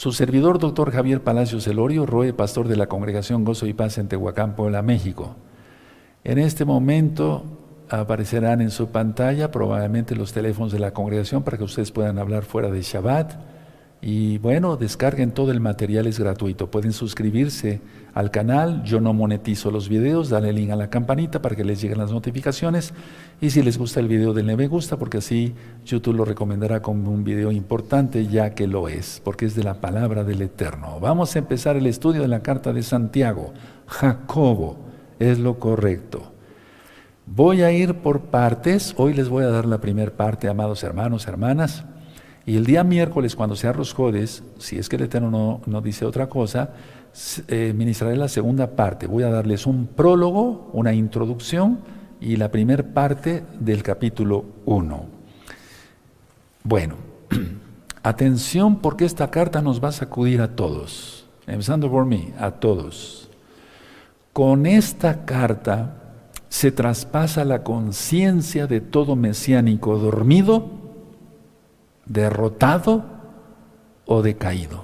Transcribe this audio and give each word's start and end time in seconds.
Su 0.00 0.12
servidor, 0.12 0.58
doctor 0.58 0.92
Javier 0.92 1.22
Palacios 1.22 1.66
Elorio, 1.66 2.06
Roe, 2.06 2.32
pastor 2.32 2.68
de 2.68 2.76
la 2.78 2.86
Congregación 2.86 3.44
Gozo 3.44 3.66
y 3.66 3.74
Paz 3.74 3.98
en 3.98 4.08
Tehuacán, 4.08 4.56
Puebla, 4.56 4.80
México. 4.80 5.36
En 6.24 6.38
este 6.38 6.64
momento 6.64 7.44
aparecerán 7.90 8.62
en 8.62 8.70
su 8.70 8.88
pantalla 8.88 9.50
probablemente 9.50 10.16
los 10.16 10.32
teléfonos 10.32 10.72
de 10.72 10.78
la 10.78 10.94
congregación 10.94 11.42
para 11.42 11.58
que 11.58 11.64
ustedes 11.64 11.92
puedan 11.92 12.18
hablar 12.18 12.44
fuera 12.44 12.70
de 12.70 12.80
Shabbat. 12.80 13.34
Y 14.02 14.38
bueno, 14.38 14.76
descarguen 14.76 15.32
todo 15.32 15.50
el 15.50 15.60
material, 15.60 16.06
es 16.06 16.18
gratuito. 16.18 16.70
Pueden 16.70 16.92
suscribirse 16.92 17.82
al 18.14 18.30
canal, 18.30 18.82
yo 18.82 18.98
no 18.98 19.12
monetizo 19.12 19.70
los 19.70 19.90
videos, 19.90 20.30
dale 20.30 20.54
link 20.54 20.70
a 20.70 20.76
la 20.76 20.88
campanita 20.88 21.42
para 21.42 21.54
que 21.54 21.64
les 21.64 21.82
lleguen 21.82 21.98
las 21.98 22.10
notificaciones. 22.10 22.94
Y 23.42 23.50
si 23.50 23.62
les 23.62 23.76
gusta 23.76 24.00
el 24.00 24.08
video, 24.08 24.32
denle 24.32 24.56
me 24.56 24.68
gusta, 24.68 24.98
porque 24.98 25.18
así 25.18 25.54
YouTube 25.84 26.16
lo 26.16 26.24
recomendará 26.24 26.80
como 26.80 27.10
un 27.10 27.24
video 27.24 27.52
importante, 27.52 28.26
ya 28.26 28.54
que 28.54 28.66
lo 28.66 28.88
es, 28.88 29.20
porque 29.22 29.44
es 29.44 29.54
de 29.54 29.64
la 29.64 29.74
palabra 29.74 30.24
del 30.24 30.40
Eterno. 30.40 30.98
Vamos 30.98 31.36
a 31.36 31.38
empezar 31.38 31.76
el 31.76 31.86
estudio 31.86 32.22
de 32.22 32.28
la 32.28 32.40
carta 32.40 32.72
de 32.72 32.82
Santiago. 32.82 33.52
Jacobo 33.86 34.78
es 35.18 35.38
lo 35.38 35.58
correcto. 35.58 36.32
Voy 37.26 37.62
a 37.62 37.70
ir 37.70 37.96
por 37.96 38.22
partes, 38.22 38.94
hoy 38.96 39.12
les 39.12 39.28
voy 39.28 39.44
a 39.44 39.48
dar 39.48 39.66
la 39.66 39.78
primera 39.78 40.10
parte, 40.10 40.48
amados 40.48 40.82
hermanos, 40.82 41.28
hermanas. 41.28 41.84
Y 42.50 42.56
el 42.56 42.66
día 42.66 42.82
miércoles, 42.82 43.36
cuando 43.36 43.54
sea 43.54 43.72
Rosjodes, 43.72 44.42
si 44.58 44.76
es 44.76 44.88
que 44.88 44.96
el 44.96 45.02
Eterno 45.02 45.60
no, 45.64 45.80
dice 45.82 46.04
otra 46.04 46.28
cosa, 46.28 46.70
eh, 47.46 47.72
ministraré 47.76 48.16
la 48.16 48.26
segunda 48.26 48.72
parte. 48.74 49.06
Voy 49.06 49.22
a 49.22 49.30
darles 49.30 49.68
un 49.68 49.86
prólogo, 49.86 50.68
una 50.72 50.92
introducción 50.92 51.78
y 52.20 52.34
la 52.34 52.50
primera 52.50 52.82
parte 52.82 53.44
del 53.60 53.84
capítulo 53.84 54.46
1. 54.66 55.04
Bueno, 56.64 56.96
atención 58.02 58.80
porque 58.80 59.04
esta 59.04 59.30
carta 59.30 59.62
nos 59.62 59.80
va 59.80 59.90
a 59.90 59.92
sacudir 59.92 60.40
a 60.40 60.56
todos, 60.56 61.26
empezando 61.46 61.88
por 61.88 62.04
mí, 62.04 62.32
a 62.36 62.50
todos. 62.50 63.30
Con 64.32 64.66
esta 64.66 65.24
carta 65.24 65.94
se 66.48 66.72
traspasa 66.72 67.44
la 67.44 67.62
conciencia 67.62 68.66
de 68.66 68.80
todo 68.80 69.14
mesiánico 69.14 69.96
dormido 69.98 70.79
derrotado 72.10 73.04
o 74.04 74.20
decaído. 74.20 74.82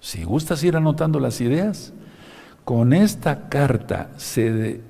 Si 0.00 0.24
gustas 0.24 0.62
ir 0.64 0.76
anotando 0.76 1.20
las 1.20 1.40
ideas, 1.40 1.92
con 2.64 2.92
esta 2.92 3.48
carta 3.48 4.10
se, 4.16 4.80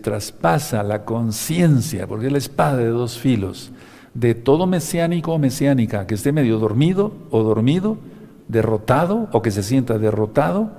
traspasa 0.00 0.84
la 0.84 1.04
conciencia, 1.04 2.06
porque 2.06 2.26
es 2.26 2.32
la 2.32 2.38
espada 2.38 2.76
de 2.76 2.86
dos 2.86 3.18
filos, 3.18 3.72
de 4.14 4.34
todo 4.34 4.66
mesiánico 4.66 5.32
o 5.32 5.38
mesiánica 5.38 6.06
que 6.06 6.14
esté 6.14 6.30
medio 6.30 6.58
dormido 6.58 7.12
o 7.30 7.42
dormido, 7.42 7.98
derrotado 8.46 9.28
o 9.32 9.42
que 9.42 9.50
se 9.50 9.64
sienta 9.64 9.98
derrotado 9.98 10.70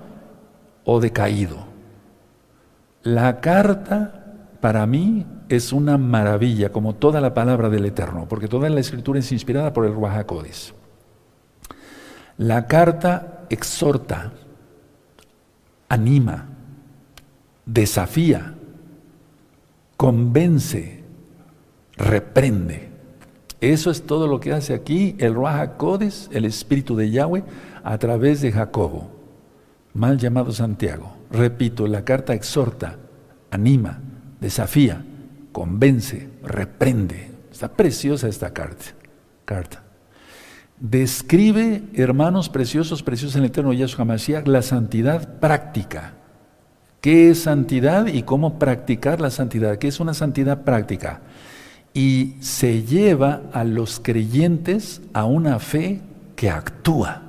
o 0.85 1.01
decaído. 1.01 1.57
La 3.03 3.41
carta 3.41 4.23
para 4.61 4.87
mí 4.87 5.25
es 5.49 5.73
una 5.73 5.97
maravilla, 5.97 6.71
como 6.71 6.95
toda 6.95 7.21
la 7.21 7.33
palabra 7.33 7.69
del 7.69 7.85
Eterno, 7.85 8.25
porque 8.27 8.47
toda 8.47 8.69
la 8.69 8.79
escritura 8.79 9.19
es 9.19 9.31
inspirada 9.31 9.73
por 9.73 9.85
el 9.85 9.93
Ruajacodes. 9.93 10.73
La 12.37 12.67
carta 12.67 13.45
exhorta, 13.49 14.33
anima, 15.89 16.49
desafía, 17.65 18.53
convence, 19.95 21.03
reprende. 21.95 22.89
Eso 23.59 23.89
es 23.89 24.05
todo 24.05 24.27
lo 24.27 24.39
que 24.39 24.53
hace 24.53 24.73
aquí 24.73 25.15
el 25.17 25.33
Ruajacodes, 25.33 26.29
el 26.31 26.45
Espíritu 26.45 26.95
de 26.95 27.09
Yahweh, 27.09 27.43
a 27.83 27.97
través 27.97 28.41
de 28.41 28.51
Jacobo, 28.51 29.09
mal 29.93 30.17
llamado 30.17 30.51
Santiago. 30.51 31.15
Repito, 31.31 31.87
la 31.87 32.05
carta 32.05 32.33
exhorta, 32.33 32.97
anima, 33.49 33.99
desafía, 34.39 35.03
convence, 35.57 36.29
reprende. 36.43 37.31
Está 37.51 37.67
preciosa 37.67 38.27
esta 38.27 38.53
carta. 38.53 38.85
carta. 39.43 39.81
Describe, 40.79 41.81
hermanos 41.95 42.47
preciosos, 42.47 43.01
preciosos 43.01 43.37
en 43.37 43.41
el 43.41 43.47
eterno 43.47 43.73
Yahshua 43.73 44.05
Mashiach, 44.05 44.45
la 44.47 44.61
santidad 44.61 45.39
práctica. 45.39 46.13
¿Qué 47.01 47.31
es 47.31 47.39
santidad 47.39 48.05
y 48.05 48.21
cómo 48.21 48.59
practicar 48.59 49.19
la 49.19 49.31
santidad? 49.31 49.79
¿Qué 49.79 49.87
es 49.87 49.99
una 49.99 50.13
santidad 50.13 50.63
práctica? 50.63 51.21
Y 51.91 52.35
se 52.39 52.83
lleva 52.83 53.41
a 53.51 53.63
los 53.63 53.99
creyentes 53.99 55.01
a 55.11 55.25
una 55.25 55.57
fe 55.57 56.01
que 56.35 56.51
actúa. 56.51 57.23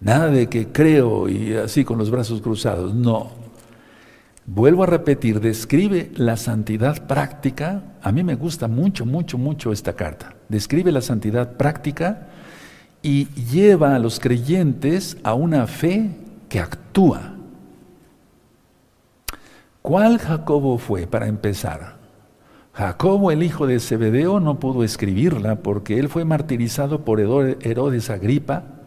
Nada 0.00 0.28
de 0.28 0.48
que 0.48 0.68
creo 0.68 1.28
y 1.28 1.54
así 1.54 1.84
con 1.84 1.98
los 1.98 2.08
brazos 2.08 2.40
cruzados. 2.40 2.94
No, 2.94 3.32
Vuelvo 4.54 4.82
a 4.82 4.86
repetir, 4.86 5.40
describe 5.40 6.10
la 6.14 6.36
santidad 6.36 7.06
práctica. 7.06 7.84
A 8.02 8.12
mí 8.12 8.22
me 8.22 8.34
gusta 8.34 8.68
mucho, 8.68 9.06
mucho, 9.06 9.38
mucho 9.38 9.72
esta 9.72 9.94
carta. 9.94 10.34
Describe 10.50 10.92
la 10.92 11.00
santidad 11.00 11.56
práctica 11.56 12.28
y 13.00 13.28
lleva 13.50 13.94
a 13.94 13.98
los 13.98 14.20
creyentes 14.20 15.16
a 15.22 15.32
una 15.32 15.66
fe 15.66 16.10
que 16.50 16.60
actúa. 16.60 17.32
¿Cuál 19.80 20.18
Jacobo 20.18 20.76
fue 20.76 21.06
para 21.06 21.28
empezar? 21.28 21.96
Jacobo, 22.74 23.30
el 23.30 23.42
hijo 23.42 23.66
de 23.66 23.80
Zebedeo, 23.80 24.38
no 24.38 24.60
pudo 24.60 24.84
escribirla 24.84 25.62
porque 25.62 25.98
él 25.98 26.10
fue 26.10 26.26
martirizado 26.26 27.06
por 27.06 27.20
Herodes 27.20 28.10
Agripa 28.10 28.81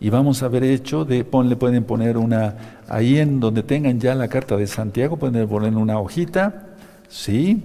y 0.00 0.08
vamos 0.08 0.42
a 0.42 0.48
ver 0.48 0.64
hecho 0.64 1.04
de, 1.04 1.26
le 1.44 1.56
pueden 1.56 1.84
poner 1.84 2.16
una, 2.16 2.80
ahí 2.88 3.18
en 3.18 3.38
donde 3.38 3.62
tengan 3.62 4.00
ya 4.00 4.14
la 4.14 4.28
carta 4.28 4.56
de 4.56 4.66
Santiago, 4.66 5.18
pueden 5.18 5.46
poner 5.46 5.76
una 5.76 5.98
hojita, 5.98 6.68
¿sí? 7.08 7.62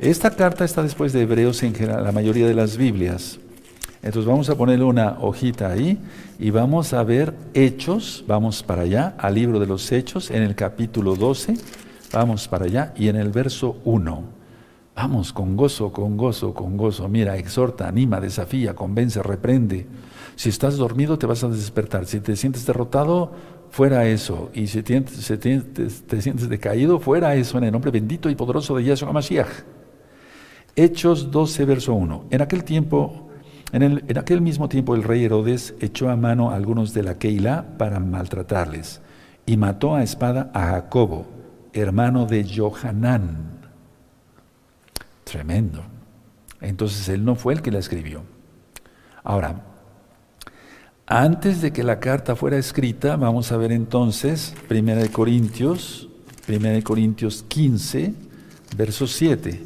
Esta 0.00 0.30
carta 0.30 0.64
está 0.64 0.82
después 0.82 1.12
de 1.12 1.22
Hebreos 1.22 1.62
en 1.62 1.74
la 1.86 2.10
mayoría 2.10 2.48
de 2.48 2.54
las 2.54 2.76
Biblias. 2.76 3.38
Entonces 4.02 4.26
vamos 4.26 4.48
a 4.48 4.56
ponerle 4.56 4.84
una 4.84 5.18
hojita 5.20 5.70
ahí 5.70 5.98
y 6.38 6.50
vamos 6.50 6.94
a 6.94 7.04
ver 7.04 7.34
Hechos, 7.54 8.24
vamos 8.26 8.62
para 8.62 8.82
allá, 8.82 9.14
al 9.18 9.34
libro 9.34 9.60
de 9.60 9.66
los 9.66 9.92
Hechos, 9.92 10.30
en 10.30 10.42
el 10.42 10.54
capítulo 10.54 11.14
12, 11.14 11.54
vamos 12.12 12.48
para 12.48 12.64
allá 12.64 12.94
y 12.96 13.08
en 13.08 13.16
el 13.16 13.28
verso 13.28 13.76
1. 13.84 14.40
Vamos 14.96 15.32
con 15.32 15.56
gozo, 15.56 15.92
con 15.92 16.16
gozo, 16.16 16.54
con 16.54 16.76
gozo. 16.76 17.08
Mira, 17.08 17.36
exhorta, 17.36 17.86
anima, 17.86 18.20
desafía, 18.20 18.74
convence, 18.74 19.22
reprende. 19.22 19.86
Si 20.40 20.48
estás 20.48 20.78
dormido 20.78 21.18
te 21.18 21.26
vas 21.26 21.44
a 21.44 21.48
despertar. 21.48 22.06
Si 22.06 22.18
te 22.18 22.34
sientes 22.34 22.64
derrotado, 22.64 23.30
fuera 23.68 24.06
eso. 24.06 24.50
Y 24.54 24.68
si 24.68 24.82
te, 24.82 25.04
sientes 25.06 26.48
decaído, 26.48 26.98
fuera 26.98 27.34
eso 27.34 27.58
en 27.58 27.64
el 27.64 27.72
nombre 27.72 27.90
bendito 27.90 28.30
y 28.30 28.34
poderoso 28.34 28.74
de 28.74 28.84
Yahshua 28.84 29.12
Mashiach. 29.12 29.50
Hechos 30.74 31.30
12, 31.30 31.64
verso 31.66 31.92
1. 31.92 32.24
En 32.30 32.40
aquel 32.40 32.64
tiempo, 32.64 33.28
en, 33.70 33.82
el, 33.82 34.02
en, 34.08 34.16
aquel 34.16 34.40
mismo 34.40 34.70
tiempo 34.70 34.94
el 34.94 35.02
rey 35.02 35.24
Herodes 35.24 35.74
echó 35.78 36.08
a 36.08 36.16
mano 36.16 36.50
a 36.50 36.54
algunos 36.54 36.94
de 36.94 37.02
la 37.02 37.18
Keilah 37.18 37.76
para 37.76 38.00
maltratarles 38.00 39.02
y 39.44 39.58
mató 39.58 39.94
a 39.94 40.02
espada 40.02 40.50
a 40.54 40.68
Jacobo, 40.68 41.26
hermano 41.74 42.24
de 42.24 42.48
Johanán. 42.48 43.60
Tremendo. 45.24 45.82
Entonces 46.62 47.10
él 47.10 47.26
no 47.26 47.34
fue 47.34 47.52
el 47.52 47.60
que 47.60 47.70
la 47.70 47.78
escribió. 47.78 48.22
Ahora, 49.22 49.66
antes 51.10 51.60
de 51.60 51.72
que 51.72 51.82
la 51.82 51.98
carta 51.98 52.36
fuera 52.36 52.56
escrita, 52.56 53.16
vamos 53.16 53.50
a 53.50 53.56
ver 53.56 53.72
entonces 53.72 54.54
1 54.70 55.10
Corintios, 55.10 56.08
1 56.48 56.84
Corintios 56.84 57.44
15, 57.48 58.14
verso 58.76 59.08
7. 59.08 59.60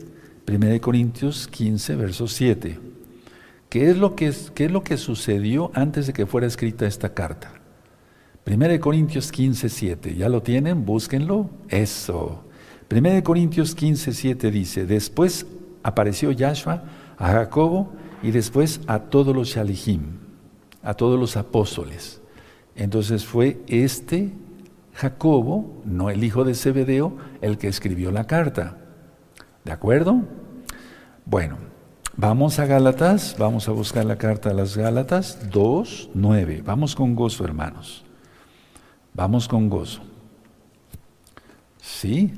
1 0.51 0.81
Corintios 0.81 1.47
15, 1.47 1.97
verso 1.97 2.29
7. 2.29 2.79
¿Qué 3.69 3.91
es, 3.91 3.99
lo 3.99 4.17
que, 4.17 4.33
¿Qué 4.55 4.65
es 4.65 4.73
lo 4.73 4.83
que 4.83 4.97
sucedió 4.97 5.71
antes 5.75 6.07
de 6.07 6.15
que 6.15 6.25
fuera 6.25 6.47
escrita 6.47 6.87
esta 6.87 7.13
carta? 7.13 7.53
1 8.47 8.81
Corintios 8.81 9.31
15, 9.31 9.69
7. 9.69 10.15
¿Ya 10.17 10.31
lo 10.31 10.43
tienen? 10.43 10.87
Búsquenlo. 10.87 11.51
Eso. 11.69 12.43
1 12.91 13.23
Corintios 13.23 13.75
15, 13.75 14.15
7 14.15 14.51
dice, 14.51 14.87
después 14.87 15.45
apareció 15.83 16.31
Yahshua 16.33 16.85
a 17.19 17.33
Jacobo 17.33 17.93
y 18.23 18.31
después 18.31 18.81
a 18.87 18.99
todos 18.99 19.37
los 19.37 19.49
Shalihim 19.49 20.24
a 20.85 20.95
todos 20.95 21.19
los 21.19 21.37
apóstoles. 21.37 22.21
Entonces 22.77 23.25
fue 23.25 23.61
este 23.67 24.33
Jacobo, 24.95 25.83
no 25.85 26.11
el 26.11 26.23
hijo 26.23 26.45
de 26.45 26.55
Zebedeo, 26.55 27.17
el 27.41 27.59
que 27.59 27.69
escribió 27.69 28.11
la 28.11 28.27
carta. 28.27 28.77
¿De 29.65 29.73
acuerdo? 29.73 30.23
Bueno, 31.25 31.57
vamos 32.17 32.59
a 32.59 32.67
Gálatas, 32.67 33.35
vamos 33.39 33.69
a 33.69 33.73
buscar 33.73 34.05
la 34.05 34.17
carta 34.17 34.51
de 34.51 34.55
las 34.55 34.77
Gálatas 34.77 35.51
2, 35.51 36.11
9. 36.15 36.63
Vamos 36.65 36.95
con 36.95 37.15
gozo, 37.15 37.45
hermanos. 37.45 38.05
Vamos 39.15 39.49
con 39.49 39.69
gozo. 39.69 40.03
¿Sí? 41.81 42.33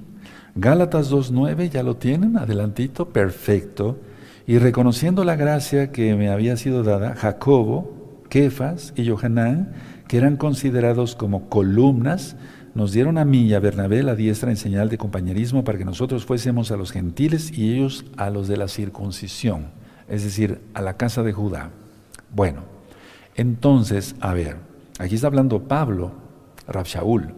Gálatas 0.55 1.11
2.9, 1.11 1.69
¿ya 1.69 1.83
lo 1.83 1.97
tienen? 1.97 2.39
Adelantito, 2.39 3.11
perfecto. 3.11 3.99
Y 4.47 4.59
reconociendo 4.59 5.25
la 5.25 5.37
gracia 5.37 5.93
que 5.93 6.15
me 6.15 6.31
había 6.31 6.57
sido 6.57 6.83
dada, 6.83 7.15
Jacobo, 7.15 8.06
Kefas 8.37 8.93
y 8.97 9.09
Johanán, 9.09 9.73
que 10.09 10.19
eran 10.19 10.37
considerados 10.37 11.17
como 11.17 11.49
columnas, 11.49 12.37
nos 12.75 12.93
dieron 12.93 13.17
a 13.17 13.25
mí 13.25 13.47
y 13.47 13.55
a 13.55 13.61
Bernabé 13.61 14.03
la 14.03 14.15
diestra 14.15 14.51
en 14.51 14.59
señal 14.59 14.91
de 14.91 14.99
compañerismo 14.99 15.65
para 15.65 15.79
que 15.79 15.87
nosotros 15.87 16.27
fuésemos 16.27 16.71
a 16.71 16.77
los 16.77 16.93
gentiles 16.93 17.51
y 17.57 17.73
ellos 17.73 18.05
a 18.19 18.29
los 18.29 18.47
de 18.47 18.59
la 18.59 18.69
circuncisión, 18.69 19.69
es 20.07 20.23
decir, 20.23 20.61
a 20.75 20.83
la 20.83 20.99
casa 20.99 21.23
de 21.23 21.33
Judá. 21.33 21.71
Bueno, 22.31 22.65
entonces, 23.37 24.15
a 24.21 24.35
ver, 24.35 24.59
aquí 24.99 25.15
está 25.15 25.29
hablando 25.29 25.63
Pablo, 25.63 26.13
Rabshaul. 26.69 27.33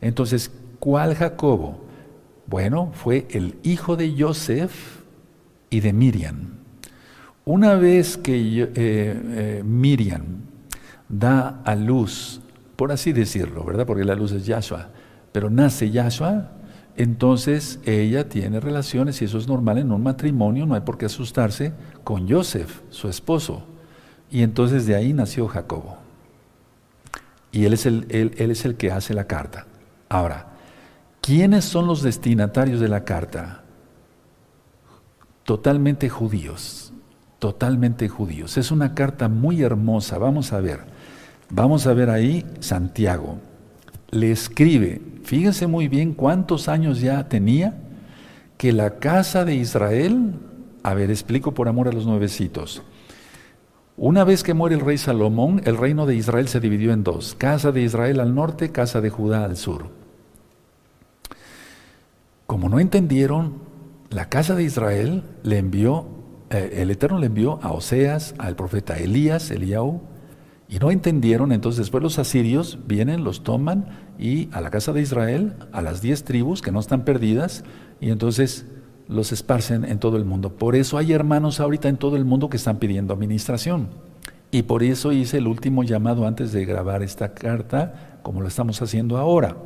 Entonces, 0.00 0.52
¿cuál 0.78 1.16
Jacobo? 1.16 1.84
Bueno, 2.46 2.92
fue 2.94 3.26
el 3.30 3.56
hijo 3.64 3.96
de 3.96 4.14
Joseph 4.16 5.00
y 5.68 5.80
de 5.80 5.92
Miriam. 5.92 6.61
Una 7.44 7.74
vez 7.74 8.16
que 8.16 8.34
eh, 8.36 8.70
eh, 8.76 9.62
Miriam 9.64 10.22
da 11.08 11.60
a 11.64 11.74
luz, 11.74 12.40
por 12.76 12.92
así 12.92 13.12
decirlo, 13.12 13.64
¿verdad? 13.64 13.84
Porque 13.84 14.04
la 14.04 14.14
luz 14.14 14.30
es 14.30 14.46
Yahshua, 14.46 14.90
pero 15.32 15.50
nace 15.50 15.90
Yahshua, 15.90 16.52
entonces 16.96 17.80
ella 17.84 18.28
tiene 18.28 18.60
relaciones 18.60 19.20
y 19.20 19.24
eso 19.24 19.38
es 19.38 19.48
normal 19.48 19.78
en 19.78 19.90
un 19.90 20.04
matrimonio, 20.04 20.66
no 20.66 20.74
hay 20.74 20.82
por 20.82 20.98
qué 20.98 21.06
asustarse 21.06 21.72
con 22.04 22.28
Joseph, 22.28 22.80
su 22.90 23.08
esposo. 23.08 23.64
Y 24.30 24.42
entonces 24.42 24.86
de 24.86 24.94
ahí 24.94 25.12
nació 25.12 25.48
Jacobo. 25.48 25.96
Y 27.50 27.64
él 27.64 27.72
es 27.72 27.86
el, 27.86 28.06
él 28.08 28.50
es 28.50 28.64
el 28.64 28.76
que 28.76 28.92
hace 28.92 29.14
la 29.14 29.26
carta. 29.26 29.66
Ahora, 30.08 30.52
¿quiénes 31.20 31.64
son 31.64 31.86
los 31.86 32.02
destinatarios 32.02 32.80
de 32.80 32.88
la 32.88 33.04
carta? 33.04 33.64
Totalmente 35.44 36.08
judíos 36.08 36.91
totalmente 37.42 38.08
judíos. 38.08 38.56
Es 38.56 38.70
una 38.70 38.94
carta 38.94 39.28
muy 39.28 39.62
hermosa, 39.62 40.16
vamos 40.16 40.52
a 40.52 40.60
ver. 40.60 40.78
Vamos 41.50 41.88
a 41.88 41.92
ver 41.92 42.08
ahí 42.08 42.46
Santiago. 42.60 43.38
Le 44.12 44.30
escribe, 44.30 45.02
fíjense 45.24 45.66
muy 45.66 45.88
bien 45.88 46.14
cuántos 46.14 46.68
años 46.68 47.00
ya 47.00 47.28
tenía, 47.28 47.82
que 48.56 48.70
la 48.70 49.00
casa 49.00 49.44
de 49.44 49.56
Israel, 49.56 50.34
a 50.84 50.94
ver, 50.94 51.10
explico 51.10 51.52
por 51.52 51.66
amor 51.66 51.88
a 51.88 51.92
los 51.92 52.06
nuevecitos. 52.06 52.84
Una 53.96 54.22
vez 54.22 54.44
que 54.44 54.54
muere 54.54 54.76
el 54.76 54.80
rey 54.80 54.96
Salomón, 54.96 55.62
el 55.64 55.76
reino 55.76 56.06
de 56.06 56.14
Israel 56.14 56.46
se 56.46 56.60
dividió 56.60 56.92
en 56.92 57.02
dos, 57.02 57.34
casa 57.34 57.72
de 57.72 57.82
Israel 57.82 58.20
al 58.20 58.36
norte, 58.36 58.70
casa 58.70 59.00
de 59.00 59.10
Judá 59.10 59.44
al 59.44 59.56
sur. 59.56 59.88
Como 62.46 62.68
no 62.68 62.78
entendieron, 62.78 63.54
la 64.10 64.28
casa 64.28 64.54
de 64.54 64.62
Israel 64.62 65.24
le 65.42 65.58
envió 65.58 66.21
eh, 66.52 66.82
el 66.82 66.90
Eterno 66.90 67.18
le 67.18 67.26
envió 67.26 67.58
a 67.62 67.72
Oseas, 67.72 68.34
al 68.38 68.56
profeta 68.56 68.98
Elías, 68.98 69.50
Eliahu, 69.50 70.02
y 70.68 70.78
no 70.78 70.90
entendieron, 70.90 71.50
entonces 71.50 71.78
después 71.78 72.02
los 72.02 72.18
asirios 72.18 72.78
vienen, 72.86 73.24
los 73.24 73.42
toman 73.42 73.86
y 74.18 74.48
a 74.52 74.60
la 74.60 74.70
casa 74.70 74.92
de 74.92 75.00
Israel, 75.00 75.54
a 75.72 75.82
las 75.82 76.02
diez 76.02 76.24
tribus 76.24 76.60
que 76.60 76.70
no 76.70 76.80
están 76.80 77.04
perdidas, 77.04 77.64
y 78.00 78.10
entonces 78.10 78.66
los 79.08 79.32
esparcen 79.32 79.84
en 79.84 79.98
todo 79.98 80.16
el 80.18 80.24
mundo. 80.24 80.52
Por 80.52 80.76
eso 80.76 80.98
hay 80.98 81.12
hermanos 81.12 81.58
ahorita 81.58 81.88
en 81.88 81.96
todo 81.96 82.16
el 82.16 82.24
mundo 82.24 82.48
que 82.48 82.56
están 82.58 82.78
pidiendo 82.78 83.14
administración. 83.14 83.88
Y 84.50 84.62
por 84.62 84.82
eso 84.82 85.12
hice 85.12 85.38
el 85.38 85.46
último 85.46 85.82
llamado 85.82 86.26
antes 86.26 86.52
de 86.52 86.66
grabar 86.66 87.02
esta 87.02 87.32
carta, 87.32 88.18
como 88.22 88.42
lo 88.42 88.48
estamos 88.48 88.80
haciendo 88.82 89.16
ahora. 89.16 89.56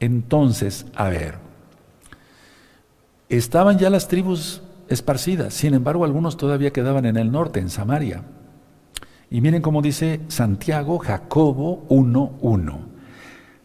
Entonces, 0.00 0.86
a 0.94 1.08
ver, 1.08 1.34
estaban 3.28 3.78
ya 3.78 3.90
las 3.90 4.08
tribus 4.08 4.62
esparcidas. 4.90 5.54
Sin 5.54 5.72
embargo, 5.72 6.04
algunos 6.04 6.36
todavía 6.36 6.72
quedaban 6.72 7.06
en 7.06 7.16
el 7.16 7.32
norte, 7.32 7.60
en 7.60 7.70
Samaria. 7.70 8.24
Y 9.30 9.40
miren 9.40 9.62
cómo 9.62 9.80
dice 9.80 10.20
Santiago, 10.28 10.98
Jacobo 10.98 11.86
1.1. 11.88 12.78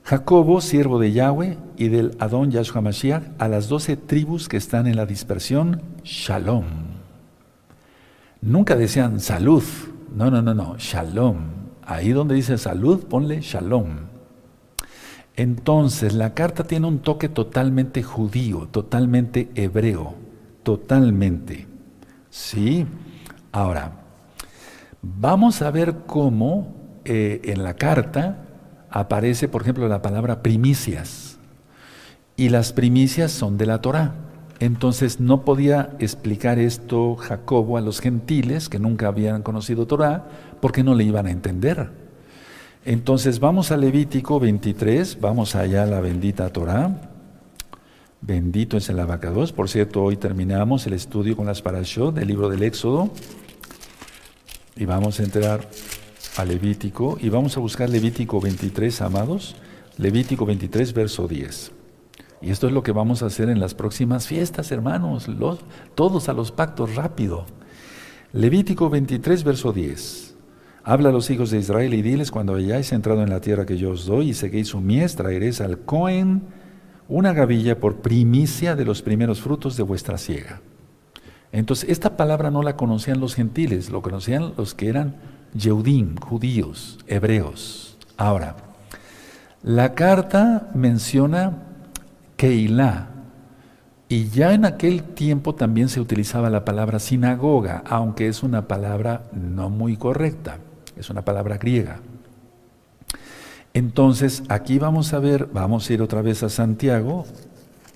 Jacobo, 0.03 0.61
siervo 0.61 0.99
de 0.99 1.11
Yahweh 1.11 1.57
y 1.77 1.87
del 1.87 2.15
Adón 2.19 2.51
Yahshua 2.51 2.81
Mashiach, 2.81 3.23
a 3.39 3.47
las 3.47 3.67
doce 3.67 3.97
tribus 3.97 4.47
que 4.47 4.57
están 4.57 4.85
en 4.85 4.95
la 4.95 5.07
dispersión, 5.07 5.81
Shalom. 6.03 6.65
Nunca 8.41 8.75
decían 8.75 9.19
salud. 9.19 9.63
No, 10.15 10.29
no, 10.29 10.43
no, 10.43 10.53
no, 10.53 10.75
Shalom. 10.77 11.37
Ahí 11.83 12.11
donde 12.11 12.35
dice 12.35 12.59
salud, 12.59 13.05
ponle 13.05 13.41
Shalom. 13.41 14.05
Entonces, 15.35 16.13
la 16.13 16.35
carta 16.35 16.65
tiene 16.65 16.85
un 16.85 16.99
toque 16.99 17.27
totalmente 17.27 18.03
judío, 18.03 18.67
totalmente 18.71 19.49
hebreo 19.55 20.24
totalmente. 20.65 21.67
¿Sí? 22.29 22.85
Ahora, 23.53 23.93
vamos 25.01 25.61
a 25.61 25.71
ver 25.71 25.99
cómo 26.05 26.99
eh, 27.05 27.39
en 27.45 27.63
la 27.63 27.75
carta 27.75 28.45
aparece, 28.89 29.47
por 29.47 29.61
ejemplo, 29.61 29.87
la 29.87 30.01
palabra 30.01 30.41
primicias. 30.41 31.37
Y 32.35 32.49
las 32.49 32.73
primicias 32.73 33.31
son 33.31 33.57
de 33.57 33.67
la 33.67 33.79
Torah. 33.79 34.15
Entonces 34.59 35.19
no 35.19 35.45
podía 35.45 35.95
explicar 35.99 36.59
esto 36.59 37.15
Jacobo 37.15 37.77
a 37.77 37.81
los 37.81 38.01
gentiles 38.01 38.67
que 38.67 38.79
nunca 38.79 39.07
habían 39.07 39.43
conocido 39.43 39.85
Torah 39.85 40.25
porque 40.61 40.83
no 40.83 40.95
le 40.95 41.03
iban 41.03 41.27
a 41.27 41.31
entender. 41.31 41.91
Entonces 42.85 43.39
vamos 43.39 43.71
a 43.71 43.77
Levítico 43.77 44.39
23, 44.39 45.19
vamos 45.21 45.55
allá 45.55 45.83
a 45.83 45.87
la 45.87 46.01
bendita 46.01 46.49
Torah. 46.49 47.14
Bendito 48.21 48.77
es 48.77 48.89
el 48.89 48.99
abacados. 48.99 49.51
Por 49.51 49.69
cierto, 49.69 50.03
hoy 50.03 50.17
terminamos 50.17 50.87
el 50.87 50.93
estudio 50.93 51.35
con 51.35 51.45
las 51.45 51.61
parashot 51.61 52.15
del 52.15 52.27
libro 52.27 52.49
del 52.49 52.63
Éxodo. 52.63 53.11
Y 54.75 54.85
vamos 54.85 55.19
a 55.19 55.23
entrar 55.23 55.69
a 56.37 56.45
Levítico. 56.45 57.17
Y 57.21 57.29
vamos 57.29 57.55
a 57.57 57.59
buscar 57.59 57.89
Levítico 57.89 58.41
23, 58.41 59.01
amados. 59.01 59.55
Levítico 59.97 60.45
23, 60.45 60.93
verso 60.93 61.27
10. 61.27 61.71
Y 62.41 62.49
esto 62.49 62.67
es 62.67 62.73
lo 62.73 62.83
que 62.83 62.91
vamos 62.91 63.23
a 63.23 63.27
hacer 63.27 63.49
en 63.49 63.59
las 63.59 63.73
próximas 63.73 64.27
fiestas, 64.27 64.71
hermanos. 64.71 65.27
Todos 65.93 66.29
a 66.29 66.33
los 66.33 66.51
pactos, 66.51 66.95
rápido. 66.95 67.45
Levítico 68.33 68.89
23, 68.89 69.43
verso 69.43 69.71
10. 69.71 70.35
Habla 70.83 71.09
a 71.09 71.11
los 71.11 71.29
hijos 71.29 71.51
de 71.51 71.59
Israel 71.59 71.93
y 71.93 72.01
diles, 72.01 72.31
cuando 72.31 72.55
hayáis 72.55 72.91
entrado 72.91 73.23
en 73.23 73.29
la 73.29 73.41
tierra 73.41 73.65
que 73.65 73.77
yo 73.77 73.91
os 73.91 74.05
doy 74.05 74.29
y 74.29 74.33
seguéis 74.33 74.67
su 74.67 74.81
mies, 74.81 75.15
traeréis 75.15 75.61
al 75.61 75.79
Cohen 75.79 76.43
una 77.07 77.33
gavilla 77.33 77.79
por 77.79 77.97
primicia 77.97 78.75
de 78.75 78.85
los 78.85 79.01
primeros 79.01 79.41
frutos 79.41 79.77
de 79.77 79.83
vuestra 79.83 80.17
siega. 80.17 80.61
Entonces, 81.51 81.89
esta 81.89 82.17
palabra 82.17 82.51
no 82.51 82.63
la 82.63 82.75
conocían 82.75 83.19
los 83.19 83.35
gentiles, 83.35 83.89
lo 83.89 84.01
conocían 84.01 84.53
los 84.57 84.73
que 84.73 84.89
eran 84.89 85.15
Yehudim, 85.53 86.17
judíos, 86.17 86.99
hebreos. 87.07 87.97
Ahora, 88.17 88.55
la 89.63 89.93
carta 89.93 90.69
menciona 90.73 91.63
Keilah, 92.35 93.09
y 94.07 94.29
ya 94.29 94.53
en 94.53 94.65
aquel 94.65 95.01
tiempo 95.03 95.55
también 95.55 95.89
se 95.89 95.99
utilizaba 95.99 96.49
la 96.49 96.63
palabra 96.63 96.99
sinagoga, 96.99 97.83
aunque 97.87 98.27
es 98.27 98.43
una 98.43 98.67
palabra 98.67 99.23
no 99.33 99.69
muy 99.69 99.97
correcta, 99.97 100.59
es 100.95 101.09
una 101.09 101.23
palabra 101.23 101.57
griega. 101.57 102.01
Entonces, 103.75 104.41
aquí 104.47 104.79
vamos 104.79 105.13
a 105.13 105.19
ver, 105.19 105.49
vamos 105.51 105.89
a 105.89 105.93
ir 105.93 106.01
otra 106.01 106.21
vez 106.21 106.43
a 106.43 106.49
Santiago, 106.49 107.25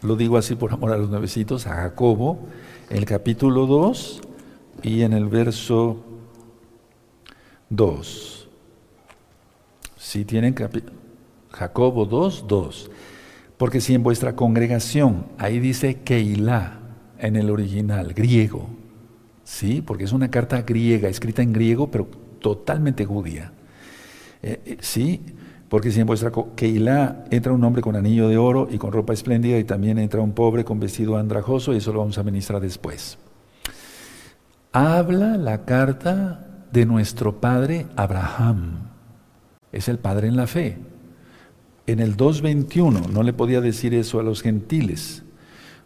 lo 0.01 0.17
digo 0.17 0.37
así 0.37 0.55
por 0.55 0.73
amor 0.73 0.91
a 0.91 0.97
los 0.97 1.09
nuevecitos, 1.09 1.67
a 1.67 1.75
Jacobo, 1.75 2.49
el 2.89 3.05
capítulo 3.05 3.65
2 3.65 4.19
y 4.83 5.03
en 5.03 5.13
el 5.13 5.27
verso 5.27 6.03
2. 7.69 8.49
Si 9.95 10.25
tienen 10.25 10.53
Jacobo 11.49 12.05
2, 12.05 12.45
2. 12.45 12.91
Porque 13.55 13.79
si 13.79 13.93
en 13.93 14.03
vuestra 14.03 14.35
congregación, 14.35 15.27
ahí 15.37 15.61
dice 15.61 16.01
Keilah 16.01 16.77
en 17.19 17.37
el 17.37 17.49
original, 17.49 18.13
griego, 18.13 18.67
¿sí? 19.45 19.81
Porque 19.81 20.03
es 20.03 20.11
una 20.11 20.29
carta 20.29 20.61
griega, 20.63 21.07
escrita 21.07 21.41
en 21.41 21.53
griego, 21.53 21.89
pero 21.89 22.05
totalmente 22.41 23.05
judía. 23.05 23.53
Eh, 24.43 24.59
eh, 24.65 24.77
¿Sí? 24.81 25.21
Porque 25.69 25.91
si 25.91 25.99
en 25.99 26.07
vuestra 26.07 26.31
Keilah 26.55 27.25
entra 27.29 27.53
un 27.53 27.63
hombre 27.63 27.83
con 27.83 27.95
anillo 27.95 28.27
de 28.27 28.37
oro 28.37 28.67
y 28.71 28.79
con 28.79 28.91
ropa 28.91 29.13
espléndida 29.13 29.57
y 29.59 29.63
también 29.63 29.99
entra 29.99 30.19
un 30.19 30.31
pobre 30.31 30.65
con 30.65 30.79
vestido 30.79 31.15
andrajoso, 31.15 31.73
y 31.73 31.77
eso 31.77 31.93
lo 31.93 31.99
vamos 31.99 32.17
a 32.17 32.23
ministrar 32.23 32.59
después. 32.59 33.19
Habla 34.71 35.37
la 35.37 35.65
carta 35.65 36.47
de 36.71 36.85
nuestro 36.85 37.39
padre 37.39 37.85
Abraham. 37.95 38.89
Es 39.71 39.87
el 39.87 39.99
padre 39.99 40.27
en 40.27 40.35
la 40.35 40.47
fe. 40.47 40.79
En 41.85 41.99
el 41.99 42.17
2.21, 42.17 43.07
no 43.07 43.23
le 43.23 43.33
podía 43.33 43.61
decir 43.61 43.93
eso 43.93 44.19
a 44.19 44.23
los 44.23 44.41
gentiles. 44.41 45.23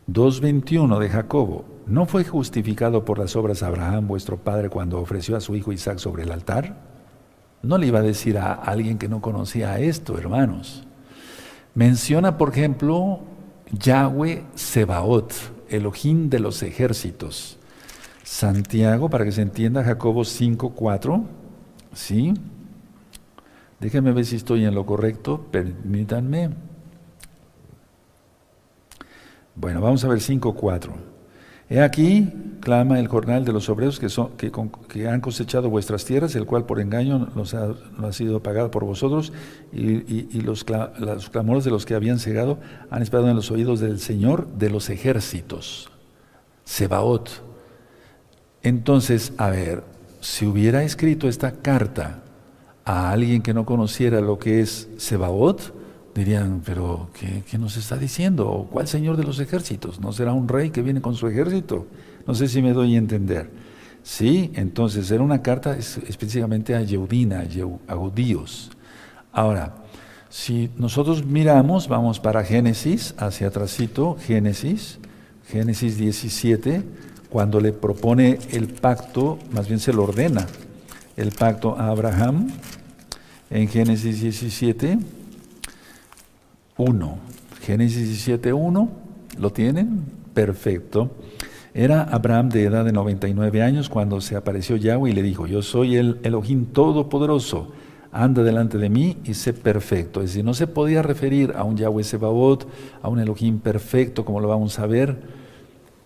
2.21 0.10 1.00
de 1.00 1.10
Jacobo, 1.10 1.66
¿no 1.88 2.06
fue 2.06 2.24
justificado 2.24 3.06
por 3.06 3.20
las 3.20 3.36
obras 3.36 3.63
Abraham 3.63 4.08
vuestro 4.08 4.38
padre 4.38 4.70
cuando 4.70 5.00
ofreció 5.00 5.36
a 5.38 5.42
su 5.42 5.56
hijo 5.56 5.72
Isaac 5.72 6.00
sobre 6.00 6.24
el 6.24 6.32
altar? 6.32 6.93
No 7.63 7.77
le 7.77 7.88
iba 7.88 8.00
a 8.00 8.03
decir 8.03 8.38
a 8.38 8.53
alguien 8.53 8.98
que 8.98 9.08
no 9.08 9.22
conocía 9.22 9.79
esto, 9.79 10.17
hermanos. 10.17 10.84
Menciona, 11.74 12.38
por 12.38 12.50
ejemplo, 12.50 13.22
Yahweh 13.72 14.43
Sebaot, 14.53 15.34
Elohim 15.70 16.29
de 16.29 16.39
los 16.39 16.62
ejércitos. 16.62 17.58
Santiago, 18.24 19.10
para 19.10 19.25
que 19.25 19.32
se 19.32 19.41
entienda, 19.41 19.84
Jacobo 19.84 20.22
5.4 20.22 21.24
¿Sí? 21.93 22.34
Déjenme 23.79 24.12
ver 24.12 24.25
si 24.25 24.36
estoy 24.36 24.65
en 24.65 24.75
lo 24.75 24.86
correcto, 24.86 25.46
permítanme. 25.51 26.51
Bueno, 29.55 29.82
vamos 29.82 30.03
a 30.03 30.08
ver 30.08 30.20
5.4. 30.20 31.12
He 31.74 31.82
aquí, 31.82 32.32
clama 32.60 33.00
el 33.00 33.08
jornal 33.08 33.46
de 33.46 33.51
los 33.51 33.68
obreros 33.68 34.00
que, 34.00 34.08
son, 34.08 34.30
que, 34.38 35.08
han 35.08 35.22
cosechado 35.22 35.72
vuestras 35.72 36.06
tierras, 36.06 36.36
el 36.36 36.46
cual 36.46 36.68
por 36.68 36.80
engaño 36.80 37.30
nos 37.34 37.56
ha, 37.56 37.74
ha 37.98 38.13
sido 38.13 38.44
pagado 38.44 38.70
por 38.70 38.86
vosotros, 38.86 39.34
y, 39.72 40.39
los, 40.42 40.63
los, 41.00 41.30
clamores 41.32 41.63
de 41.63 41.72
los 41.72 41.88
que 41.88 41.96
habían 41.96 42.20
cegado 42.20 42.60
han 42.92 43.01
esperado 43.01 43.27
en 43.27 43.36
los 43.36 43.50
oídos 43.50 43.80
del 43.80 44.00
Señor 44.00 44.48
de 44.50 44.70
los 44.70 44.92
ejércitos. 44.92 45.89
Sebaot. 46.63 47.42
Entonces, 48.62 49.34
a 49.38 49.50
ver, 49.50 49.84
si 50.22 50.46
hubiera 50.46 50.84
escrito 50.84 51.27
esta 51.27 51.53
carta 51.53 52.22
a 52.86 53.10
alguien 53.10 53.42
que 53.42 53.56
no 53.56 53.65
conociera 53.65 54.22
lo 54.22 54.38
que 54.38 54.60
es 54.60 54.89
Sebaot, 54.98 55.74
dirían, 56.13 56.62
pero 56.63 57.10
¿qué, 57.13 57.58
nos 57.58 57.77
está 57.77 57.98
diciendo? 57.98 58.67
¿Cuál 58.72 58.88
señor 58.88 59.17
de 59.17 59.24
los 59.24 59.39
ejércitos? 59.39 60.00
¿No 60.00 60.13
será 60.13 60.34
un 60.34 60.48
rey 60.48 60.70
que 60.70 60.82
viene 60.82 61.01
con 61.01 61.15
su 61.15 61.27
ejército? 61.27 61.88
No 62.27 62.36
sé 62.36 62.48
si 62.48 62.62
me 62.62 62.74
doy 62.74 62.96
a 62.96 63.00
entender. 63.00 63.50
Sí, 64.03 64.51
entonces 64.55 65.10
era 65.12 65.24
una 65.24 65.41
carta 65.41 65.77
específicamente 65.77 66.75
a 66.75 66.82
Yeudina, 66.82 67.46
a 67.88 67.96
judíos. 67.96 68.72
Ahora, 69.32 69.75
si 70.29 70.70
nosotros 70.77 71.25
miramos, 71.25 71.88
vamos 71.88 72.20
para 72.20 72.43
Génesis, 72.43 73.15
hacia 73.17 73.48
atrásito, 73.48 74.17
Génesis, 74.20 75.00
Génesis 75.48 75.98
17, 75.98 76.84
cuando 77.29 77.60
le 77.60 77.72
propone 77.72 78.39
el 78.51 78.67
pacto, 78.67 79.39
más 79.51 79.67
bien 79.67 79.79
se 79.79 79.93
lo 79.93 80.03
ordena, 80.03 80.46
el 81.17 81.32
pacto 81.32 81.77
a 81.79 81.88
Abraham, 81.88 82.50
en 83.50 83.67
Génesis 83.67 84.22
17, 84.22 85.00
1. 86.77 87.18
Génesis 87.62 88.08
17, 88.08 88.53
1. 88.53 88.89
¿Lo 89.38 89.51
tienen? 89.51 90.06
Perfecto. 90.34 91.12
Era 91.74 92.03
Abraham 92.03 92.50
de 92.50 92.65
edad 92.65 92.86
de 92.86 92.92
99 92.92 93.63
años 93.63 93.89
cuando 93.89 94.22
se 94.22 94.36
apareció 94.36 94.75
Yahweh 94.75 95.10
y 95.10 95.13
le 95.13 95.24
dijo, 95.24 95.48
yo 95.48 95.62
soy 95.63 95.96
el 95.96 96.20
Elohim 96.24 96.65
Todopoderoso, 96.68 97.72
anda 98.12 98.44
delante 98.44 98.77
de 98.77 98.89
mí 98.89 99.18
y 99.24 99.34
sé 99.34 99.53
perfecto. 99.53 100.22
Es 100.22 100.32
decir, 100.32 100.46
no 100.46 100.53
se 100.53 100.68
podía 100.68 101.01
referir 101.01 101.53
a 101.56 101.63
un 101.63 101.75
Yahweh 101.75 102.03
Sebaot, 102.03 102.68
a 103.01 103.10
un 103.10 103.20
Elohim 103.20 103.60
perfecto, 103.60 104.24
como 104.24 104.39
lo 104.39 104.48
vamos 104.48 104.77
a 104.77 104.86
ver, 104.86 105.24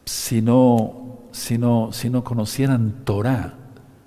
si 0.05 0.41
no, 0.41 1.27
si 1.31 1.57
no, 1.57 1.89
si 1.91 2.09
no 2.09 2.23
conocieran 2.23 3.03
Torah. 3.03 3.55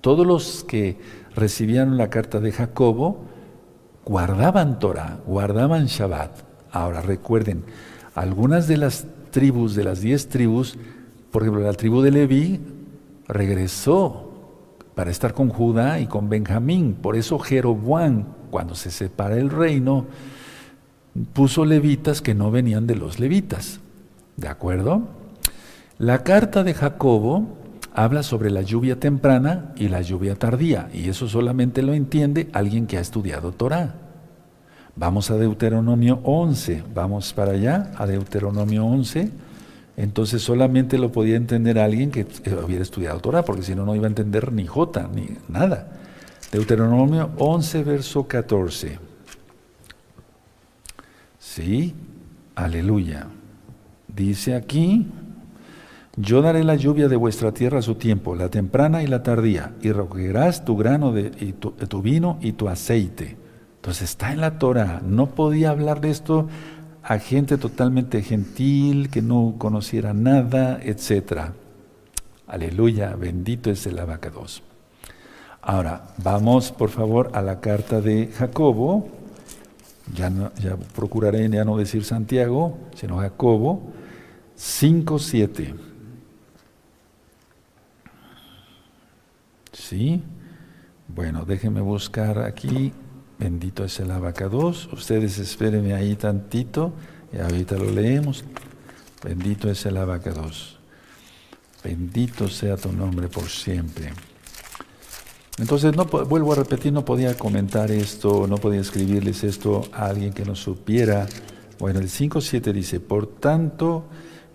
Todos 0.01 0.25
los 0.25 0.63
que 0.63 0.97
recibieron 1.35 1.95
la 1.95 2.09
carta 2.09 2.39
de 2.39 2.51
Jacobo 2.51 3.25
guardaban 4.03 4.79
Torah, 4.79 5.19
guardaban 5.27 5.85
Shabbat. 5.85 6.50
Ahora 6.71 7.01
recuerden, 7.01 7.63
algunas 8.15 8.67
de 8.67 8.77
las 8.77 9.05
tribus, 9.31 9.75
de 9.75 9.83
las 9.83 10.01
diez 10.01 10.27
tribus, 10.27 10.77
por 11.31 11.43
ejemplo, 11.43 11.63
la 11.63 11.73
tribu 11.73 12.01
de 12.01 12.11
Leví 12.11 12.59
regresó 13.27 14.31
para 14.95 15.11
estar 15.11 15.33
con 15.33 15.49
Judá 15.49 15.99
y 15.99 16.07
con 16.07 16.29
Benjamín. 16.29 16.97
Por 17.01 17.15
eso 17.15 17.39
Jeroboam, 17.39 18.25
cuando 18.51 18.75
se 18.75 18.91
separa 18.91 19.37
el 19.37 19.49
reino, 19.49 20.05
puso 21.33 21.65
levitas 21.65 22.21
que 22.21 22.35
no 22.35 22.51
venían 22.51 22.87
de 22.87 22.95
los 22.95 23.19
levitas. 23.19 23.79
¿De 24.37 24.47
acuerdo? 24.47 25.03
La 25.97 26.23
carta 26.23 26.63
de 26.63 26.73
Jacobo 26.73 27.57
habla 27.93 28.23
sobre 28.23 28.49
la 28.49 28.61
lluvia 28.61 28.99
temprana 28.99 29.73
y 29.75 29.87
la 29.87 30.01
lluvia 30.01 30.35
tardía, 30.35 30.89
y 30.93 31.09
eso 31.09 31.27
solamente 31.27 31.81
lo 31.81 31.93
entiende 31.93 32.49
alguien 32.53 32.87
que 32.87 32.97
ha 32.97 33.01
estudiado 33.01 33.51
Torah. 33.51 33.95
Vamos 34.95 35.31
a 35.31 35.37
Deuteronomio 35.37 36.19
11, 36.23 36.83
vamos 36.93 37.33
para 37.33 37.53
allá, 37.53 37.91
a 37.97 38.05
Deuteronomio 38.05 38.85
11. 38.85 39.31
Entonces 39.95 40.41
solamente 40.41 40.97
lo 40.97 41.11
podía 41.11 41.37
entender 41.37 41.79
alguien 41.79 42.11
que 42.11 42.25
hubiera 42.65 42.83
estudiado 42.83 43.19
Torah, 43.19 43.43
porque 43.43 43.63
si 43.63 43.73
no, 43.73 43.85
no 43.85 43.95
iba 43.95 44.05
a 44.05 44.09
entender 44.09 44.51
ni 44.51 44.65
J, 44.67 45.09
ni 45.13 45.27
nada. 45.47 45.87
Deuteronomio 46.51 47.29
11, 47.37 47.83
verso 47.83 48.27
14. 48.27 48.99
Sí, 51.39 51.95
aleluya. 52.55 53.27
Dice 54.07 54.55
aquí, 54.55 55.07
yo 56.17 56.41
daré 56.41 56.65
la 56.65 56.75
lluvia 56.75 57.07
de 57.07 57.15
vuestra 57.15 57.53
tierra 57.53 57.79
a 57.79 57.81
su 57.81 57.95
tiempo, 57.95 58.35
la 58.35 58.49
temprana 58.49 59.03
y 59.03 59.07
la 59.07 59.23
tardía, 59.23 59.71
y 59.81 59.93
recogerás 59.93 60.65
tu 60.65 60.75
grano 60.75 61.13
de, 61.13 61.31
y 61.39 61.53
tu 61.53 62.01
vino 62.01 62.37
y 62.41 62.51
tu 62.53 62.67
aceite 62.67 63.40
entonces 63.81 64.11
está 64.11 64.31
en 64.31 64.41
la 64.41 64.59
Torah. 64.59 65.01
No 65.03 65.31
podía 65.31 65.71
hablar 65.71 66.01
de 66.01 66.11
esto 66.11 66.47
a 67.01 67.17
gente 67.17 67.57
totalmente 67.57 68.21
gentil, 68.21 69.09
que 69.09 69.23
no 69.23 69.55
conociera 69.57 70.13
nada, 70.13 70.79
etc. 70.83 71.49
Aleluya, 72.45 73.15
bendito 73.15 73.71
es 73.71 73.87
el 73.87 73.97
abacados. 73.97 74.61
Ahora, 75.63 76.13
vamos 76.17 76.71
por 76.71 76.91
favor 76.91 77.31
a 77.33 77.41
la 77.41 77.59
carta 77.59 78.01
de 78.01 78.27
Jacobo. 78.27 79.09
Ya, 80.13 80.29
ya 80.59 80.77
procuraré 80.95 81.49
ya 81.49 81.65
no 81.65 81.75
decir 81.75 82.03
Santiago, 82.03 82.77
sino 82.93 83.17
Jacobo 83.17 83.81
5.7. 84.59 85.73
¿Sí? 89.73 90.21
Bueno, 91.07 91.45
déjenme 91.45 91.81
buscar 91.81 92.43
aquí 92.43 92.93
Bendito 93.41 93.83
es 93.83 93.99
el 93.99 94.11
abacados. 94.11 94.87
Ustedes 94.93 95.39
espérenme 95.39 95.95
ahí 95.95 96.15
tantito 96.15 96.93
y 97.33 97.39
ahorita 97.39 97.75
lo 97.75 97.89
leemos. 97.89 98.45
Bendito 99.23 99.67
es 99.67 99.83
el 99.87 99.97
abacados. 99.97 100.77
Bendito 101.83 102.47
sea 102.49 102.77
tu 102.77 102.93
nombre 102.93 103.29
por 103.29 103.49
siempre. 103.49 104.13
Entonces, 105.57 105.95
no, 105.95 106.05
vuelvo 106.05 106.53
a 106.53 106.55
repetir, 106.57 106.93
no 106.93 107.03
podía 107.03 107.35
comentar 107.35 107.89
esto, 107.89 108.45
no 108.47 108.57
podía 108.57 108.79
escribirles 108.79 109.43
esto 109.43 109.89
a 109.91 110.05
alguien 110.05 110.33
que 110.33 110.45
no 110.45 110.55
supiera. 110.55 111.25
Bueno, 111.79 111.99
el 111.99 112.09
5.7 112.09 112.71
dice, 112.71 112.99
por 112.99 113.25
tanto, 113.25 114.05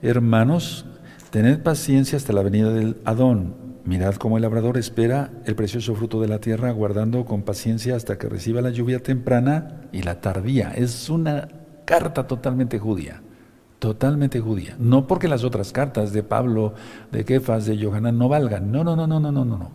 hermanos, 0.01 0.85
tened 1.31 1.61
paciencia 1.61 2.17
hasta 2.17 2.33
la 2.33 2.43
venida 2.43 2.73
del 2.73 2.99
Adón 3.05 3.66
Mirad 3.87 4.17
cómo 4.17 4.37
el 4.37 4.43
labrador 4.43 4.79
espera 4.79 5.31
el 5.45 5.55
precioso 5.55 5.95
fruto 5.95 6.21
de 6.21 6.27
la 6.27 6.41
tierra, 6.41 6.73
guardando 6.73 7.25
con 7.25 7.43
paciencia 7.43 7.95
hasta 7.95 8.19
que 8.19 8.29
reciba 8.29 8.61
la 8.61 8.71
lluvia 8.71 9.01
temprana 9.01 9.83
y 9.93 10.03
la 10.03 10.21
tardía. 10.21 10.73
Es 10.73 11.09
una 11.09 11.47
carta 11.85 12.27
totalmente 12.27 12.81
judía, 12.81 13.23
totalmente 13.79 14.41
judía. 14.41 14.75
No 14.81 15.07
porque 15.07 15.29
las 15.29 15.45
otras 15.45 15.71
cartas 15.71 16.13
de 16.13 16.25
Pablo, 16.25 16.75
de 17.13 17.25
Kefas, 17.25 17.65
de 17.67 17.81
Johanán 17.81 18.19
no 18.19 18.29
valgan. 18.29 18.73
No, 18.73 18.83
no, 18.83 18.97
no, 18.97 19.07
no, 19.07 19.21
no, 19.21 19.31
no, 19.31 19.45
no. 19.45 19.71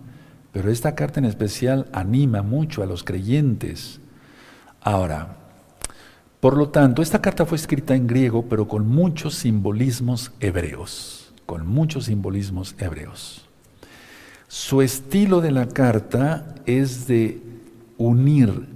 Pero 0.51 0.69
esta 0.69 0.93
carta 0.93 1.21
en 1.21 1.25
especial 1.25 1.87
anima 1.93 2.41
mucho 2.41 2.83
a 2.83 2.87
los 2.87 3.05
creyentes. 3.05 4.01
Ahora, 4.81 5.37
por 6.41 6.57
lo 6.57 6.67
tanto, 6.67 7.01
esta 7.01 7.21
carta 7.21 7.45
fue 7.45 7.55
escrita 7.55 7.95
en 7.95 8.07
griego, 8.07 8.43
pero 8.49 8.67
con 8.67 8.89
muchos 8.89 9.35
simbolismos 9.35 10.33
hebreos. 10.41 11.33
Con 11.45 11.65
muchos 11.65 12.05
simbolismos 12.05 12.75
hebreos. 12.77 13.47
Su 14.51 14.81
estilo 14.81 15.39
de 15.39 15.51
la 15.51 15.70
carta 15.70 16.55
es 16.65 17.08
de 17.08 17.41
unir 17.98 18.67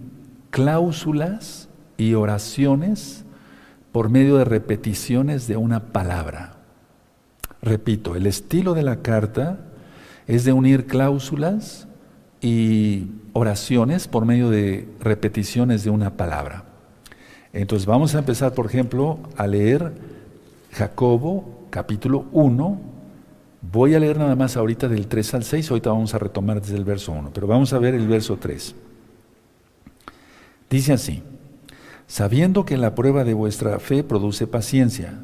cláusulas 0.50 1.68
y 1.98 2.14
oraciones 2.14 3.26
por 3.92 4.10
medio 4.10 4.38
de 4.38 4.46
repeticiones 4.46 5.50
de 5.50 5.58
una 5.58 5.92
palabra. 5.92 6.56
Repito, 7.62 8.16
el 8.16 8.26
estilo 8.26 8.74
de 8.74 8.84
la 8.84 9.02
carta 9.02 9.58
es 10.28 10.46
de 10.46 10.54
unir 10.54 10.86
cláusulas 10.86 11.90
y 12.40 13.10
oraciones 13.34 14.08
por 14.08 14.26
medio 14.26 14.50
de 14.50 14.88
repeticiones 15.02 15.84
de 15.84 15.90
una 15.90 16.12
palabra. 16.12 16.64
Entonces 17.52 17.86
vamos 17.86 18.16
a 18.16 18.20
empezar, 18.20 18.54
por 18.54 18.68
ejemplo, 18.68 19.20
a 19.36 19.46
leer 19.46 19.92
Jacobo 20.72 21.68
capítulo 21.70 22.28
1, 22.32 22.95
Voy 23.72 23.96
a 23.96 24.00
leer 24.00 24.18
nada 24.18 24.36
más 24.36 24.58
ahorita 24.58 24.88
del 24.88 25.08
3 25.08 25.34
al 25.34 25.44
6, 25.44 25.72
ahorita 25.72 25.90
vamos 25.90 26.14
a 26.14 26.20
retomar 26.20 26.62
desde 26.62 26.76
el 26.76 26.84
verso 26.84 27.12
1, 27.12 27.32
pero 27.34 27.48
vamos 27.48 27.74
a 27.74 27.80
ver 27.80 27.96
el 27.96 28.08
verso 28.08 28.38
3. 28.38 28.76
Dice 30.70 30.94
así, 30.94 31.24
sabiendo 32.06 32.66
que 32.66 32.78
la 32.78 32.94
prueba 32.96 33.24
de 33.24 33.34
vuestra 33.34 33.80
fe 33.80 34.04
produce 34.04 34.46
paciencia, 34.46 35.20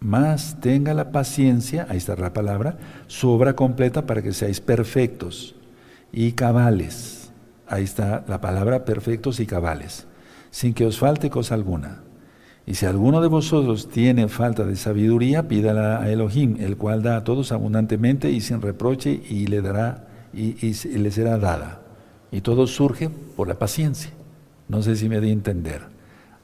más 0.00 0.60
tenga 0.60 0.92
la 0.92 1.12
paciencia, 1.12 1.86
ahí 1.88 1.96
está 1.96 2.14
la 2.16 2.32
palabra, 2.32 2.78
su 3.06 3.30
obra 3.30 3.56
completa 3.56 4.06
para 4.06 4.22
que 4.22 4.32
seáis 4.32 4.60
perfectos 4.60 5.54
y 6.12 6.32
cabales. 6.32 7.30
Ahí 7.66 7.84
está 7.84 8.24
la 8.28 8.40
palabra 8.40 8.84
perfectos 8.84 9.40
y 9.40 9.46
cabales, 9.46 10.06
sin 10.50 10.74
que 10.74 10.84
os 10.84 10.98
falte 10.98 11.30
cosa 11.30 11.54
alguna. 11.54 12.05
Y 12.66 12.74
si 12.74 12.84
alguno 12.84 13.20
de 13.20 13.28
vosotros 13.28 13.88
tiene 13.88 14.26
falta 14.26 14.64
de 14.64 14.74
sabiduría, 14.74 15.46
pídala 15.46 16.02
a 16.02 16.10
Elohim, 16.10 16.56
el 16.58 16.76
cual 16.76 17.02
da 17.02 17.16
a 17.16 17.24
todos 17.24 17.52
abundantemente 17.52 18.30
y 18.32 18.40
sin 18.40 18.60
reproche, 18.60 19.22
y 19.28 19.46
le 19.46 19.62
dará 19.62 20.08
y, 20.34 20.74
le 20.98 21.10
será 21.12 21.38
dada. 21.38 21.82
Y 22.32 22.40
todo 22.40 22.66
surge 22.66 23.08
por 23.08 23.46
la 23.46 23.54
paciencia. 23.54 24.10
No 24.68 24.82
sé 24.82 24.96
si 24.96 25.08
me 25.08 25.20
di 25.20 25.30
a 25.30 25.32
entender. 25.32 25.82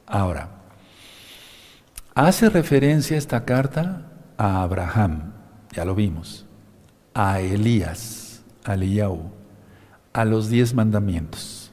Ahora, 0.07 0.49
hace 2.15 2.49
referencia 2.49 3.17
esta 3.17 3.45
carta 3.45 4.07
a 4.39 4.63
Abraham, 4.63 5.33
ya 5.73 5.85
lo 5.85 5.97
vimos, 5.97 6.47
a 7.15 7.41
Elías, 7.41 8.43
a 8.65 8.75
Eliyahu, 8.75 9.23
a 10.13 10.25
los 10.25 10.49
diez 10.49 10.73
mandamientos. 10.73 11.73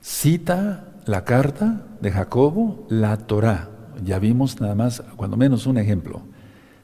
Cita 0.00 0.89
la 1.06 1.24
carta 1.24 1.86
de 2.00 2.10
Jacobo, 2.10 2.86
la 2.88 3.16
Torá. 3.16 3.70
Ya 4.04 4.18
vimos 4.18 4.60
nada 4.60 4.74
más, 4.74 5.02
cuando 5.16 5.36
menos 5.36 5.66
un 5.66 5.78
ejemplo. 5.78 6.22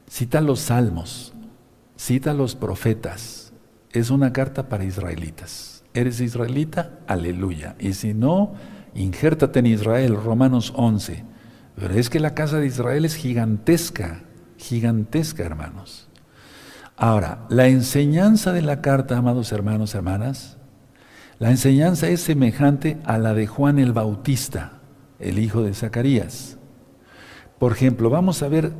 Cita 0.09 0.41
los 0.41 0.59
salmos, 0.59 1.33
cita 1.97 2.33
los 2.33 2.55
profetas. 2.55 3.53
Es 3.91 4.09
una 4.09 4.33
carta 4.33 4.69
para 4.69 4.83
israelitas. 4.83 5.83
¿Eres 5.93 6.19
israelita? 6.19 6.99
Aleluya. 7.07 7.75
Y 7.79 7.93
si 7.93 8.13
no, 8.13 8.53
injértate 8.93 9.59
en 9.59 9.65
Israel, 9.67 10.15
Romanos 10.15 10.73
11. 10.75 11.23
Pero 11.75 11.93
es 11.93 12.09
que 12.09 12.19
la 12.19 12.33
casa 12.33 12.59
de 12.59 12.67
Israel 12.67 13.05
es 13.05 13.15
gigantesca, 13.15 14.23
gigantesca, 14.57 15.43
hermanos. 15.43 16.07
Ahora, 16.95 17.45
la 17.49 17.67
enseñanza 17.67 18.53
de 18.53 18.63
la 18.63 18.81
carta, 18.81 19.17
amados 19.17 19.51
hermanos, 19.51 19.93
hermanas, 19.93 20.56
la 21.39 21.51
enseñanza 21.51 22.07
es 22.09 22.21
semejante 22.21 22.97
a 23.05 23.17
la 23.17 23.33
de 23.33 23.47
Juan 23.47 23.79
el 23.79 23.93
Bautista, 23.93 24.79
el 25.19 25.39
hijo 25.39 25.61
de 25.61 25.73
Zacarías. 25.73 26.57
Por 27.59 27.71
ejemplo, 27.71 28.09
vamos 28.09 28.41
a 28.43 28.47
ver 28.47 28.71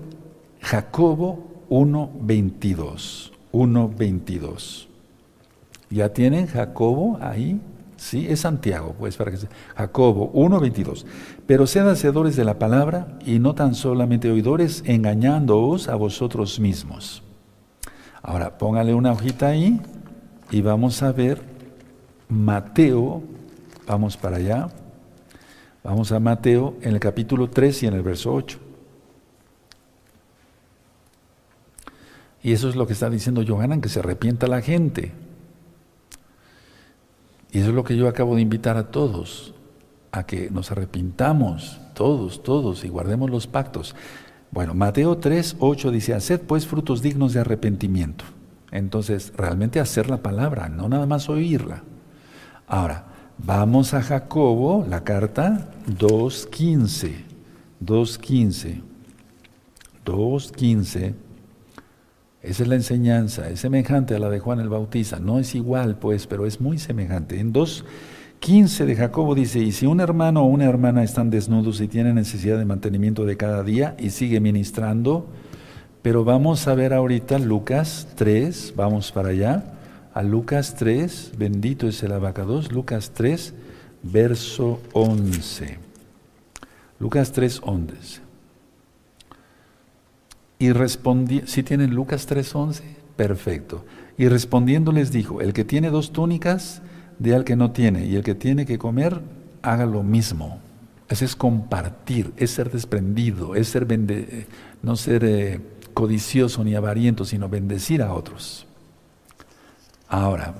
Jacobo 0.62 1.66
1.22. 1.70 3.32
1.22. 3.52 4.88
¿Ya 5.90 6.10
tienen 6.14 6.48
Jacobo 6.48 7.18
ahí? 7.22 7.62
Sí, 7.96 8.28
es 8.30 8.42
Santiago, 8.42 8.96
pues 8.98 9.18
para 9.18 9.32
que 9.32 9.38
se... 9.38 9.48
Jacobo 9.76 10.32
1.22. 10.34 11.06
Pero 11.48 11.66
sean 11.66 11.88
hacedores 11.88 12.36
de 12.36 12.46
la 12.46 12.60
palabra 12.60 13.18
y 13.26 13.40
no 13.40 13.56
tan 13.56 13.74
solamente 13.74 14.30
oidores, 14.30 14.84
engañándoos 14.86 15.88
a 15.88 15.96
vosotros 15.96 16.60
mismos. 16.60 17.24
Ahora, 18.22 18.58
póngale 18.58 18.94
una 18.94 19.12
hojita 19.12 19.48
ahí 19.48 19.82
y 20.52 20.62
vamos 20.62 21.02
a 21.02 21.12
ver 21.12 21.57
Mateo, 22.30 23.24
vamos 23.86 24.18
para 24.18 24.38
allá, 24.38 24.70
vamos 25.84 26.12
a 26.12 26.20
Mateo 26.20 26.76
en 26.82 26.94
el 26.94 27.00
capítulo 27.00 27.50
3 27.50 27.84
y 27.84 27.88
en 27.88 27.94
el 27.94 28.02
verso 28.02 28.34
8. 28.34 28.60
Y 32.44 32.52
eso 32.52 32.70
es 32.70 32.76
lo 32.76 32.86
que 32.86 32.94
está 32.94 33.10
diciendo 33.10 33.44
Johanan, 33.48 33.82
que 33.82 33.90
se 33.90 34.00
arrepienta 34.00 34.48
la 34.48 34.62
gente. 34.62 35.12
Y 37.52 37.60
eso 37.60 37.70
es 37.70 37.76
lo 37.76 37.84
que 37.84 37.96
yo 37.96 38.08
acabo 38.08 38.36
de 38.36 38.42
invitar 38.42 38.78
a 38.78 38.92
todos, 38.92 39.54
a 40.12 40.26
que 40.26 40.50
nos 40.52 40.72
arrepintamos, 40.72 41.80
todos, 41.94 42.44
todos, 42.44 42.84
y 42.84 42.90
guardemos 42.90 43.30
los 43.30 43.48
pactos. 43.48 43.96
Bueno, 44.52 44.74
Mateo 44.74 45.18
3, 45.18 45.58
8 45.60 45.92
dice, 45.92 46.14
haced 46.14 46.42
pues 46.42 46.68
frutos 46.68 47.02
dignos 47.02 47.34
de 47.34 47.40
arrepentimiento. 47.42 48.26
Entonces, 48.72 49.34
realmente 49.36 49.80
hacer 49.80 50.10
la 50.10 50.18
palabra, 50.18 50.70
no 50.70 50.90
nada 50.90 51.06
más 51.06 51.30
oírla. 51.30 51.84
Ahora, 52.68 53.06
vamos 53.38 53.94
a 53.94 54.02
Jacobo, 54.02 54.86
la 54.90 55.06
carta 55.06 55.70
2.15. 55.88 57.14
2.15. 57.82 58.82
2.15. 60.06 61.14
Esa 62.42 62.64
es 62.64 62.70
la 62.70 62.76
enseñanza, 62.76 63.50
es 63.50 63.62
semejante 63.62 64.16
a 64.16 64.20
la 64.20 64.30
de 64.30 64.40
Juan 64.40 64.60
el 64.60 64.68
Bautista. 64.68 65.18
No 65.18 65.40
es 65.40 65.56
igual, 65.56 65.98
pues, 65.98 66.28
pero 66.28 66.46
es 66.46 66.60
muy 66.60 66.78
semejante. 66.78 67.40
En 67.40 67.54
2. 67.54 67.86
15 68.40 68.86
de 68.86 68.96
Jacobo 68.96 69.34
dice, 69.34 69.60
y 69.60 69.72
si 69.72 69.86
un 69.86 70.00
hermano 70.00 70.44
o 70.44 70.46
una 70.46 70.66
hermana 70.66 71.04
están 71.04 71.30
desnudos 71.30 71.82
y 71.82 71.88
tienen 71.88 72.16
necesidad 72.16 72.58
de 72.58 72.66
mantenimiento 72.66 73.26
de 73.26 73.38
cada 73.38 73.64
día 73.64 73.96
y 73.98 74.12
sigue 74.12 74.40
ministrando, 74.40 75.28
pero 76.02 76.24
vamos 76.24 76.68
a 76.68 76.76
ver 76.76 76.94
ahorita 76.94 77.40
Lucas 77.40 78.10
3, 78.16 78.74
vamos 78.76 79.12
para 79.12 79.30
allá, 79.30 79.77
a 80.18 80.24
Lucas 80.24 80.74
3, 80.74 81.34
bendito 81.38 81.88
es 81.88 82.02
el 82.02 82.12
abacados, 82.12 82.72
Lucas 82.72 83.12
3, 83.14 83.54
verso 84.02 84.82
11. 84.94 85.78
Lucas 87.00 87.32
3, 87.34 87.62
11. 87.62 88.22
Y 90.58 90.72
respondí, 90.72 91.44
si 91.46 91.62
tienen 91.62 91.94
Lucas 91.94 92.26
3, 92.26 92.56
11, 92.56 92.84
perfecto. 93.16 93.86
Y 94.18 94.28
respondiendo 94.28 94.92
les 94.92 95.12
dijo, 95.12 95.40
el 95.40 95.54
que 95.54 95.64
tiene 95.64 95.92
dos 95.92 96.12
túnicas, 96.12 96.82
de 97.20 97.36
al 97.36 97.44
que 97.44 97.56
no 97.56 97.70
tiene, 97.70 98.08
y 98.08 98.16
el 98.16 98.24
que 98.24 98.34
tiene 98.34 98.66
que 98.66 98.80
comer, 98.80 99.22
haga 99.62 99.86
lo 99.86 100.02
mismo. 100.02 100.62
Ese 101.10 101.26
es 101.26 101.36
compartir, 101.36 102.34
es 102.38 102.50
ser 102.50 102.72
desprendido, 102.72 103.54
es 103.54 103.68
ser 103.68 103.86
no 104.82 104.96
ser 104.96 105.24
eh, 105.24 105.62
codicioso 105.94 106.64
ni 106.64 106.74
avariento, 106.74 107.24
sino 107.24 107.50
bendecir 107.50 108.02
a 108.02 108.14
otros. 108.16 108.67
Ahora, 110.10 110.56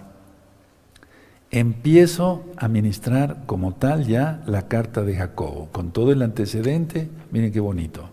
empiezo 1.52 2.46
a 2.58 2.68
ministrar 2.68 3.46
como 3.46 3.74
tal 3.76 4.06
ya 4.06 4.44
la 4.46 4.68
carta 4.68 5.04
de 5.04 5.16
Jacobo, 5.16 5.70
con 5.72 5.92
todo 5.92 6.12
el 6.12 6.22
antecedente, 6.22 7.10
miren 7.32 7.52
qué 7.52 7.60
bonito. 7.60 8.10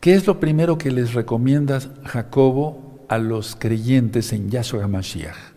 ¿Qué 0.00 0.14
es 0.14 0.26
lo 0.26 0.40
primero 0.40 0.78
que 0.78 0.90
les 0.90 1.14
recomienda 1.14 1.80
Jacobo 2.04 3.04
a 3.08 3.18
los 3.18 3.54
creyentes 3.56 4.32
en 4.32 4.50
Yahshua 4.50 4.84
HaMashiach? 4.84 5.52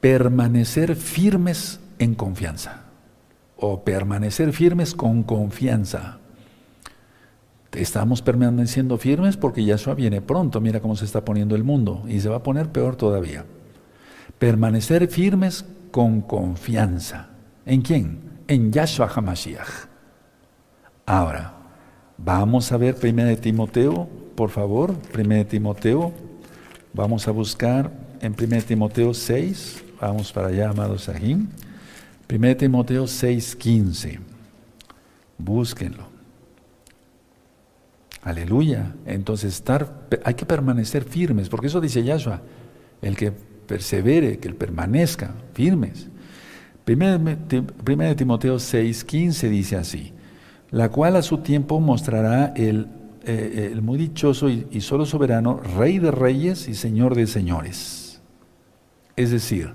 permanecer 0.00 0.94
firmes 0.94 1.80
en 1.98 2.14
confianza 2.14 2.84
o 3.56 3.82
permanecer 3.84 4.52
firmes 4.52 4.94
con 4.94 5.24
confianza. 5.24 6.18
Estamos 7.72 8.22
permaneciendo 8.22 8.96
firmes 8.98 9.36
porque 9.36 9.64
Yahshua 9.64 9.94
viene 9.94 10.20
pronto, 10.20 10.60
mira 10.60 10.80
cómo 10.80 10.96
se 10.96 11.04
está 11.04 11.24
poniendo 11.24 11.54
el 11.54 11.64
mundo 11.64 12.04
y 12.08 12.20
se 12.20 12.28
va 12.28 12.36
a 12.36 12.42
poner 12.42 12.70
peor 12.70 12.96
todavía. 12.96 13.44
Permanecer 14.38 15.08
firmes 15.08 15.64
con 15.90 16.22
confianza. 16.22 17.30
¿En 17.66 17.82
quién? 17.82 18.20
En 18.48 18.72
Yahshua 18.72 19.10
HaMashiach. 19.14 19.88
Ahora, 21.04 21.54
vamos 22.16 22.72
a 22.72 22.76
ver 22.76 22.96
1 23.02 23.24
de 23.24 23.36
Timoteo, 23.36 24.08
por 24.34 24.50
favor, 24.50 24.94
1 25.14 25.34
de 25.34 25.44
Timoteo. 25.44 26.12
Vamos 26.94 27.28
a 27.28 27.30
buscar 27.32 27.90
en 28.20 28.34
1 28.38 28.62
Timoteo 28.62 29.12
6, 29.12 29.84
Vamos 30.00 30.32
para 30.32 30.48
allá, 30.48 30.70
amados 30.70 31.04
Sahim. 31.04 31.48
1 32.28 32.56
Timoteo 32.56 33.04
6:15. 33.06 34.20
Búsquenlo. 35.36 36.07
Aleluya. 38.22 38.94
Entonces 39.06 39.54
estar, 39.54 40.08
hay 40.24 40.34
que 40.34 40.46
permanecer 40.46 41.04
firmes, 41.04 41.48
porque 41.48 41.68
eso 41.68 41.80
dice 41.80 42.02
Yahshua, 42.02 42.42
el 43.02 43.16
que 43.16 43.32
persevere, 43.32 44.38
que 44.38 44.48
el 44.48 44.54
permanezca 44.54 45.34
firmes. 45.54 46.08
1 46.86 48.16
Timoteo 48.16 48.56
6:15 48.56 49.48
dice 49.48 49.76
así, 49.76 50.12
la 50.70 50.88
cual 50.88 51.16
a 51.16 51.22
su 51.22 51.38
tiempo 51.38 51.80
mostrará 51.80 52.52
el, 52.56 52.88
eh, 53.24 53.70
el 53.72 53.82
muy 53.82 53.98
dichoso 53.98 54.48
y, 54.48 54.66
y 54.70 54.80
solo 54.80 55.04
soberano, 55.04 55.60
Rey 55.76 55.98
de 55.98 56.10
reyes 56.10 56.68
y 56.68 56.74
Señor 56.74 57.14
de 57.14 57.26
señores. 57.26 58.20
Es 59.16 59.30
decir, 59.30 59.74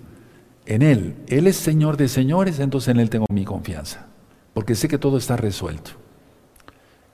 en 0.66 0.82
Él. 0.82 1.16
Él 1.28 1.48
es 1.48 1.58
Señor 1.58 1.98
de 1.98 2.08
señores, 2.08 2.60
entonces 2.60 2.90
en 2.90 3.00
Él 3.00 3.10
tengo 3.10 3.26
mi 3.30 3.46
confianza, 3.46 4.08
porque 4.54 4.76
sé 4.76 4.88
que 4.88 4.98
todo 4.98 5.18
está 5.18 5.36
resuelto. 5.38 5.92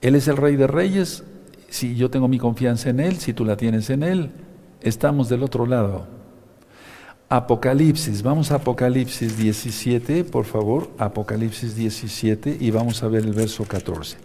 Él 0.00 0.14
es 0.14 0.28
el 0.28 0.36
Rey 0.36 0.56
de 0.56 0.66
Reyes, 0.66 1.24
si 1.68 1.94
yo 1.94 2.10
tengo 2.10 2.28
mi 2.28 2.38
confianza 2.38 2.90
en 2.90 3.00
Él, 3.00 3.18
si 3.18 3.32
tú 3.32 3.44
la 3.44 3.56
tienes 3.56 3.90
en 3.90 4.02
Él, 4.02 4.30
estamos 4.80 5.28
del 5.28 5.42
otro 5.42 5.66
lado. 5.66 6.06
Apocalipsis, 7.28 8.22
vamos 8.22 8.50
a 8.50 8.56
Apocalipsis 8.56 9.36
17, 9.36 10.24
por 10.24 10.44
favor, 10.44 10.90
Apocalipsis 10.98 11.76
17 11.76 12.56
y 12.58 12.70
vamos 12.70 13.02
a 13.02 13.08
ver 13.08 13.24
el 13.24 13.32
verso 13.32 13.64
14. 13.64 14.16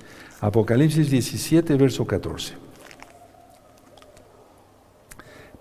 Apocalipsis 0.41 1.11
17, 1.11 1.75
verso 1.75 2.07
14. 2.07 2.53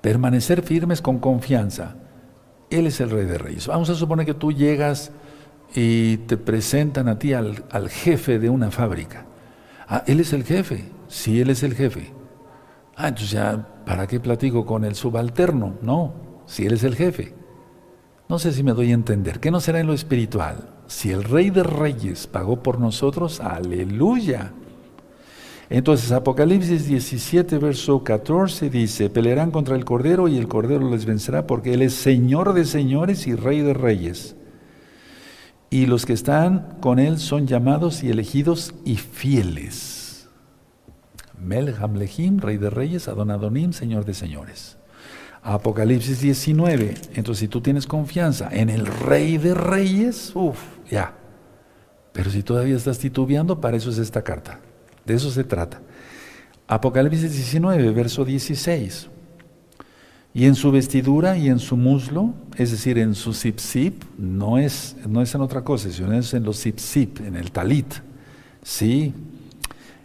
Permanecer 0.01 0.63
firmes 0.63 1.03
con 1.03 1.19
confianza 1.19 1.97
él 2.71 2.87
es 2.87 3.01
el 3.01 3.11
rey 3.11 3.25
de 3.25 3.39
reyes. 3.39 3.67
Vamos 3.67 3.91
a 3.91 3.95
suponer 3.95 4.27
que 4.27 4.35
tú 4.35 4.53
llegas 4.53 5.13
y 5.75 6.19
te 6.19 6.37
presentan 6.37 7.09
a 7.09 7.19
ti 7.19 7.33
al, 7.33 7.89
jefe 7.89 8.39
de 8.39 8.49
una 8.49 8.71
fábrica. 8.71 9.27
Ah, 9.95 10.03
Él 10.09 10.19
es 10.19 10.33
el 10.33 10.43
jefe. 10.43 10.87
Sí, 11.07 11.41
Él 11.41 11.51
es 11.51 11.63
el 11.63 11.73
jefe. 11.73 12.11
Ah, 12.97 13.07
entonces 13.07 13.31
ya, 13.31 13.65
¿para 13.87 14.09
qué 14.09 14.19
platico 14.19 14.67
con 14.67 14.85
el 14.85 14.97
subalterno? 14.97 15.77
No, 15.83 16.15
si 16.47 16.67
Él 16.67 16.73
es 16.73 16.83
el 16.83 16.97
jefe. 16.97 17.33
No 18.29 18.41
sé 18.41 18.53
si 18.53 18.65
me 18.65 18.73
doy 18.73 18.91
a 18.91 18.95
entender. 18.95 19.39
¿Qué 19.39 19.53
no 19.53 19.61
será 19.61 19.79
en 19.79 19.87
lo 19.87 19.93
espiritual? 19.93 20.69
Si 20.89 21.13
el 21.13 21.23
rey 21.23 21.51
de 21.51 21.63
reyes 21.63 22.27
pagó 22.27 22.61
por 22.61 22.81
nosotros, 22.81 23.39
aleluya. 23.39 24.53
Entonces, 25.71 26.11
Apocalipsis 26.11 26.89
17, 26.89 27.59
verso 27.59 28.03
14 28.03 28.71
dice, 28.71 29.11
pelearán 29.11 29.53
contra 29.53 29.77
el 29.77 29.85
Cordero 29.85 30.27
y 30.27 30.39
el 30.39 30.49
Cordero 30.49 30.91
les 30.91 31.05
vencerá 31.05 31.47
porque 31.47 31.73
Él 31.73 31.83
es 31.83 31.95
Señor 31.95 32.53
de 32.53 32.65
señores 32.65 33.29
y 33.29 33.37
Rey 33.37 33.61
de 33.61 33.75
reyes. 33.75 34.35
Y 35.75 35.87
los 35.87 36.07
que 36.07 36.13
están 36.13 36.77
con 36.79 37.01
Él 37.01 37.19
son 37.19 37.49
llamados 37.49 38.05
y 38.05 38.09
elegidos 38.09 38.73
y 38.85 38.95
fieles. 38.95 40.29
Mel 41.37 41.75
Hamlehim, 41.77 42.39
Rey 42.39 42.59
de 42.59 42.71
reyes, 42.71 43.09
Adonadonim, 43.09 43.73
Señor 43.73 44.05
de 44.05 44.15
señores. 44.15 44.77
Apocalipsis 45.43 46.21
19. 46.21 46.95
Entonces, 47.15 47.41
si 47.41 47.49
tú 47.49 47.61
tienes 47.61 47.89
confianza 47.89 48.51
en 48.53 48.71
el 48.71 48.87
Rey 48.87 49.37
de 49.37 49.53
reyes, 49.53 50.31
uff, 50.37 50.61
ya. 50.89 51.17
Pero 52.13 52.31
si 52.31 52.45
todavía 52.45 52.77
estás 52.77 53.01
titubeando, 53.01 53.61
para 53.61 53.77
eso 53.77 53.91
es 53.91 53.99
esta 53.99 54.23
carta. 54.23 54.61
De 55.05 55.15
eso 55.15 55.29
se 55.33 55.43
trata. 55.43 55.83
Apocalipsis 56.69 57.33
19, 57.33 57.91
verso 57.91 58.25
16. 58.25 59.11
Y 60.37 60.47
en 60.47 60.57
su 60.57 60.73
vestidura 60.73 61.39
y 61.39 61.49
en 61.49 61.61
su 61.61 61.77
muslo, 61.77 62.35
es 62.57 62.73
decir, 62.73 62.99
en 62.99 63.15
su 63.15 63.33
zip 63.33 64.03
no 64.19 64.59
es, 64.59 64.97
no 65.09 65.23
es 65.23 65.33
en 65.33 65.41
otra 65.41 65.63
cosa, 65.63 65.93
sino 65.93 66.13
es 66.13 66.35
en 66.35 66.43
los 66.43 66.61
zip 66.61 67.21
en 67.21 67.37
el 67.37 67.53
talit. 67.53 67.87
Sí, 68.65 69.15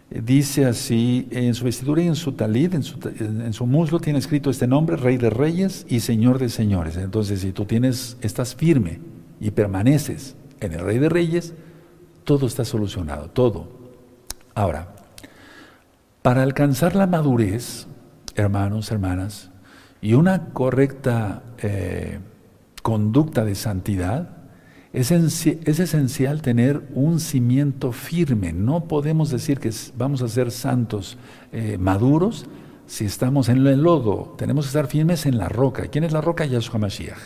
dice 0.08 0.66
así, 0.66 1.26
en 1.32 1.52
su 1.54 1.64
vestidura 1.64 2.02
y 2.02 2.06
en 2.06 2.14
su 2.14 2.32
talit, 2.32 2.74
en 2.74 2.84
su, 2.84 2.96
en 3.18 3.52
su, 3.52 3.66
muslo 3.66 3.98
tiene 3.98 4.20
escrito 4.20 4.50
este 4.50 4.68
nombre, 4.68 4.96
Rey 4.96 5.16
de 5.16 5.30
Reyes 5.30 5.84
y 5.88 5.98
Señor 5.98 6.38
de 6.38 6.48
Señores. 6.48 6.96
Entonces, 6.96 7.40
si 7.40 7.50
tú 7.50 7.64
tienes, 7.64 8.16
estás 8.20 8.54
firme 8.54 9.00
y 9.40 9.50
permaneces 9.50 10.36
en 10.60 10.74
el 10.74 10.80
Rey 10.80 10.98
de 10.98 11.08
Reyes, 11.08 11.54
todo 12.22 12.46
está 12.46 12.64
solucionado, 12.64 13.30
todo. 13.30 13.68
Ahora, 14.54 14.94
para 16.22 16.44
alcanzar 16.44 16.94
la 16.94 17.08
madurez, 17.08 17.88
hermanos, 18.36 18.92
hermanas, 18.92 19.50
y 20.02 20.14
una 20.14 20.50
correcta 20.52 21.42
eh, 21.58 22.18
conducta 22.82 23.44
de 23.44 23.54
santidad, 23.54 24.36
es, 24.92 25.10
esencial 25.10 26.42
tener 26.42 26.88
un 26.94 27.20
cimiento 27.20 27.92
firme. 27.92 28.52
No 28.52 28.84
podemos 28.84 29.30
decir 29.30 29.60
que 29.60 29.70
vamos 29.96 30.22
a 30.22 30.28
ser 30.28 30.50
santos 30.50 31.16
eh, 31.52 31.78
maduros 31.78 32.46
si 32.86 33.04
estamos 33.04 33.48
en 33.48 33.66
el 33.66 33.82
lodo. 33.82 34.34
Tenemos 34.36 34.64
que 34.64 34.68
estar 34.70 34.88
firmes 34.88 35.26
en 35.26 35.38
la 35.38 35.48
roca. 35.48 35.86
¿Quién 35.86 36.04
es 36.04 36.12
la 36.12 36.20
roca? 36.20 36.44
Yahshua 36.44 36.80
Mashiach. 36.80 37.18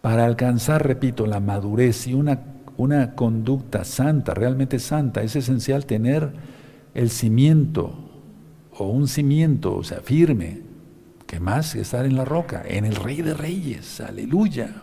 Para 0.00 0.24
alcanzar, 0.24 0.86
repito, 0.86 1.26
la 1.26 1.40
madurez 1.40 2.06
y 2.06 2.14
una 2.14 2.54
una 2.76 3.14
conducta 3.14 3.84
santa, 3.84 4.34
realmente 4.34 4.78
santa, 4.78 5.22
es 5.22 5.36
esencial 5.36 5.86
tener 5.86 6.32
el 6.94 7.10
cimiento 7.10 7.94
o 8.76 8.88
un 8.88 9.08
cimiento, 9.08 9.76
o 9.76 9.84
sea, 9.84 10.00
firme, 10.00 10.62
que 11.34 11.40
más 11.40 11.74
estar 11.74 12.06
en 12.06 12.14
la 12.14 12.24
roca, 12.24 12.62
en 12.64 12.84
el 12.84 12.94
Rey 12.94 13.20
de 13.20 13.34
Reyes, 13.34 14.00
aleluya. 14.00 14.82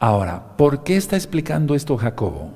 Ahora, 0.00 0.56
¿por 0.56 0.82
qué 0.82 0.96
está 0.96 1.14
explicando 1.14 1.76
esto 1.76 1.96
Jacobo? 1.96 2.50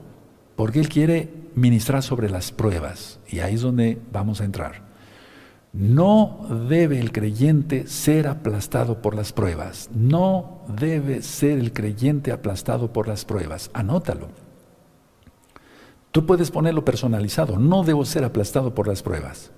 Porque 0.57 0.81
él 0.81 0.89
quiere 0.89 1.33
ministrar 1.55 2.03
sobre 2.03 2.29
las 2.29 2.51
pruebas, 2.51 3.21
y 3.29 3.39
ahí 3.39 3.55
es 3.55 3.61
donde 3.61 4.01
vamos 4.11 4.41
a 4.41 4.47
entrar. 4.47 4.83
No 5.73 6.45
debe 6.69 6.99
el 6.99 7.13
creyente 7.13 7.87
ser 7.87 8.27
aplastado 8.27 9.01
por 9.01 9.15
las 9.15 9.33
pruebas. 9.33 9.89
No 9.95 10.65
debe 10.77 11.23
ser 11.23 11.57
el 11.57 11.73
creyente 11.73 12.33
aplastado 12.33 12.93
por 12.93 13.07
las 13.07 13.25
pruebas. 13.25 13.71
Anótalo. 13.75 14.27
Tú 16.11 16.27
puedes 16.27 16.51
ponerlo 16.51 16.85
personalizado. 16.85 17.61
No 17.61 17.85
debo 17.85 18.05
ser 18.05 18.25
aplastado 18.25 18.75
por 18.75 18.89
las 18.89 19.05
pruebas. 19.05 19.53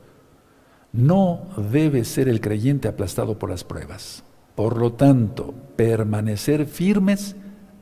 No 0.92 1.40
debe 1.56 2.04
ser 2.04 2.28
el 2.28 2.40
creyente 2.40 2.88
aplastado 2.88 3.38
por 3.38 3.48
las 3.48 3.64
pruebas. 3.64 4.24
Por 4.54 4.76
lo 4.76 4.92
tanto, 4.92 5.54
permanecer 5.76 6.66
firmes 6.66 7.36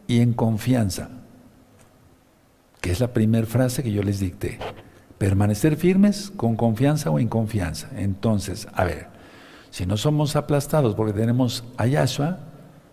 y 0.07 0.21
en 0.21 0.33
confianza, 0.33 1.09
que 2.81 2.93
es 2.93 3.01
la 3.01 3.13
primera 3.13 3.47
frase 3.47 3.83
que 3.83 3.93
yo 3.93 4.03
les 4.03 4.21
dicté. 4.21 4.59
Permanecer 5.19 5.77
firmes 5.77 6.33
con 6.37 6.57
confianza 6.57 7.11
o 7.11 7.19
en 7.19 7.29
confianza. 7.29 7.91
Entonces, 7.97 8.69
a 8.73 8.85
ver, 8.85 9.09
si 9.71 9.87
no 9.87 9.97
somos 9.97 10.37
aplastados 10.37 10.95
porque 10.95 11.13
tenemos 11.13 11.65
a 11.77 11.87
Yahshua, 11.87 12.39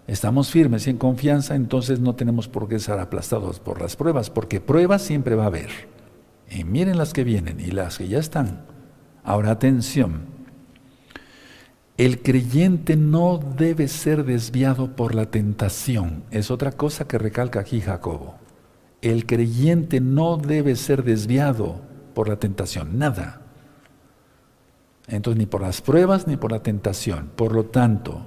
estamos 0.08 0.49
firmes 0.49 0.88
y 0.88 0.89
en 0.89 0.97
confianza, 0.97 1.56
entonces 1.56 1.99
no 1.99 2.15
tenemos 2.15 2.47
por 2.47 2.67
qué 2.67 2.80
ser 2.80 2.99
aplastados 2.99 3.60
por 3.60 3.82
las 3.82 3.95
pruebas, 3.95 4.30
porque 4.30 4.60
pruebas 4.60 5.03
siempre 5.03 5.36
va 5.36 5.43
a 5.43 5.47
haber. 5.47 5.69
Y 6.49 6.63
miren 6.63 6.97
las 6.97 7.13
que 7.13 7.23
vienen 7.23 7.60
y 7.60 7.71
las 7.71 7.97
que 7.99 8.08
ya 8.08 8.19
están. 8.19 8.77
Ahora 9.28 9.52
atención, 9.52 10.22
el 11.98 12.22
creyente 12.22 12.96
no 12.96 13.38
debe 13.38 13.90
ser 13.90 14.24
desviado 14.24 14.96
por 14.96 15.16
la 15.16 15.26
tentación. 15.26 16.24
Es 16.32 16.50
otra 16.50 16.72
cosa 16.72 17.10
que 17.10 17.18
recalca 17.18 17.60
aquí 17.60 17.82
Jacobo. 17.82 18.36
El 19.02 19.26
creyente 19.26 20.00
no 20.00 20.38
debe 20.38 20.78
ser 20.78 21.04
desviado 21.04 21.82
por 22.13 22.30
la 22.30 22.38
tentación, 22.38 22.98
nada. 22.98 23.42
Entonces, 25.08 25.40
ni 25.40 25.46
por 25.46 25.62
las 25.62 25.82
pruebas 25.82 26.26
ni 26.26 26.38
por 26.38 26.54
la 26.54 26.63
tentación. 26.63 27.30
Por 27.36 27.52
lo 27.52 27.66
tanto, 27.66 28.26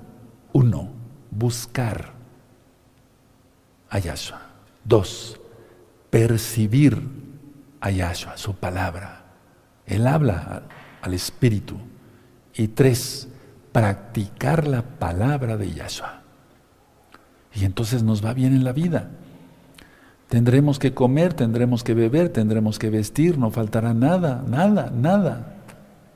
uno, 0.52 0.90
buscar 1.30 2.12
a 3.88 3.98
Yahshua. 3.98 4.42
Dos, 4.84 5.40
percibir 6.10 7.00
a 7.80 7.90
Yahshua, 7.90 8.36
su 8.36 8.54
palabra. 8.54 9.24
Él 9.86 10.06
habla 10.06 10.64
al 11.02 11.14
Espíritu. 11.14 11.76
Y 12.54 12.68
tres, 12.68 13.28
practicar 13.72 14.66
la 14.66 14.82
palabra 14.82 15.56
de 15.56 15.72
Yahshua. 15.72 16.22
Y 17.54 17.64
entonces 17.64 18.02
nos 18.02 18.24
va 18.24 18.34
bien 18.34 18.54
en 18.54 18.64
la 18.64 18.72
vida. 18.72 19.10
Tendremos 20.28 20.78
que 20.78 20.94
comer, 20.94 21.34
tendremos 21.34 21.82
que 21.82 21.94
beber, 21.94 22.28
tendremos 22.28 22.78
que 22.78 22.90
vestir, 22.90 23.36
no 23.36 23.50
faltará 23.50 23.94
nada, 23.94 24.44
nada, 24.48 24.92
nada. 24.94 25.56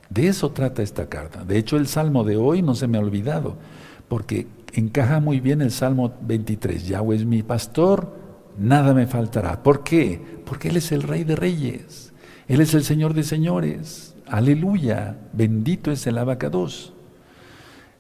De 0.09 0.29
eso 0.29 0.53
trata 0.53 0.83
esta 0.83 1.09
carta. 1.09 1.45
De 1.45 1.59
hecho, 1.59 1.77
el 1.77 1.89
salmo 1.89 2.23
de 2.23 2.37
hoy 2.37 2.63
no 2.63 2.77
se 2.77 2.87
me 2.87 2.99
ha 2.99 3.01
olvidado, 3.01 3.57
porque 4.07 4.47
encaja 4.73 5.19
muy 5.19 5.41
bien 5.41 5.63
el 5.63 5.73
salmo 5.73 6.15
23. 6.23 6.87
Yahweh 6.87 7.17
es 7.17 7.25
mi 7.25 7.43
pastor, 7.43 8.17
nada 8.57 8.95
me 8.95 9.09
faltará. 9.09 9.65
¿Por 9.65 9.83
qué? 9.83 10.21
Porque 10.45 10.69
Él 10.69 10.77
es 10.77 10.93
el 10.93 11.03
Rey 11.03 11.25
de 11.25 11.35
Reyes, 11.35 12.13
Él 12.47 12.61
es 12.61 12.75
el 12.75 12.85
Señor 12.85 13.15
de 13.15 13.25
Señores. 13.25 14.14
Aleluya, 14.27 15.17
bendito 15.33 15.91
es 15.91 16.07
el 16.07 16.19
abacados. 16.19 16.93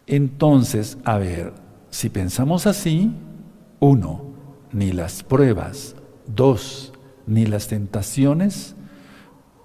Entonces, 0.07 0.99
a 1.05 1.19
ver, 1.19 1.53
si 1.91 2.09
pensamos 2.09 2.67
así, 2.67 3.13
uno, 3.81 4.25
ni 4.73 4.93
las 4.93 5.23
pruebas 5.23 5.97
Dos, 6.27 6.93
ni 7.27 7.47
las 7.47 7.69
tentaciones 7.69 8.75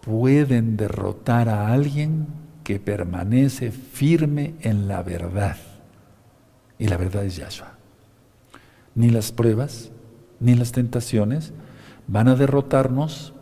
pueden 0.01 0.75
derrotar 0.75 1.47
a 1.49 1.71
alguien 1.71 2.27
que 2.63 2.79
permanece 2.79 3.71
firme 3.71 4.55
en 4.61 4.87
la 4.87 5.01
verdad. 5.01 5.57
Y 6.77 6.87
la 6.87 6.97
verdad 6.97 7.25
es 7.25 7.37
Yahshua. 7.37 7.77
Ni 8.95 9.09
las 9.09 9.31
pruebas, 9.31 9.91
ni 10.39 10.55
las 10.55 10.71
tentaciones 10.71 11.53
van 12.07 12.27
a 12.27 12.35
derrotarnos 12.35 13.33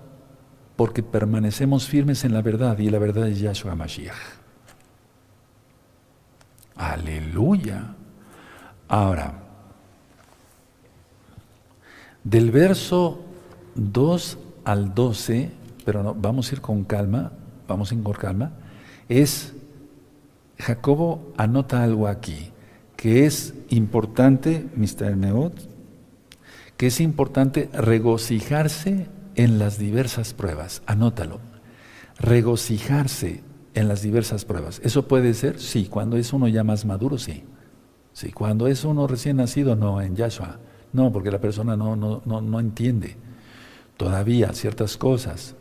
porque 0.78 1.04
permanecemos 1.04 1.88
firmes 1.88 2.24
en 2.24 2.34
la 2.34 2.42
verdad 2.42 2.78
y 2.78 2.90
la 2.90 3.00
verdad 3.00 3.28
es 3.28 3.40
Yahshua 3.40 3.76
Mashiach. 3.76 4.16
Aleluya. 6.76 7.96
Ahora, 8.88 9.34
del 12.24 12.52
verso 12.52 13.26
2 13.76 14.38
al 14.64 14.94
12, 14.94 15.52
pero 15.84 16.04
no, 16.04 16.14
vamos 16.14 16.52
a 16.52 16.56
ir 16.56 16.62
con 16.62 16.84
calma, 16.84 17.32
vamos 17.68 17.92
a 17.92 17.96
ir 17.96 18.04
con 18.04 18.14
calma, 18.14 18.52
es, 19.10 19.54
Jacobo 20.60 21.34
anota 21.38 21.84
algo 21.84 22.08
aquí, 22.08 22.52
que 22.96 23.26
es 23.26 23.56
importante, 23.70 24.68
Mr. 24.76 25.18
Neot, 25.18 25.54
que 26.78 26.88
es 26.88 27.02
importante 27.02 27.70
regocijarse 27.74 29.08
en 29.38 29.60
las 29.60 29.78
diversas 29.78 30.34
pruebas. 30.34 30.82
Anótalo. 30.86 31.40
Regocijarse 32.20 33.44
en 33.76 33.88
las 33.88 34.02
diversas 34.02 34.44
pruebas. 34.44 34.82
¿Eso 34.84 35.08
puede 35.08 35.34
ser? 35.34 35.60
Sí. 35.60 35.86
Cuando 35.86 36.18
es 36.18 36.34
uno 36.34 36.48
ya 36.48 36.64
más 36.64 36.84
maduro, 36.84 37.18
sí. 37.18 37.44
Sí. 38.12 38.32
Cuando 38.32 38.68
es 38.68 38.84
uno 38.84 39.08
recién 39.08 39.38
nacido, 39.38 39.76
no, 39.76 40.02
en 40.02 40.16
Yahshua. 40.16 40.60
No, 40.92 41.12
porque 41.12 41.32
la 41.32 41.40
persona 41.40 41.78
no, 41.78 41.96
no, 41.96 42.22
no, 42.26 42.60
entiende 42.60 43.16
todavía 43.96 44.54
ciertas 44.54 44.98
cosas. 44.98 45.56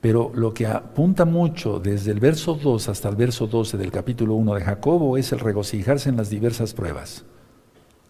Pero 0.00 0.30
lo 0.32 0.54
que 0.54 0.66
apunta 0.66 1.24
mucho 1.24 1.80
desde 1.80 2.12
el 2.12 2.20
verso 2.20 2.54
2 2.54 2.88
hasta 2.88 3.08
el 3.08 3.16
verso 3.16 3.48
12 3.48 3.76
del 3.76 3.90
capítulo 3.90 4.34
1 4.34 4.54
de 4.54 4.60
Jacobo 4.60 5.16
es 5.16 5.32
el 5.32 5.40
regocijarse 5.40 6.08
en 6.08 6.16
las 6.16 6.30
diversas 6.30 6.72
pruebas. 6.72 7.24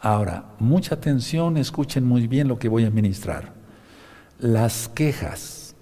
Ahora, 0.01 0.55
mucha 0.59 0.97
atención, 0.97 1.57
escuchen 1.57 2.05
muy 2.05 2.27
bien 2.27 2.47
lo 2.47 2.59
que 2.59 2.69
voy 2.69 2.85
a 2.85 2.91
ministrar. 2.91 3.58
Las 4.39 4.89
quejas 4.89 5.75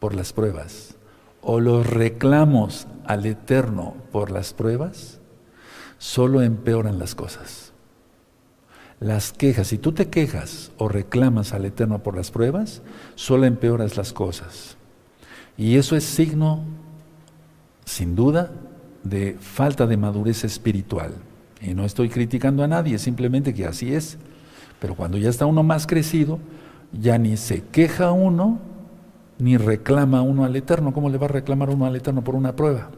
por 0.00 0.14
las 0.14 0.32
pruebas 0.32 0.96
o 1.42 1.60
los 1.60 1.86
reclamos 1.86 2.88
al 3.04 3.24
Eterno 3.24 3.94
por 4.10 4.30
las 4.30 4.52
pruebas, 4.52 5.20
solo 5.98 6.42
empeoran 6.42 6.98
las 6.98 7.14
cosas. 7.14 7.72
Las 9.00 9.32
quejas, 9.32 9.68
si 9.68 9.78
tú 9.78 9.92
te 9.92 10.08
quejas 10.08 10.72
o 10.76 10.88
reclamas 10.88 11.52
al 11.52 11.64
Eterno 11.64 12.02
por 12.02 12.16
las 12.16 12.32
pruebas, 12.32 12.82
solo 13.14 13.46
empeoras 13.46 13.96
las 13.96 14.12
cosas. 14.12 14.76
Y 15.56 15.76
eso 15.76 15.94
es 15.94 16.02
signo, 16.02 16.64
sin 17.84 18.16
duda, 18.16 18.50
de 19.04 19.36
falta 19.40 19.86
de 19.86 19.96
madurez 19.96 20.42
espiritual. 20.42 21.12
Y 21.60 21.74
no 21.74 21.84
estoy 21.84 22.08
criticando 22.08 22.64
a 22.64 22.68
nadie, 22.68 22.98
simplemente 22.98 23.54
que 23.54 23.66
así 23.66 23.94
es. 23.94 24.18
Pero 24.80 24.96
cuando 24.96 25.16
ya 25.16 25.30
está 25.30 25.46
uno 25.46 25.62
más 25.62 25.86
crecido, 25.86 26.40
ya 26.92 27.18
ni 27.18 27.36
se 27.36 27.64
queja 27.64 28.12
uno, 28.12 28.58
ni 29.38 29.56
reclama 29.56 30.22
uno 30.22 30.44
al 30.44 30.56
Eterno. 30.56 30.92
¿Cómo 30.92 31.10
le 31.10 31.18
va 31.18 31.26
a 31.26 31.30
reclamar 31.30 31.70
uno 31.70 31.86
al 31.86 31.96
Eterno 31.96 32.22
por 32.22 32.34
una 32.34 32.56
prueba? 32.56 32.90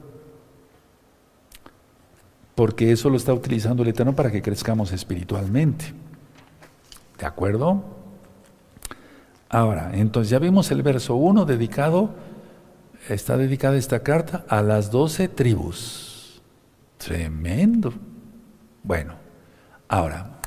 Porque 2.55 2.93
eso 2.93 3.11
lo 3.11 3.17
está 3.17 3.33
utilizando 3.33 3.83
el 3.83 3.89
Eterno 3.89 4.15
para 4.15 4.31
que 4.31 4.43
crezcamos 4.43 4.93
espiritualmente. 4.93 5.93
¿De 7.19 7.27
acuerdo? 7.27 7.83
Ahora, 9.49 9.91
entonces 9.95 10.31
ya 10.31 10.39
vimos 10.39 10.71
el 10.71 10.83
verso 10.83 11.17
1 11.17 11.45
dedicado, 11.45 12.11
está 13.09 13.37
dedicada 13.37 13.77
esta 13.77 14.01
carta 14.03 14.45
a 14.49 14.63
las 14.63 14.91
doce 14.91 15.29
tribus. 15.29 16.41
Tremendo. 16.99 17.93
Bueno, 18.83 19.15
ahora, 19.89 20.39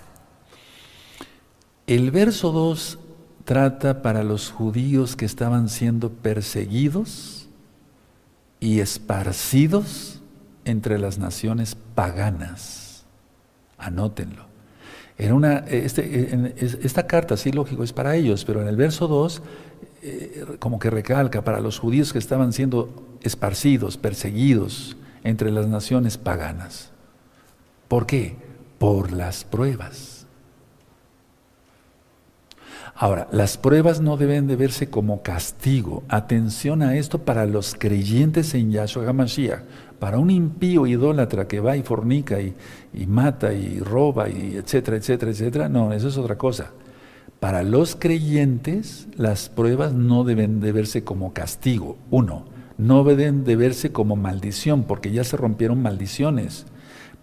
el 1.85 2.11
verso 2.11 2.51
2 2.51 2.99
trata 3.45 4.01
para 4.01 4.23
los 4.23 4.51
judíos 4.51 5.15
que 5.15 5.25
estaban 5.25 5.69
siendo 5.69 6.09
perseguidos 6.11 7.47
y 8.59 8.79
esparcidos 8.79 10.21
entre 10.65 10.97
las 10.97 11.17
naciones 11.17 11.75
paganas. 11.95 13.05
Anótenlo. 13.77 14.45
Una, 15.19 15.59
este, 15.67 16.53
esta 16.81 17.05
carta, 17.07 17.37
sí, 17.37 17.51
lógico, 17.51 17.83
es 17.83 17.93
para 17.93 18.15
ellos, 18.15 18.43
pero 18.45 18.61
en 18.61 18.67
el 18.67 18.75
verso 18.75 19.07
2, 19.07 19.41
eh, 20.01 20.45
como 20.59 20.79
que 20.79 20.89
recalca 20.89 21.43
para 21.43 21.59
los 21.59 21.79
judíos 21.79 22.11
que 22.11 22.19
estaban 22.19 22.51
siendo 22.51 23.17
esparcidos, 23.21 23.97
perseguidos 23.97 24.97
entre 25.23 25.51
las 25.51 25.67
naciones 25.67 26.17
paganas. 26.17 26.91
¿Por 27.87 28.05
qué? 28.05 28.35
Por 28.79 29.11
las 29.11 29.43
pruebas. 29.43 30.12
Ahora, 33.03 33.27
las 33.33 33.57
pruebas 33.57 33.99
no 33.99 34.15
deben 34.15 34.47
de 34.47 34.55
verse 34.55 34.89
como 34.89 35.23
castigo. 35.23 36.03
Atención 36.07 36.81
a 36.81 36.95
esto 36.95 37.19
para 37.25 37.45
los 37.45 37.75
creyentes 37.77 38.53
en 38.53 38.71
Yahshua 38.71 39.09
HaMashiach. 39.09 39.59
Para 39.99 40.19
un 40.19 40.31
impío 40.31 40.87
idólatra 40.87 41.45
que 41.45 41.59
va 41.59 41.75
y 41.75 41.83
fornica 41.83 42.39
y, 42.39 42.55
y 42.93 43.05
mata 43.05 43.53
y 43.53 43.79
roba 43.79 44.29
y 44.29 44.55
etcétera, 44.55 44.95
etcétera, 44.95 45.31
etcétera, 45.33 45.67
no, 45.67 45.91
eso 45.91 46.07
es 46.07 46.17
otra 46.17 46.37
cosa. 46.37 46.71
Para 47.41 47.61
los 47.63 47.97
creyentes, 47.97 49.09
las 49.17 49.49
pruebas 49.49 49.91
no 49.91 50.23
deben 50.23 50.61
de 50.61 50.71
verse 50.71 51.03
como 51.03 51.33
castigo. 51.33 51.97
Uno, 52.09 52.45
no 52.77 53.03
deben 53.03 53.43
de 53.43 53.57
verse 53.57 53.91
como 53.91 54.15
maldición, 54.15 54.85
porque 54.85 55.11
ya 55.11 55.25
se 55.25 55.35
rompieron 55.35 55.81
maldiciones. 55.81 56.67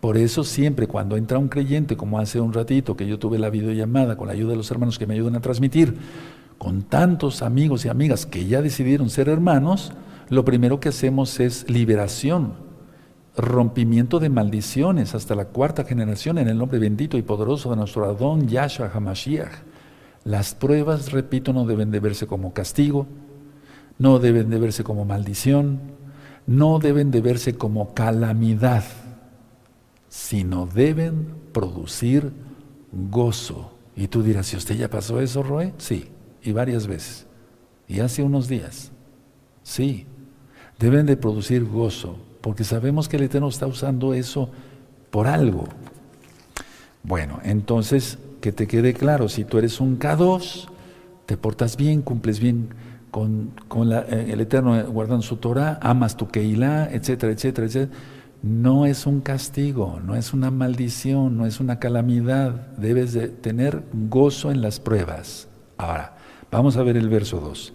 Por 0.00 0.16
eso 0.16 0.44
siempre 0.44 0.86
cuando 0.86 1.16
entra 1.16 1.38
un 1.38 1.48
creyente, 1.48 1.96
como 1.96 2.18
hace 2.18 2.40
un 2.40 2.54
ratito 2.54 2.96
que 2.96 3.06
yo 3.06 3.18
tuve 3.18 3.38
la 3.38 3.50
videollamada 3.50 4.16
con 4.16 4.28
la 4.28 4.32
ayuda 4.32 4.52
de 4.52 4.56
los 4.56 4.70
hermanos 4.70 4.98
que 4.98 5.06
me 5.06 5.14
ayudan 5.14 5.36
a 5.36 5.40
transmitir, 5.40 5.96
con 6.56 6.82
tantos 6.82 7.42
amigos 7.42 7.84
y 7.84 7.88
amigas 7.88 8.24
que 8.24 8.46
ya 8.46 8.62
decidieron 8.62 9.10
ser 9.10 9.28
hermanos, 9.28 9.92
lo 10.30 10.44
primero 10.44 10.80
que 10.80 10.88
hacemos 10.88 11.38
es 11.38 11.68
liberación, 11.68 12.54
rompimiento 13.36 14.20
de 14.20 14.30
maldiciones 14.30 15.14
hasta 15.14 15.34
la 15.34 15.46
cuarta 15.46 15.84
generación 15.84 16.38
en 16.38 16.48
el 16.48 16.56
nombre 16.56 16.78
bendito 16.78 17.18
y 17.18 17.22
poderoso 17.22 17.70
de 17.70 17.76
nuestro 17.76 18.04
Adón 18.06 18.48
Yahshua 18.48 18.90
HaMashiach. 18.92 19.52
Las 20.24 20.54
pruebas, 20.54 21.12
repito, 21.12 21.52
no 21.52 21.66
deben 21.66 21.90
de 21.90 22.00
verse 22.00 22.26
como 22.26 22.52
castigo, 22.54 23.06
no 23.98 24.18
deben 24.18 24.48
de 24.48 24.58
verse 24.58 24.82
como 24.82 25.04
maldición, 25.04 25.80
no 26.46 26.78
deben 26.78 27.10
de 27.10 27.20
verse 27.20 27.54
como 27.54 27.92
calamidad 27.92 28.84
sino 30.10 30.66
deben 30.66 31.28
producir 31.52 32.32
gozo. 32.92 33.72
Y 33.96 34.08
tú 34.08 34.22
dirás, 34.22 34.48
¿si 34.48 34.56
usted 34.56 34.76
ya 34.76 34.90
pasó 34.90 35.20
eso, 35.20 35.42
Roe? 35.42 35.72
Sí, 35.78 36.08
y 36.42 36.52
varias 36.52 36.86
veces. 36.86 37.26
Y 37.88 38.00
hace 38.00 38.22
unos 38.22 38.48
días. 38.48 38.90
Sí, 39.62 40.06
deben 40.78 41.06
de 41.06 41.16
producir 41.16 41.64
gozo, 41.64 42.18
porque 42.40 42.64
sabemos 42.64 43.08
que 43.08 43.16
el 43.16 43.22
Eterno 43.22 43.48
está 43.48 43.66
usando 43.66 44.12
eso 44.12 44.50
por 45.10 45.28
algo. 45.28 45.64
Bueno, 47.04 47.40
entonces, 47.44 48.18
que 48.40 48.52
te 48.52 48.66
quede 48.66 48.94
claro, 48.94 49.28
si 49.28 49.44
tú 49.44 49.58
eres 49.58 49.80
un 49.80 49.98
K2, 49.98 50.66
te 51.26 51.36
portas 51.36 51.76
bien, 51.76 52.02
cumples 52.02 52.40
bien 52.40 52.70
con, 53.12 53.52
eh, 53.92 54.26
el 54.30 54.40
Eterno 54.40 54.82
guardando 54.90 55.22
su 55.22 55.36
Torah, 55.36 55.78
amas 55.82 56.16
tu 56.16 56.28
Keilah, 56.28 56.90
etcétera, 56.92 57.32
etcétera, 57.32 57.66
etcétera 57.66 57.98
no 58.42 58.86
es 58.86 59.06
un 59.06 59.20
castigo, 59.20 60.00
no 60.04 60.16
es 60.16 60.32
una 60.32 60.50
maldición, 60.50 61.36
no 61.36 61.46
es 61.46 61.60
una 61.60 61.78
calamidad. 61.78 62.68
Debes 62.76 63.12
de 63.12 63.28
tener 63.28 63.82
gozo 63.92 64.50
en 64.50 64.62
las 64.62 64.80
pruebas. 64.80 65.48
Ahora, 65.76 66.16
vamos 66.50 66.76
a 66.76 66.82
ver 66.82 66.96
el 66.96 67.08
verso 67.08 67.40
2. 67.40 67.74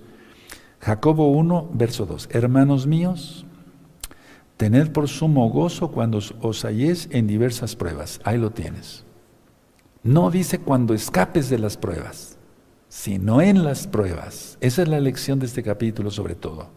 Jacobo 0.80 1.30
1, 1.32 1.70
verso 1.74 2.06
2. 2.06 2.30
Hermanos 2.32 2.88
míos, 2.88 3.46
tened 4.58 4.92
por 4.92 5.08
sumo 5.08 5.50
gozo 5.50 5.92
cuando 5.92 6.20
os 6.42 6.66
halléis 6.66 7.10
en 7.12 7.28
diversas 7.28 7.76
pruebas. 7.76 8.20
Ahí 8.24 8.38
lo 8.38 8.52
tienes. 8.52 9.04
No 10.02 10.32
dice 10.32 10.60
cuando 10.60 10.94
escapes 10.94 11.50
de 11.50 11.60
las 11.60 11.78
pruebas, 11.78 12.38
sino 12.88 13.42
en 13.42 13.64
las 13.64 13.88
pruebas. 13.88 14.58
Esa 14.62 14.84
es 14.84 14.88
la 14.88 15.00
lección 15.00 15.40
de 15.40 15.46
este 15.46 15.64
capítulo 15.64 16.10
sobre 16.10 16.36
todo, 16.36 16.70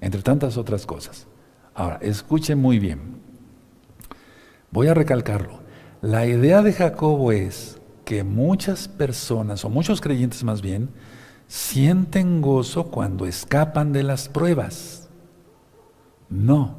entre 0.00 0.22
tantas 0.22 0.56
otras 0.56 0.86
cosas. 0.86 1.26
Ahora, 1.74 1.98
escuchen 2.02 2.58
muy 2.58 2.78
bien. 2.78 3.29
Voy 4.70 4.86
a 4.88 4.94
recalcarlo. 4.94 5.60
La 6.00 6.26
idea 6.26 6.62
de 6.62 6.72
Jacobo 6.72 7.32
es 7.32 7.78
que 8.04 8.24
muchas 8.24 8.88
personas, 8.88 9.64
o 9.64 9.68
muchos 9.68 10.00
creyentes 10.00 10.44
más 10.44 10.62
bien, 10.62 10.90
sienten 11.48 12.40
gozo 12.40 12.84
cuando 12.84 13.26
escapan 13.26 13.92
de 13.92 14.04
las 14.04 14.28
pruebas. 14.28 15.08
No. 16.28 16.76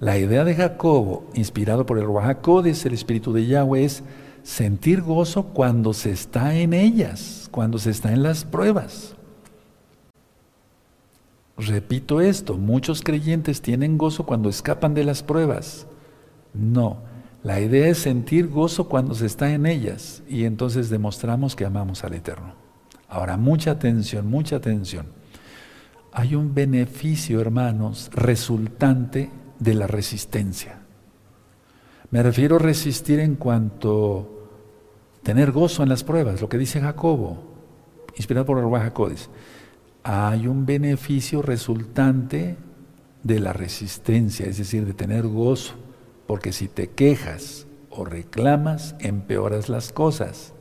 La 0.00 0.18
idea 0.18 0.44
de 0.44 0.54
Jacobo, 0.54 1.26
inspirado 1.34 1.86
por 1.86 1.98
el 1.98 2.04
Ruajacodes, 2.04 2.84
el 2.86 2.94
Espíritu 2.94 3.32
de 3.32 3.46
Yahweh, 3.46 3.84
es 3.84 4.02
sentir 4.42 5.02
gozo 5.02 5.44
cuando 5.44 5.92
se 5.92 6.10
está 6.10 6.54
en 6.54 6.72
ellas, 6.72 7.48
cuando 7.50 7.78
se 7.78 7.90
está 7.90 8.12
en 8.12 8.22
las 8.22 8.44
pruebas. 8.44 9.14
Repito 11.56 12.20
esto, 12.20 12.54
muchos 12.54 13.02
creyentes 13.02 13.62
tienen 13.62 13.96
gozo 13.96 14.26
cuando 14.26 14.48
escapan 14.48 14.94
de 14.94 15.04
las 15.04 15.22
pruebas. 15.22 15.86
No. 16.52 17.13
La 17.44 17.60
idea 17.60 17.88
es 17.88 17.98
sentir 17.98 18.48
gozo 18.48 18.88
cuando 18.88 19.14
se 19.14 19.26
está 19.26 19.52
en 19.52 19.66
ellas 19.66 20.22
y 20.26 20.44
entonces 20.44 20.88
demostramos 20.88 21.54
que 21.54 21.66
amamos 21.66 22.02
al 22.02 22.14
Eterno. 22.14 22.54
Ahora, 23.06 23.36
mucha 23.36 23.72
atención, 23.72 24.26
mucha 24.26 24.56
atención. 24.56 25.08
Hay 26.10 26.34
un 26.34 26.54
beneficio, 26.54 27.42
hermanos, 27.42 28.10
resultante 28.14 29.30
de 29.58 29.74
la 29.74 29.86
resistencia. 29.86 30.80
Me 32.10 32.22
refiero 32.22 32.56
a 32.56 32.60
resistir 32.60 33.20
en 33.20 33.34
cuanto 33.34 34.48
tener 35.22 35.52
gozo 35.52 35.82
en 35.82 35.90
las 35.90 36.02
pruebas, 36.02 36.40
lo 36.40 36.48
que 36.48 36.56
dice 36.56 36.80
Jacobo, 36.80 37.42
inspirado 38.16 38.46
por 38.46 38.58
el 38.58 38.70
Jacobis. 38.70 39.28
Hay 40.02 40.46
un 40.46 40.64
beneficio 40.64 41.42
resultante 41.42 42.56
de 43.22 43.38
la 43.38 43.52
resistencia, 43.52 44.46
es 44.46 44.56
decir, 44.56 44.86
de 44.86 44.94
tener 44.94 45.26
gozo. 45.26 45.83
Porque 46.26 46.52
si 46.52 46.68
te 46.68 46.90
quejas 46.90 47.66
o 47.90 48.04
reclamas, 48.04 48.94
empeoras 49.00 49.68
las 49.68 49.92
cosas. 49.92 50.52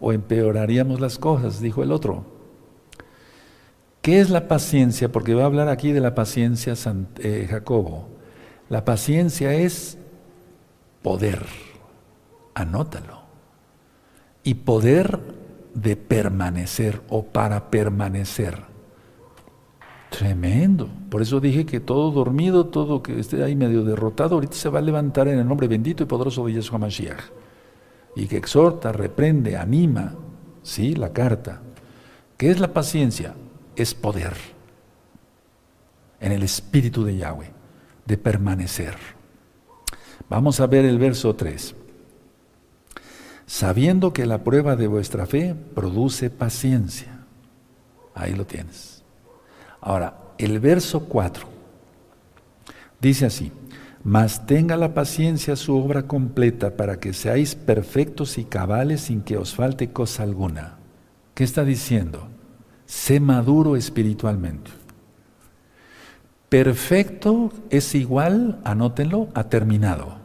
O 0.00 0.12
empeoraríamos 0.12 1.00
las 1.00 1.18
cosas, 1.18 1.60
dijo 1.60 1.82
el 1.82 1.92
otro. 1.92 2.24
¿Qué 4.02 4.20
es 4.20 4.28
la 4.28 4.48
paciencia? 4.48 5.10
Porque 5.10 5.34
va 5.34 5.44
a 5.44 5.46
hablar 5.46 5.68
aquí 5.68 5.92
de 5.92 6.00
la 6.00 6.14
paciencia 6.14 6.74
eh, 7.20 7.46
Jacobo. 7.48 8.08
La 8.68 8.84
paciencia 8.84 9.54
es 9.54 9.96
poder. 11.02 11.46
Anótalo. 12.54 13.22
Y 14.42 14.54
poder 14.54 15.20
de 15.72 15.96
permanecer 15.96 17.00
o 17.08 17.24
para 17.24 17.70
permanecer. 17.70 18.73
Tremendo. 20.16 20.88
Por 21.10 21.22
eso 21.22 21.40
dije 21.40 21.66
que 21.66 21.80
todo 21.80 22.12
dormido, 22.12 22.66
todo 22.66 23.02
que 23.02 23.18
esté 23.18 23.42
ahí 23.42 23.56
medio 23.56 23.82
derrotado, 23.82 24.36
ahorita 24.36 24.54
se 24.54 24.68
va 24.68 24.78
a 24.78 24.82
levantar 24.82 25.26
en 25.26 25.40
el 25.40 25.48
nombre 25.48 25.66
bendito 25.66 26.04
y 26.04 26.06
poderoso 26.06 26.46
de 26.46 26.52
Yeshua 26.52 26.78
Mashiach. 26.78 27.18
Y 28.14 28.28
que 28.28 28.36
exhorta, 28.36 28.92
reprende, 28.92 29.56
anima. 29.56 30.14
Sí, 30.62 30.94
la 30.94 31.12
carta. 31.12 31.62
¿Qué 32.36 32.52
es 32.52 32.60
la 32.60 32.72
paciencia? 32.72 33.34
Es 33.74 33.92
poder. 33.92 34.34
en 36.20 36.30
el 36.30 36.44
Espíritu 36.44 37.04
de 37.04 37.16
Yahweh, 37.16 37.50
de 38.06 38.16
permanecer. 38.16 38.94
Vamos 40.30 40.60
a 40.60 40.68
ver 40.68 40.84
el 40.84 40.98
verso 40.98 41.34
3. 41.34 41.74
Sabiendo 43.46 44.12
que 44.12 44.26
la 44.26 44.44
prueba 44.44 44.76
de 44.76 44.86
vuestra 44.86 45.26
fe 45.26 45.56
produce 45.74 46.30
paciencia. 46.30 47.26
Ahí 48.14 48.32
lo 48.32 48.46
tienes. 48.46 48.93
Ahora, 49.84 50.14
el 50.38 50.60
verso 50.60 51.04
4 51.04 51.46
dice 53.02 53.26
así, 53.26 53.52
mas 54.02 54.46
tenga 54.46 54.78
la 54.78 54.94
paciencia 54.94 55.56
su 55.56 55.76
obra 55.76 56.04
completa 56.04 56.74
para 56.74 56.98
que 56.98 57.12
seáis 57.12 57.54
perfectos 57.54 58.38
y 58.38 58.44
cabales 58.44 59.02
sin 59.02 59.20
que 59.20 59.36
os 59.36 59.54
falte 59.54 59.92
cosa 59.92 60.22
alguna. 60.22 60.78
¿Qué 61.34 61.44
está 61.44 61.66
diciendo? 61.66 62.28
Sé 62.86 63.20
maduro 63.20 63.76
espiritualmente. 63.76 64.70
Perfecto 66.48 67.52
es 67.68 67.94
igual, 67.94 68.60
anótenlo, 68.64 69.28
a 69.34 69.44
terminado. 69.50 70.16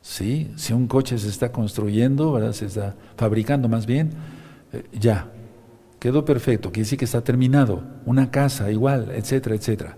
¿Sí? 0.00 0.50
Si 0.56 0.72
un 0.72 0.86
coche 0.86 1.18
se 1.18 1.28
está 1.28 1.52
construyendo, 1.52 2.52
se 2.54 2.64
está 2.64 2.96
fabricando 3.18 3.68
más 3.68 3.84
bien, 3.84 4.12
eh, 4.72 4.84
ya, 4.92 5.30
quedó 6.00 6.24
perfecto, 6.24 6.72
quiere 6.72 6.84
decir 6.84 6.98
que 6.98 7.04
está 7.04 7.22
terminado. 7.22 7.84
Una 8.06 8.32
casa 8.32 8.72
igual, 8.72 9.12
etcétera, 9.14 9.54
etcétera. 9.54 9.96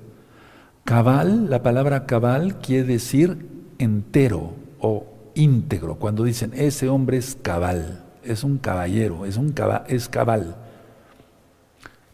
Cabal, 0.84 1.48
la 1.48 1.62
palabra 1.62 2.06
cabal 2.06 2.58
quiere 2.58 2.84
decir 2.84 3.46
entero 3.78 4.54
o 4.80 5.06
íntegro. 5.34 5.96
Cuando 5.96 6.24
dicen 6.24 6.52
ese 6.54 6.88
hombre 6.88 7.16
es 7.16 7.38
cabal, 7.40 8.04
es 8.24 8.44
un 8.44 8.58
caballero, 8.58 9.24
es, 9.24 9.36
un 9.36 9.54
es 9.88 10.08
cabal. 10.08 10.56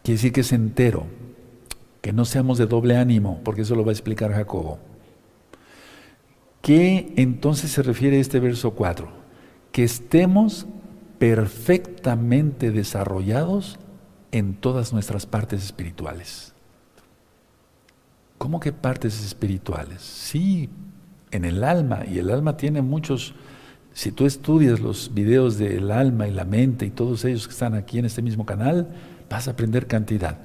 Quiere 0.03 0.17
decir 0.17 0.31
que 0.31 0.41
es 0.41 0.51
entero, 0.53 1.07
que 2.01 2.13
no 2.13 2.25
seamos 2.25 2.57
de 2.57 2.67
doble 2.67 2.95
ánimo, 2.95 3.41
porque 3.43 3.63
eso 3.63 3.75
lo 3.75 3.83
va 3.83 3.89
a 3.89 3.93
explicar 3.93 4.31
Jacobo. 4.31 4.79
¿Qué 6.61 7.13
entonces 7.15 7.71
se 7.71 7.81
refiere 7.81 8.19
este 8.19 8.39
verso 8.39 8.71
4? 8.71 9.09
Que 9.71 9.83
estemos 9.83 10.67
perfectamente 11.19 12.71
desarrollados 12.71 13.77
en 14.31 14.55
todas 14.55 14.93
nuestras 14.93 15.25
partes 15.25 15.63
espirituales. 15.63 16.53
¿Cómo 18.37 18.59
que 18.61 18.71
partes 18.71 19.23
espirituales? 19.23 20.01
Sí, 20.01 20.69
en 21.31 21.43
el 21.45 21.63
alma, 21.63 22.03
y 22.09 22.19
el 22.19 22.31
alma 22.31 22.55
tiene 22.55 22.81
muchos, 22.81 23.35
si 23.93 24.11
tú 24.11 24.25
estudias 24.25 24.79
los 24.79 25.13
videos 25.13 25.57
del 25.57 25.91
alma 25.91 26.27
y 26.27 26.31
la 26.31 26.45
mente 26.45 26.85
y 26.85 26.89
todos 26.89 27.25
ellos 27.25 27.47
que 27.47 27.53
están 27.53 27.73
aquí 27.73 27.99
en 27.99 28.05
este 28.05 28.21
mismo 28.21 28.45
canal, 28.45 28.87
vas 29.29 29.47
a 29.47 29.51
aprender 29.51 29.87
cantidad. 29.87 30.37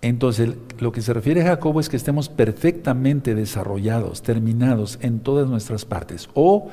Entonces, 0.00 0.54
lo 0.78 0.92
que 0.92 1.02
se 1.02 1.12
refiere 1.12 1.42
a 1.42 1.46
Jacobo 1.46 1.80
es 1.80 1.88
que 1.88 1.96
estemos 1.96 2.28
perfectamente 2.28 3.34
desarrollados, 3.34 4.22
terminados 4.22 4.98
en 5.02 5.18
todas 5.18 5.48
nuestras 5.48 5.84
partes 5.84 6.28
o 6.34 6.68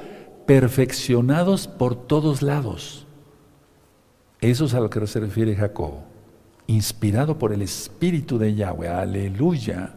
perfeccionados 0.45 1.67
por 1.67 1.95
todos 1.95 2.43
lados. 2.43 3.04
Eso 4.51 4.65
es 4.65 4.75
a 4.75 4.79
lo 4.79 4.91
que 4.91 5.05
se 5.07 5.19
refiere 5.19 5.55
Jacobo. 5.55 6.03
Inspirado 6.67 7.39
por 7.39 7.51
el 7.51 7.63
Espíritu 7.63 8.37
de 8.37 8.53
Yahweh. 8.53 8.87
Aleluya. 8.87 9.95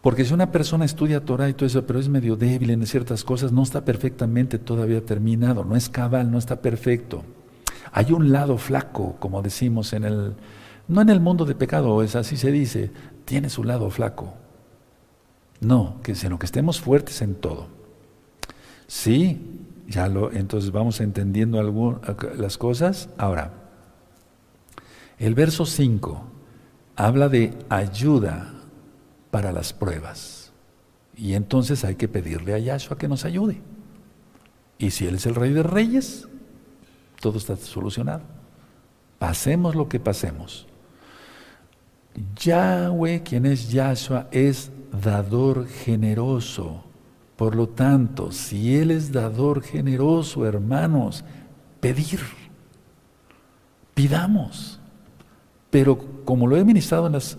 Porque 0.00 0.24
si 0.24 0.32
una 0.32 0.50
persona 0.50 0.86
estudia 0.86 1.22
Torah 1.22 1.50
y 1.50 1.52
todo 1.52 1.66
eso, 1.66 1.86
pero 1.86 1.98
es 1.98 2.08
medio 2.08 2.36
débil 2.36 2.70
en 2.70 2.86
ciertas 2.86 3.22
cosas, 3.22 3.52
no 3.52 3.62
está 3.62 3.84
perfectamente 3.84 4.58
todavía 4.58 5.04
terminado, 5.04 5.62
no 5.62 5.76
es 5.76 5.90
cabal, 5.90 6.30
no 6.30 6.38
está 6.38 6.62
perfecto. 6.62 7.22
Hay 7.92 8.12
un 8.12 8.32
lado 8.32 8.56
flaco, 8.56 9.16
como 9.18 9.42
decimos 9.42 9.92
en 9.92 10.04
el, 10.04 10.34
no 10.88 11.02
en 11.02 11.10
el 11.10 11.20
mundo 11.20 11.44
de 11.44 11.54
pecado, 11.54 12.02
es 12.02 12.16
así 12.16 12.38
se 12.38 12.50
dice, 12.50 12.90
tiene 13.26 13.50
su 13.50 13.62
lado 13.62 13.90
flaco. 13.90 14.32
No, 15.60 16.00
que 16.02 16.14
sino 16.14 16.38
que 16.38 16.46
estemos 16.46 16.80
fuertes 16.80 17.20
en 17.20 17.34
todo. 17.34 17.66
Sí, 18.86 19.66
ya 19.90 20.08
lo, 20.08 20.30
entonces 20.30 20.70
vamos 20.70 21.00
entendiendo 21.00 21.60
las 22.38 22.58
cosas. 22.58 23.08
Ahora, 23.18 23.52
el 25.18 25.34
verso 25.34 25.66
5 25.66 26.24
habla 26.94 27.28
de 27.28 27.52
ayuda 27.68 28.54
para 29.32 29.50
las 29.50 29.72
pruebas. 29.72 30.52
Y 31.16 31.34
entonces 31.34 31.84
hay 31.84 31.96
que 31.96 32.06
pedirle 32.06 32.54
a 32.54 32.58
Yahshua 32.58 32.96
que 32.96 33.08
nos 33.08 33.24
ayude. 33.24 33.60
Y 34.78 34.92
si 34.92 35.06
Él 35.06 35.16
es 35.16 35.26
el 35.26 35.34
Rey 35.34 35.52
de 35.52 35.64
Reyes, 35.64 36.28
todo 37.20 37.38
está 37.38 37.56
solucionado. 37.56 38.22
Pasemos 39.18 39.74
lo 39.74 39.88
que 39.88 39.98
pasemos. 39.98 40.68
Yahweh, 42.36 43.24
quien 43.24 43.44
es 43.44 43.70
Yahshua, 43.72 44.28
es 44.30 44.70
dador 44.92 45.66
generoso. 45.66 46.84
Por 47.40 47.54
lo 47.54 47.70
tanto, 47.70 48.32
si 48.32 48.76
Él 48.76 48.90
es 48.90 49.12
dador 49.12 49.62
generoso, 49.62 50.44
hermanos, 50.44 51.24
pedir, 51.80 52.20
pidamos. 53.94 54.78
Pero 55.70 55.96
como 56.26 56.46
lo 56.46 56.58
he 56.58 56.64
ministrado 56.66 57.06
en 57.06 57.14
las 57.14 57.38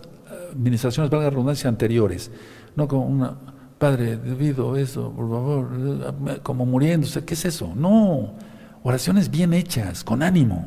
administraciones, 0.53 1.11
valga 1.11 1.25
la 1.25 1.29
redundancia, 1.29 1.69
anteriores. 1.69 2.31
No 2.75 2.87
como 2.87 3.05
una, 3.05 3.35
Padre, 3.77 4.17
debido 4.17 4.73
a 4.73 4.79
eso, 4.79 5.11
por 5.11 5.29
favor, 5.29 6.41
como 6.41 6.65
muriéndose, 6.65 7.23
¿qué 7.23 7.35
es 7.35 7.45
eso? 7.45 7.71
No, 7.75 8.33
oraciones 8.81 9.29
bien 9.29 9.53
hechas, 9.53 10.03
con 10.03 10.23
ánimo. 10.23 10.65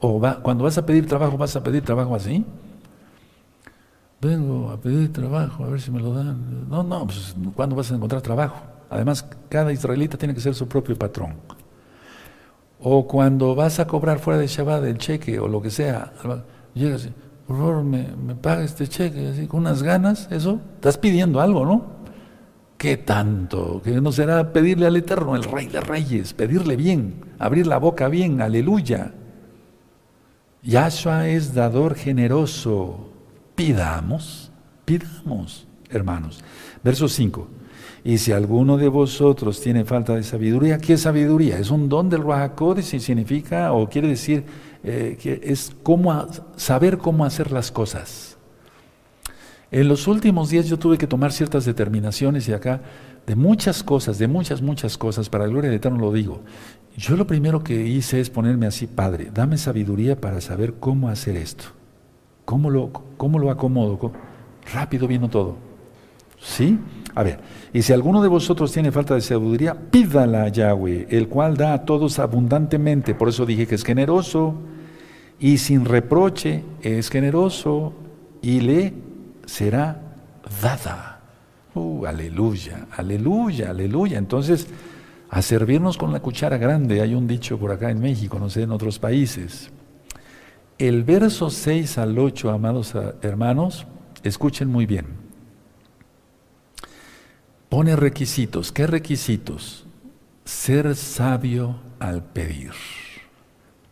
O 0.00 0.18
va, 0.18 0.40
cuando 0.40 0.64
vas 0.64 0.78
a 0.78 0.86
pedir 0.86 1.04
trabajo, 1.06 1.36
vas 1.36 1.54
a 1.54 1.62
pedir 1.62 1.82
trabajo 1.82 2.14
así. 2.14 2.46
Vengo 4.24 4.70
a 4.70 4.80
pedir 4.80 5.12
trabajo, 5.12 5.64
a 5.64 5.68
ver 5.68 5.80
si 5.82 5.90
me 5.90 6.00
lo 6.00 6.14
dan. 6.14 6.66
No, 6.70 6.82
no, 6.82 7.04
pues 7.04 7.36
¿cuándo 7.54 7.76
vas 7.76 7.92
a 7.92 7.94
encontrar 7.94 8.22
trabajo? 8.22 8.56
Además, 8.88 9.26
cada 9.50 9.70
israelita 9.70 10.16
tiene 10.16 10.32
que 10.32 10.40
ser 10.40 10.54
su 10.54 10.66
propio 10.66 10.96
patrón. 10.96 11.34
O 12.80 13.06
cuando 13.06 13.54
vas 13.54 13.80
a 13.80 13.86
cobrar 13.86 14.18
fuera 14.18 14.40
de 14.40 14.46
Shabbat 14.46 14.82
el 14.84 14.96
cheque 14.96 15.38
o 15.38 15.46
lo 15.46 15.60
que 15.60 15.68
sea, 15.68 16.14
llegas 16.72 17.04
y, 17.04 17.12
por 17.46 17.58
favor, 17.58 17.84
me, 17.84 18.08
me 18.16 18.34
paga 18.34 18.64
este 18.64 18.88
cheque, 18.88 19.28
así, 19.28 19.46
con 19.46 19.60
unas 19.60 19.82
ganas, 19.82 20.26
eso, 20.30 20.58
estás 20.76 20.96
pidiendo 20.96 21.42
algo, 21.42 21.66
¿no? 21.66 21.84
¿Qué 22.78 22.96
tanto? 22.96 23.82
Que 23.84 24.00
no 24.00 24.10
será 24.10 24.54
pedirle 24.54 24.86
al 24.86 24.96
Eterno, 24.96 25.36
el 25.36 25.44
Rey 25.44 25.66
de 25.66 25.82
Reyes, 25.82 26.32
pedirle 26.32 26.76
bien, 26.76 27.26
abrir 27.38 27.66
la 27.66 27.76
boca 27.76 28.08
bien, 28.08 28.40
aleluya. 28.40 29.12
Yahshua 30.62 31.28
es 31.28 31.52
dador 31.52 31.94
generoso. 31.94 33.13
Pidamos, 33.54 34.50
pidamos, 34.84 35.66
hermanos. 35.90 36.42
Verso 36.82 37.08
5. 37.08 37.48
Y 38.04 38.18
si 38.18 38.32
alguno 38.32 38.76
de 38.76 38.88
vosotros 38.88 39.60
tiene 39.60 39.84
falta 39.84 40.14
de 40.14 40.22
sabiduría, 40.22 40.78
¿qué 40.78 40.94
es 40.94 41.02
sabiduría? 41.02 41.58
Es 41.58 41.70
un 41.70 41.88
don 41.88 42.10
del 42.10 42.22
Ruach 42.22 42.52
y 42.76 43.00
significa 43.00 43.72
o 43.72 43.88
quiere 43.88 44.08
decir 44.08 44.44
eh, 44.82 45.16
que 45.20 45.40
es 45.42 45.72
cómo 45.82 46.26
saber 46.56 46.98
cómo 46.98 47.24
hacer 47.24 47.50
las 47.50 47.70
cosas. 47.70 48.36
En 49.70 49.88
los 49.88 50.06
últimos 50.06 50.50
días 50.50 50.66
yo 50.66 50.78
tuve 50.78 50.98
que 50.98 51.06
tomar 51.06 51.32
ciertas 51.32 51.64
determinaciones 51.64 52.46
y 52.48 52.52
acá 52.52 52.82
de 53.26 53.34
muchas 53.36 53.82
cosas, 53.82 54.18
de 54.18 54.28
muchas, 54.28 54.60
muchas 54.60 54.98
cosas, 54.98 55.30
para 55.30 55.44
la 55.44 55.50
gloria 55.50 55.70
de 55.70 55.76
Eterno 55.76 55.98
lo 55.98 56.12
digo. 56.12 56.42
Yo 56.96 57.16
lo 57.16 57.26
primero 57.26 57.64
que 57.64 57.86
hice 57.86 58.20
es 58.20 58.28
ponerme 58.28 58.66
así, 58.66 58.86
Padre, 58.86 59.30
dame 59.32 59.56
sabiduría 59.56 60.20
para 60.20 60.40
saber 60.40 60.74
cómo 60.74 61.08
hacer 61.08 61.36
esto. 61.36 61.64
¿Cómo 62.44 62.70
lo, 62.70 62.90
cómo 63.16 63.38
lo 63.38 63.50
acomodo? 63.50 64.12
Rápido 64.72 65.08
vino 65.08 65.28
todo. 65.28 65.56
¿Sí? 66.38 66.78
A 67.14 67.22
ver, 67.22 67.38
y 67.72 67.82
si 67.82 67.92
alguno 67.92 68.20
de 68.22 68.28
vosotros 68.28 68.72
tiene 68.72 68.90
falta 68.92 69.14
de 69.14 69.20
sabiduría, 69.20 69.74
pídala 69.74 70.44
a 70.44 70.48
Yahweh, 70.48 71.06
el 71.10 71.28
cual 71.28 71.56
da 71.56 71.72
a 71.72 71.84
todos 71.84 72.18
abundantemente. 72.18 73.14
Por 73.14 73.28
eso 73.28 73.46
dije 73.46 73.66
que 73.66 73.76
es 73.76 73.84
generoso 73.84 74.54
y 75.38 75.58
sin 75.58 75.84
reproche 75.84 76.64
es 76.82 77.08
generoso 77.08 77.92
y 78.42 78.60
le 78.60 78.94
será 79.46 80.00
dada. 80.60 81.20
Uh, 81.74 82.04
aleluya, 82.04 82.86
aleluya, 82.96 83.70
aleluya. 83.70 84.18
Entonces, 84.18 84.66
a 85.30 85.40
servirnos 85.42 85.96
con 85.96 86.12
la 86.12 86.20
cuchara 86.20 86.58
grande, 86.58 87.00
hay 87.00 87.14
un 87.14 87.26
dicho 87.26 87.58
por 87.58 87.72
acá 87.72 87.90
en 87.90 88.00
México, 88.00 88.38
no 88.38 88.50
sé, 88.50 88.62
en 88.62 88.70
otros 88.70 88.98
países. 88.98 89.70
El 90.78 91.04
verso 91.04 91.50
6 91.50 91.98
al 91.98 92.18
8, 92.18 92.50
amados 92.50 92.94
hermanos, 93.22 93.86
escuchen 94.22 94.68
muy 94.68 94.86
bien 94.86 95.24
pone 97.74 97.96
requisitos. 97.96 98.70
¿Qué 98.70 98.86
requisitos? 98.86 99.84
Ser 100.44 100.94
sabio 100.94 101.80
al 101.98 102.22
pedir. 102.22 102.70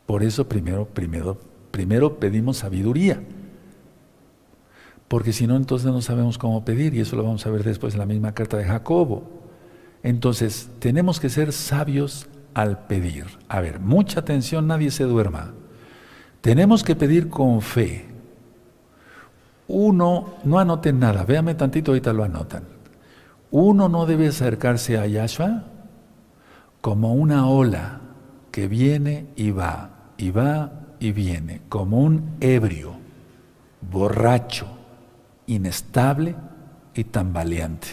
Por 0.06 0.22
eso 0.22 0.48
primero, 0.48 0.86
primero, 0.86 1.40
primero 1.72 2.20
pedimos 2.20 2.58
sabiduría. 2.58 3.24
Porque 5.08 5.32
si 5.32 5.48
no, 5.48 5.56
entonces 5.56 5.90
no 5.90 6.00
sabemos 6.00 6.38
cómo 6.38 6.64
pedir, 6.64 6.94
y 6.94 7.00
eso 7.00 7.16
lo 7.16 7.24
vamos 7.24 7.44
a 7.44 7.50
ver 7.50 7.64
después 7.64 7.94
en 7.94 7.98
la 7.98 8.06
misma 8.06 8.34
carta 8.34 8.56
de 8.56 8.66
Jacobo. 8.66 9.28
Entonces, 10.04 10.70
tenemos 10.78 11.18
que 11.18 11.28
ser 11.28 11.52
sabios 11.52 12.28
al 12.54 12.86
pedir. 12.86 13.26
A 13.48 13.60
ver, 13.60 13.80
mucha 13.80 14.20
atención, 14.20 14.68
nadie 14.68 14.92
se 14.92 15.02
duerma. 15.02 15.54
Tenemos 16.42 16.82
que 16.82 16.96
pedir 16.96 17.28
con 17.28 17.62
fe. 17.62 18.04
Uno, 19.68 20.34
no 20.42 20.58
anoten 20.58 20.98
nada, 20.98 21.24
véame 21.24 21.54
tantito, 21.54 21.92
ahorita 21.92 22.12
lo 22.12 22.24
anotan. 22.24 22.64
Uno 23.52 23.88
no 23.88 24.06
debe 24.06 24.26
acercarse 24.26 24.98
a 24.98 25.06
Yahshua 25.06 25.64
como 26.80 27.14
una 27.14 27.48
ola 27.48 28.00
que 28.50 28.66
viene 28.66 29.28
y 29.36 29.52
va, 29.52 30.14
y 30.18 30.30
va 30.30 30.72
y 30.98 31.12
viene, 31.12 31.62
como 31.68 32.00
un 32.00 32.36
ebrio, 32.40 32.94
borracho, 33.80 34.66
inestable 35.46 36.34
y 36.92 37.04
tambaleante. 37.04 37.88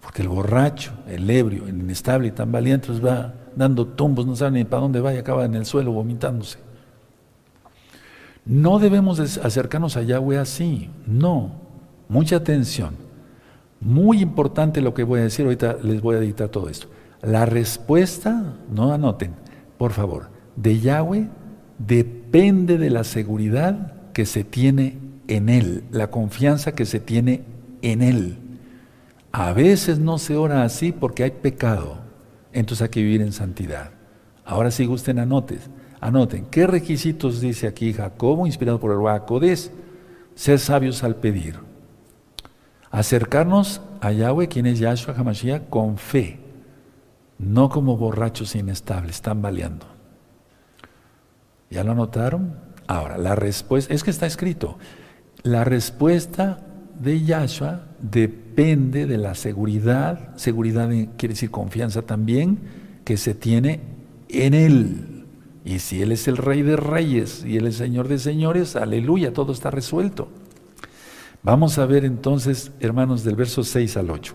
Porque 0.00 0.22
el 0.22 0.28
borracho, 0.28 0.92
el 1.06 1.28
ebrio, 1.28 1.66
el 1.66 1.78
inestable 1.78 2.28
y 2.28 2.30
tambaleante 2.30 2.86
pues 2.86 3.04
va 3.04 3.34
dando 3.54 3.86
tumbos, 3.86 4.26
no 4.26 4.34
sabe 4.34 4.52
ni 4.52 4.64
para 4.64 4.80
dónde 4.80 5.00
va 5.00 5.12
y 5.12 5.18
acaba 5.18 5.44
en 5.44 5.56
el 5.56 5.66
suelo 5.66 5.92
vomitándose. 5.92 6.69
No 8.50 8.80
debemos 8.80 9.20
acercarnos 9.20 9.96
a 9.96 10.02
Yahweh 10.02 10.38
así, 10.38 10.90
no. 11.06 11.52
Mucha 12.08 12.34
atención. 12.34 12.96
Muy 13.78 14.20
importante 14.20 14.80
lo 14.80 14.92
que 14.92 15.04
voy 15.04 15.20
a 15.20 15.22
decir, 15.22 15.44
ahorita 15.44 15.76
les 15.84 16.02
voy 16.02 16.16
a 16.16 16.18
editar 16.18 16.48
todo 16.48 16.68
esto. 16.68 16.88
La 17.22 17.46
respuesta, 17.46 18.56
no 18.68 18.92
anoten, 18.92 19.34
por 19.78 19.92
favor, 19.92 20.30
de 20.56 20.80
Yahweh 20.80 21.28
depende 21.78 22.76
de 22.76 22.90
la 22.90 23.04
seguridad 23.04 23.92
que 24.12 24.26
se 24.26 24.42
tiene 24.42 24.98
en 25.28 25.48
Él, 25.48 25.84
la 25.92 26.10
confianza 26.10 26.74
que 26.74 26.86
se 26.86 26.98
tiene 26.98 27.44
en 27.82 28.02
Él. 28.02 28.36
A 29.30 29.52
veces 29.52 30.00
no 30.00 30.18
se 30.18 30.34
ora 30.34 30.64
así 30.64 30.90
porque 30.90 31.22
hay 31.22 31.30
pecado, 31.30 31.98
entonces 32.52 32.82
hay 32.82 32.88
que 32.88 33.02
vivir 33.04 33.22
en 33.22 33.32
santidad. 33.32 33.90
Ahora 34.44 34.72
si 34.72 34.86
gusten 34.86 35.20
anoten, 35.20 35.60
anoten, 36.00 36.46
¿qué 36.46 36.66
requisitos 36.66 37.40
dice 37.40 37.66
aquí 37.66 37.92
Jacobo, 37.92 38.46
inspirado 38.46 38.80
por 38.80 38.90
el 38.92 38.98
Ruacodes? 38.98 39.72
Ser 40.34 40.58
sabios 40.58 41.04
al 41.04 41.16
pedir. 41.16 41.58
Acercarnos 42.90 43.82
a 44.00 44.12
Yahweh, 44.12 44.48
quien 44.48 44.66
es 44.66 44.78
Yahshua 44.78 45.14
HaMashiach, 45.14 45.68
con 45.68 45.96
fe 45.98 46.40
no 47.40 47.70
como 47.70 47.96
borrachos 47.96 48.54
inestables, 48.54 49.16
están 49.16 49.40
baleando. 49.40 49.86
¿Ya 51.70 51.84
lo 51.84 51.94
notaron? 51.94 52.54
Ahora, 52.86 53.16
la 53.16 53.34
respuesta, 53.34 53.94
es 53.94 54.04
que 54.04 54.10
está 54.10 54.26
escrito, 54.26 54.78
la 55.42 55.64
respuesta 55.64 56.60
de 56.98 57.22
Yahshua 57.22 57.86
depende 58.00 59.06
de 59.06 59.16
la 59.16 59.34
seguridad, 59.34 60.36
seguridad 60.36 60.90
quiere 61.16 61.34
decir 61.34 61.50
confianza 61.50 62.02
también, 62.02 62.58
que 63.04 63.16
se 63.16 63.34
tiene 63.34 63.80
en 64.28 64.54
Él. 64.54 65.19
Y 65.64 65.80
si 65.80 66.02
Él 66.02 66.12
es 66.12 66.26
el 66.28 66.36
Rey 66.36 66.62
de 66.62 66.76
Reyes 66.76 67.44
y 67.44 67.56
Él 67.56 67.66
es 67.66 67.76
Señor 67.76 68.08
de 68.08 68.18
Señores, 68.18 68.76
aleluya, 68.76 69.32
todo 69.32 69.52
está 69.52 69.70
resuelto. 69.70 70.28
Vamos 71.42 71.78
a 71.78 71.86
ver 71.86 72.04
entonces, 72.04 72.72
hermanos, 72.80 73.24
del 73.24 73.36
verso 73.36 73.64
6 73.64 73.96
al 73.96 74.10
8. 74.10 74.34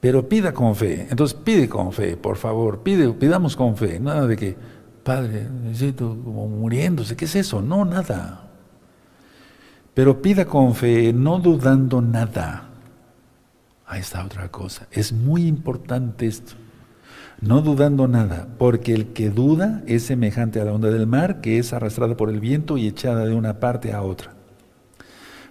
Pero 0.00 0.28
pida 0.28 0.54
con 0.54 0.74
fe. 0.74 1.06
Entonces 1.10 1.38
pide 1.44 1.68
con 1.68 1.92
fe, 1.92 2.16
por 2.16 2.36
favor. 2.36 2.82
Pide, 2.82 3.12
pidamos 3.12 3.56
con 3.56 3.76
fe. 3.76 4.00
Nada 4.00 4.26
de 4.26 4.36
que, 4.36 4.56
Padre, 5.02 5.48
necesito 5.50 6.16
como 6.24 6.48
muriéndose. 6.48 7.16
¿Qué 7.16 7.26
es 7.26 7.36
eso? 7.36 7.60
No, 7.60 7.84
nada. 7.84 8.48
Pero 9.92 10.22
pida 10.22 10.46
con 10.46 10.74
fe, 10.74 11.12
no 11.12 11.38
dudando 11.38 12.00
nada. 12.00 12.70
Ahí 13.86 14.00
está 14.00 14.24
otra 14.24 14.48
cosa. 14.48 14.86
Es 14.90 15.12
muy 15.12 15.46
importante 15.46 16.26
esto. 16.26 16.54
No 17.40 17.62
dudando 17.62 18.06
nada, 18.06 18.48
porque 18.58 18.92
el 18.92 19.12
que 19.14 19.30
duda 19.30 19.82
es 19.86 20.02
semejante 20.02 20.60
a 20.60 20.64
la 20.64 20.74
onda 20.74 20.90
del 20.90 21.06
mar 21.06 21.40
que 21.40 21.58
es 21.58 21.72
arrastrada 21.72 22.16
por 22.16 22.28
el 22.28 22.38
viento 22.38 22.76
y 22.76 22.86
echada 22.86 23.24
de 23.24 23.34
una 23.34 23.60
parte 23.60 23.92
a 23.92 24.02
otra. 24.02 24.34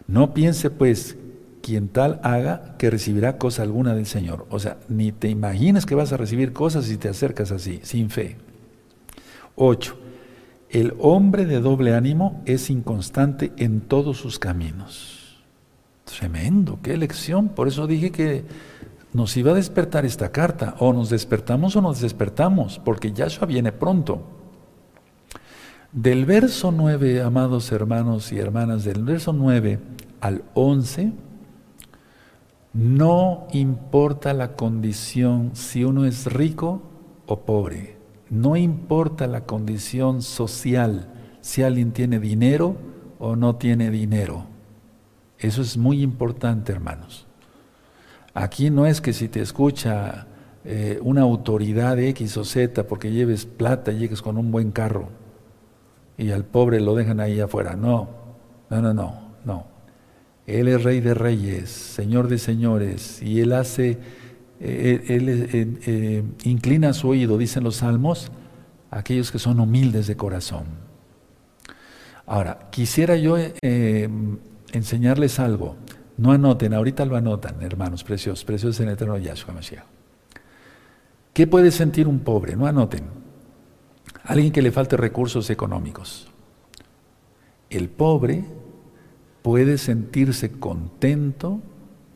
No 0.07 0.33
piense 0.33 0.69
pues 0.69 1.17
quien 1.63 1.87
tal 1.87 2.19
haga 2.23 2.75
que 2.77 2.89
recibirá 2.89 3.37
cosa 3.37 3.63
alguna 3.63 3.95
del 3.95 4.05
Señor. 4.05 4.45
O 4.49 4.59
sea, 4.59 4.77
ni 4.87 5.11
te 5.11 5.29
imaginas 5.29 5.85
que 5.85 5.95
vas 5.95 6.13
a 6.13 6.17
recibir 6.17 6.53
cosas 6.53 6.85
si 6.85 6.97
te 6.97 7.09
acercas 7.09 7.51
así, 7.51 7.79
sin 7.83 8.09
fe. 8.09 8.37
8. 9.55 9.97
El 10.69 10.93
hombre 10.99 11.45
de 11.45 11.59
doble 11.59 11.95
ánimo 11.95 12.43
es 12.45 12.69
inconstante 12.69 13.51
en 13.57 13.81
todos 13.81 14.17
sus 14.17 14.37
caminos. 14.37 15.43
Tremendo, 16.05 16.79
qué 16.83 16.97
lección. 16.97 17.49
Por 17.49 17.67
eso 17.67 17.87
dije 17.87 18.11
que 18.11 18.45
nos 19.13 19.35
iba 19.37 19.51
a 19.51 19.55
despertar 19.55 20.05
esta 20.05 20.31
carta. 20.31 20.75
O 20.79 20.93
nos 20.93 21.09
despertamos 21.09 21.75
o 21.75 21.81
nos 21.81 22.01
despertamos, 22.01 22.79
porque 22.83 23.11
Yahshua 23.11 23.47
viene 23.47 23.71
pronto. 23.71 24.21
Del 25.91 26.25
verso 26.25 26.71
9, 26.71 27.21
amados 27.23 27.71
hermanos 27.71 28.31
y 28.31 28.37
hermanas, 28.37 28.83
del 28.83 29.03
verso 29.03 29.33
9 29.33 29.79
al 30.21 30.43
11, 30.53 31.13
no 32.73 33.47
importa 33.51 34.33
la 34.33 34.55
condición, 34.55 35.51
si 35.55 35.83
uno 35.83 36.05
es 36.05 36.31
rico 36.31 36.83
o 37.25 37.41
pobre. 37.41 37.97
No 38.29 38.55
importa 38.55 39.25
la 39.25 39.45
condición 39.45 40.21
social, 40.21 41.11
si 41.41 41.63
alguien 41.63 41.91
tiene 41.93 42.19
dinero 42.19 42.75
o 43.17 43.35
no 43.35 43.55
tiene 43.55 43.89
dinero. 43.89 44.45
Eso 45.39 45.63
es 45.63 45.77
muy 45.77 46.03
importante, 46.03 46.71
hermanos. 46.71 47.28
Aquí 48.33 48.69
no 48.69 48.85
es 48.85 49.01
que 49.01 49.13
si 49.13 49.27
te 49.27 49.41
escucha 49.41 50.27
eh, 50.65 50.99
una 51.01 51.21
autoridad 51.21 51.97
X 51.99 52.37
o 52.37 52.45
Z 52.45 52.85
porque 52.85 53.11
lleves 53.11 53.45
plata, 53.45 53.91
llegues 53.91 54.21
con 54.21 54.37
un 54.37 54.51
buen 54.51 54.71
carro 54.71 55.09
y 56.17 56.31
al 56.31 56.43
pobre 56.45 56.79
lo 56.79 56.95
dejan 56.95 57.19
ahí 57.19 57.39
afuera. 57.39 57.75
No, 57.75 58.09
no, 58.69 58.81
no, 58.81 58.93
no, 58.93 59.13
no. 59.45 59.65
Él 60.45 60.67
es 60.67 60.83
rey 60.83 60.99
de 60.99 61.13
reyes, 61.13 61.69
señor 61.69 62.27
de 62.27 62.39
señores, 62.39 63.21
y 63.21 63.39
Él 63.39 63.53
hace, 63.53 63.99
eh, 64.59 65.05
Él, 65.07 65.79
eh, 65.85 66.23
inclina 66.43 66.93
su 66.93 67.09
oído, 67.09 67.37
dicen 67.37 67.63
los 67.63 67.77
salmos, 67.77 68.31
a 68.91 68.99
aquellos 68.99 69.31
que 69.31 69.39
son 69.39 69.59
humildes 69.59 70.07
de 70.07 70.17
corazón. 70.17 70.65
Ahora, 72.25 72.67
quisiera 72.71 73.15
yo 73.15 73.37
enseñarles 74.71 75.39
algo. 75.39 75.75
No 76.19 76.33
anoten, 76.33 76.73
ahorita 76.73 77.05
lo 77.05 77.15
anotan, 77.15 77.61
hermanos 77.61 78.03
preciosos, 78.03 78.43
preciosos 78.43 78.81
en 78.81 78.89
el 78.89 78.95
eterno 78.95 79.17
Yahshua 79.17 79.53
Mashiach. 79.53 79.85
¿Qué 81.31 81.47
puede 81.47 81.71
sentir 81.71 82.09
un 82.09 82.19
pobre? 82.19 82.57
No 82.57 82.67
anoten. 82.67 83.05
Alguien 84.25 84.51
que 84.51 84.61
le 84.61 84.73
falte 84.73 84.97
recursos 84.97 85.49
económicos. 85.49 86.27
El 87.69 87.87
pobre 87.87 88.43
puede 89.41 89.77
sentirse 89.77 90.51
contento 90.51 91.61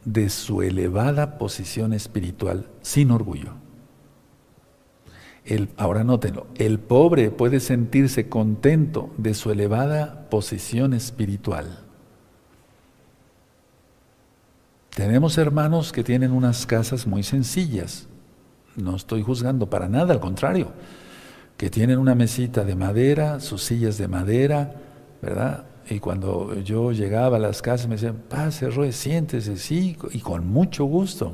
de 0.03 0.27
su 0.29 0.61
elevada 0.61 1.37
posición 1.37 1.93
espiritual 1.93 2.67
sin 2.81 3.09
orgullo. 3.09 3.53
El, 5.45 5.69
ahora 5.77 6.03
nótenlo, 6.03 6.47
el 6.55 6.79
pobre 6.79 7.31
puede 7.31 7.61
sentirse 7.61 8.27
contento 8.27 9.11
de 9.17 9.33
su 9.33 9.49
elevada 9.49 10.29
posición 10.29 10.93
espiritual. 10.93 11.82
Tenemos 14.95 15.39
hermanos 15.39 15.91
que 15.91 16.03
tienen 16.03 16.31
unas 16.31 16.67
casas 16.67 17.07
muy 17.07 17.23
sencillas, 17.23 18.07
no 18.75 18.95
estoy 18.95 19.23
juzgando 19.23 19.67
para 19.69 19.89
nada, 19.89 20.13
al 20.13 20.19
contrario, 20.19 20.71
que 21.57 21.69
tienen 21.69 21.97
una 21.97 22.13
mesita 22.13 22.63
de 22.63 22.75
madera, 22.75 23.39
sus 23.39 23.63
sillas 23.63 23.97
de 23.97 24.07
madera, 24.07 24.75
¿verdad? 25.21 25.65
Y 25.89 25.99
cuando 25.99 26.59
yo 26.59 26.91
llegaba 26.91 27.37
a 27.37 27.39
las 27.39 27.61
casas 27.61 27.87
me 27.87 27.95
decían, 27.95 28.23
pase, 28.29 28.69
Roe, 28.69 28.91
siéntese, 28.91 29.57
sí, 29.57 29.97
y 30.11 30.19
con 30.19 30.47
mucho 30.47 30.85
gusto. 30.85 31.33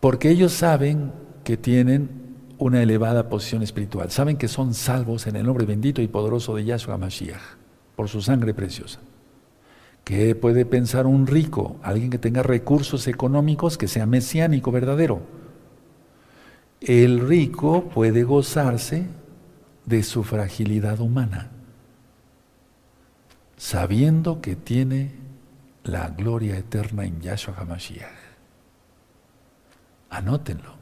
Porque 0.00 0.30
ellos 0.30 0.52
saben 0.52 1.12
que 1.44 1.56
tienen 1.56 2.24
una 2.56 2.82
elevada 2.82 3.28
posición 3.28 3.62
espiritual, 3.62 4.10
saben 4.10 4.38
que 4.38 4.48
son 4.48 4.72
salvos 4.72 5.26
en 5.26 5.36
el 5.36 5.44
nombre 5.44 5.66
bendito 5.66 6.00
y 6.00 6.08
poderoso 6.08 6.54
de 6.54 6.64
Yahshua 6.64 6.96
Mashiach, 6.96 7.40
por 7.94 8.08
su 8.08 8.22
sangre 8.22 8.54
preciosa. 8.54 9.00
¿Qué 10.04 10.34
puede 10.34 10.66
pensar 10.66 11.06
un 11.06 11.26
rico, 11.26 11.76
alguien 11.82 12.10
que 12.10 12.18
tenga 12.18 12.42
recursos 12.42 13.08
económicos, 13.08 13.78
que 13.78 13.88
sea 13.88 14.06
mesiánico 14.06 14.70
verdadero? 14.70 15.22
El 16.80 17.26
rico 17.26 17.88
puede 17.88 18.22
gozarse 18.22 19.06
de 19.86 20.02
su 20.02 20.22
fragilidad 20.22 21.00
humana 21.00 21.50
sabiendo 23.56 24.40
que 24.40 24.56
tiene 24.56 25.12
la 25.84 26.08
gloria 26.08 26.56
eterna 26.56 27.04
en 27.04 27.20
Yahshua 27.20 27.54
HaMashiach. 27.56 28.08
Anótenlo. 30.10 30.74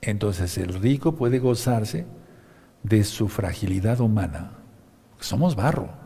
Entonces 0.00 0.56
el 0.58 0.74
rico 0.74 1.14
puede 1.14 1.38
gozarse 1.38 2.06
de 2.82 3.04
su 3.04 3.28
fragilidad 3.28 4.00
humana. 4.00 4.52
Somos 5.18 5.54
barro. 5.54 5.99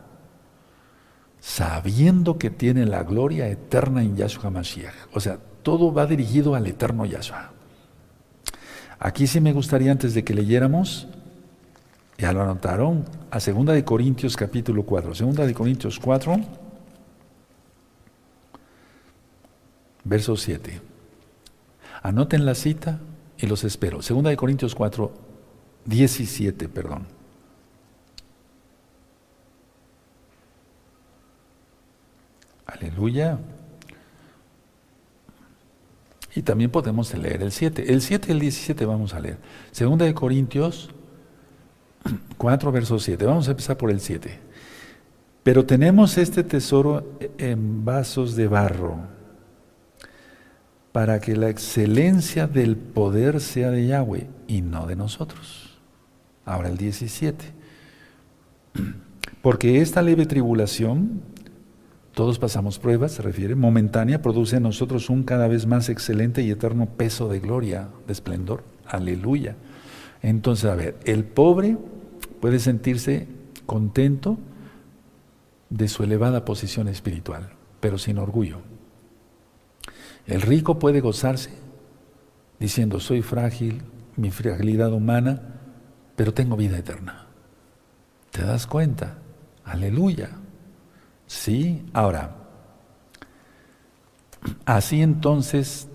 Sabiendo 1.45 2.39
que 2.39 2.49
tiene 2.49 2.87
la 2.87 3.03
gloria 3.03 3.47
eterna 3.47 4.01
en 4.01 4.17
Yahshua 4.17 4.47
HaMashiach. 4.47 4.95
O 5.13 5.19
sea, 5.19 5.37
todo 5.61 5.93
va 5.93 6.07
dirigido 6.07 6.55
al 6.55 6.65
eterno 6.65 7.05
Yahshua. 7.05 7.51
Aquí 8.97 9.27
sí 9.27 9.39
me 9.39 9.53
gustaría, 9.53 9.91
antes 9.91 10.15
de 10.15 10.23
que 10.23 10.33
leyéramos, 10.33 11.07
Ya 12.17 12.33
lo 12.33 12.41
anotaron 12.41 13.05
a 13.29 13.39
2 13.39 13.65
de 13.67 13.85
Corintios 13.85 14.35
capítulo 14.35 14.83
4. 14.83 15.13
2 15.13 15.35
de 15.35 15.53
Corintios 15.53 15.99
4, 15.99 16.35
verso 20.03 20.35
7. 20.35 20.81
Anoten 22.01 22.45
la 22.45 22.55
cita 22.55 22.99
y 23.37 23.45
los 23.45 23.63
espero. 23.63 23.99
2 23.99 24.23
de 24.23 24.35
Corintios 24.35 24.73
4, 24.73 25.11
17, 25.85 26.69
perdón. 26.69 27.14
Aleluya. 32.65 33.39
Y 36.35 36.41
también 36.41 36.69
podemos 36.69 37.13
leer 37.13 37.41
el 37.41 37.51
7. 37.51 37.93
El 37.93 38.01
7 38.01 38.27
y 38.27 38.31
el 38.31 38.39
17 38.39 38.85
vamos 38.85 39.13
a 39.13 39.19
leer. 39.19 39.37
Segunda 39.71 40.05
de 40.05 40.13
Corintios 40.13 40.89
4, 42.37 42.71
verso 42.71 42.99
7. 42.99 43.25
Vamos 43.25 43.47
a 43.47 43.51
empezar 43.51 43.77
por 43.77 43.89
el 43.89 44.01
7. 44.01 44.39
Pero 45.43 45.65
tenemos 45.65 46.17
este 46.17 46.43
tesoro 46.43 47.17
en 47.37 47.85
vasos 47.85 48.35
de 48.35 48.47
barro, 48.47 48.97
para 50.91 51.19
que 51.21 51.35
la 51.35 51.49
excelencia 51.49 52.47
del 52.47 52.75
poder 52.77 53.39
sea 53.41 53.69
de 53.69 53.85
Yahweh 53.85 54.27
y 54.47 54.61
no 54.61 54.87
de 54.87 54.95
nosotros. 54.95 55.77
Ahora 56.45 56.69
el 56.69 56.77
17. 56.77 57.45
Porque 59.41 59.81
esta 59.81 60.01
leve 60.01 60.25
tribulación 60.25 61.21
todos 62.15 62.39
pasamos 62.39 62.79
pruebas, 62.79 63.11
se 63.11 63.21
refiere, 63.21 63.55
momentánea, 63.55 64.21
produce 64.21 64.55
en 64.55 64.63
nosotros 64.63 65.09
un 65.09 65.23
cada 65.23 65.49
vez 65.49 65.67
más 65.67 65.89
excelente 65.89 66.41
y 66.43 66.49
eterno 66.49 66.85
peso 66.85 67.27
de 67.27 67.41
gloria, 67.41 67.89
de 68.07 68.13
esplendor. 68.13 68.63
Aleluya. 68.87 69.57
Entonces, 70.21 70.71
a 70.71 70.75
ver, 70.75 70.97
el 71.03 71.25
pobre 71.25 71.77
puede 72.39 72.59
sentirse 72.59 73.27
contento 73.65 74.37
de 75.69 75.89
su 75.89 76.03
elevada 76.03 76.45
posición 76.45 76.87
espiritual, 76.87 77.49
pero 77.81 77.97
sin 77.97 78.17
orgullo. 78.17 78.61
El 80.25 80.41
rico 80.41 80.79
puede 80.79 81.01
gozarse 81.01 81.51
diciendo, 82.61 83.01
soy 83.01 83.23
frágil, 83.23 83.81
mi 84.15 84.31
fragilidad 84.31 84.93
humana, 84.93 85.59
pero 86.15 86.33
tengo 86.33 86.55
vida 86.55 86.77
eterna. 86.77 87.27
¿Te 88.31 88.41
das 88.41 88.67
cuenta? 88.67 89.17
Aleluya. 89.65 90.29
Sí, 91.27 91.83
ahora, 91.93 92.35
así 94.65 95.01
entonces, 95.01 95.87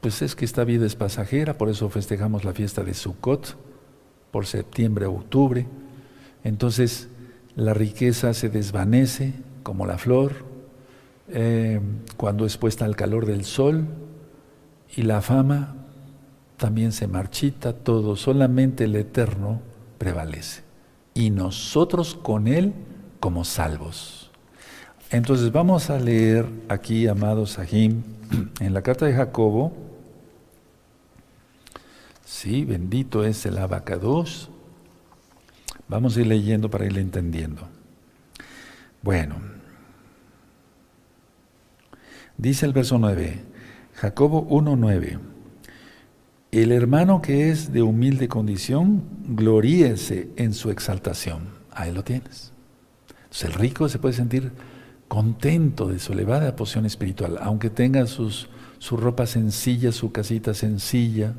pues 0.00 0.22
es 0.22 0.34
que 0.34 0.44
esta 0.44 0.64
vida 0.64 0.86
es 0.86 0.96
pasajera, 0.96 1.58
por 1.58 1.68
eso 1.68 1.90
festejamos 1.90 2.44
la 2.44 2.52
fiesta 2.52 2.82
de 2.82 2.94
Sukkot, 2.94 3.56
por 4.30 4.46
septiembre 4.46 5.06
o 5.06 5.14
octubre. 5.14 5.66
Entonces, 6.44 7.08
la 7.54 7.74
riqueza 7.74 8.34
se 8.34 8.48
desvanece 8.50 9.32
como 9.62 9.86
la 9.86 9.98
flor 9.98 10.44
eh, 11.28 11.80
cuando 12.16 12.46
es 12.46 12.56
puesta 12.56 12.84
al 12.84 12.96
calor 12.96 13.26
del 13.26 13.44
sol 13.44 13.86
y 14.94 15.02
la 15.02 15.22
fama 15.22 15.74
también 16.56 16.92
se 16.92 17.06
marchita, 17.06 17.72
todo, 17.72 18.16
solamente 18.16 18.84
el 18.84 18.96
eterno 18.96 19.60
prevalece. 19.98 20.62
Y 21.14 21.30
nosotros 21.30 22.14
con 22.14 22.46
él 22.46 22.74
como 23.20 23.44
salvos. 23.44 24.25
Entonces 25.10 25.52
vamos 25.52 25.88
a 25.90 25.98
leer 25.98 26.46
aquí, 26.68 27.06
amados 27.06 27.52
Sahim, 27.52 28.02
en 28.60 28.74
la 28.74 28.82
carta 28.82 29.06
de 29.06 29.14
Jacobo, 29.14 29.72
sí, 32.24 32.64
bendito 32.64 33.24
es 33.24 33.46
el 33.46 33.58
abacados. 33.58 34.50
Vamos 35.88 36.16
a 36.16 36.20
ir 36.20 36.26
leyendo 36.26 36.68
para 36.68 36.86
ir 36.86 36.98
entendiendo. 36.98 37.68
Bueno, 39.00 39.36
dice 42.36 42.66
el 42.66 42.72
verso 42.72 42.98
9, 42.98 43.44
Jacobo 43.94 44.48
1.9, 44.48 45.20
el 46.50 46.72
hermano 46.72 47.22
que 47.22 47.50
es 47.50 47.72
de 47.72 47.82
humilde 47.82 48.26
condición, 48.26 49.04
gloríese 49.28 50.30
en 50.34 50.52
su 50.52 50.70
exaltación. 50.70 51.50
Ahí 51.70 51.92
lo 51.92 52.02
tienes. 52.02 52.52
Entonces 53.08 53.44
el 53.44 53.52
rico 53.52 53.88
se 53.88 54.00
puede 54.00 54.14
sentir 54.14 54.50
contento 55.08 55.88
de 55.88 55.98
su 55.98 56.12
elevada 56.12 56.56
posición 56.56 56.86
espiritual, 56.86 57.38
aunque 57.40 57.70
tenga 57.70 58.06
sus, 58.06 58.48
su 58.78 58.96
ropa 58.96 59.26
sencilla, 59.26 59.92
su 59.92 60.12
casita 60.12 60.54
sencilla. 60.54 61.34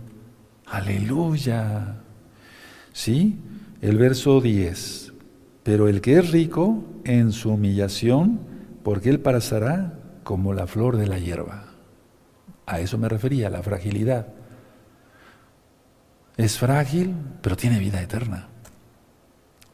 Aleluya. 0.65 1.97
¿Sí? 2.93 3.37
El 3.81 3.97
verso 3.97 4.41
10. 4.41 5.13
Pero 5.63 5.87
el 5.87 6.01
que 6.01 6.17
es 6.17 6.31
rico 6.31 6.83
en 7.03 7.31
su 7.31 7.51
humillación, 7.51 8.39
porque 8.83 9.09
él 9.09 9.19
pasará 9.19 9.99
como 10.23 10.53
la 10.53 10.67
flor 10.67 10.97
de 10.97 11.07
la 11.07 11.19
hierba. 11.19 11.65
A 12.65 12.79
eso 12.79 12.97
me 12.97 13.09
refería, 13.09 13.49
la 13.49 13.63
fragilidad. 13.63 14.27
Es 16.35 16.57
frágil, 16.57 17.15
pero 17.41 17.55
tiene 17.55 17.79
vida 17.79 18.01
eterna. 18.01 18.47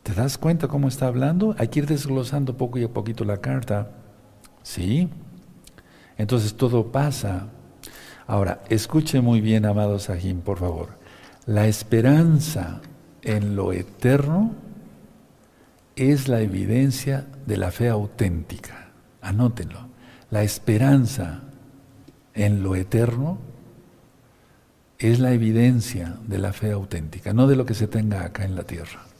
¿Te 0.04 0.14
das 0.14 0.38
cuenta 0.38 0.68
cómo 0.68 0.90
está 0.90 1.08
hablando? 1.08 1.56
Hay 1.58 1.70
que 1.70 1.80
ir 1.80 1.88
desglosando 1.88 2.58
poco 2.58 2.78
y 2.78 2.84
a 2.84 2.90
poquito 2.90 3.24
la 3.24 3.38
carta. 3.38 3.92
¿Sí? 4.62 5.10
Entonces 6.18 6.56
todo 6.56 6.92
pasa. 6.92 7.48
Ahora, 8.28 8.62
escuche 8.70 9.22
muy 9.22 9.40
bien, 9.40 9.66
amado 9.66 10.00
Sahim, 10.00 10.42
por 10.42 10.60
favor. 10.60 10.90
La 11.46 11.68
esperanza 11.68 12.82
en 13.22 13.56
lo 13.56 13.72
eterno 13.72 14.52
es 15.96 16.28
la 16.28 16.42
evidencia 16.42 17.26
de 17.46 17.58
la 17.58 17.72
fe 17.72 17.88
auténtica. 17.88 18.90
Anótenlo. 19.22 19.88
La 20.32 20.44
esperanza 20.44 21.44
en 22.34 22.62
lo 22.62 22.76
eterno 22.76 23.38
es 24.98 25.20
la 25.20 25.32
evidencia 25.32 26.18
de 26.28 26.40
la 26.40 26.54
fe 26.54 26.72
auténtica, 26.72 27.34
no 27.34 27.48
de 27.48 27.56
lo 27.56 27.66
que 27.66 27.74
se 27.74 27.88
tenga 27.88 28.24
acá 28.24 28.46
en 28.46 28.56
la 28.56 28.64
tierra. 28.64 29.13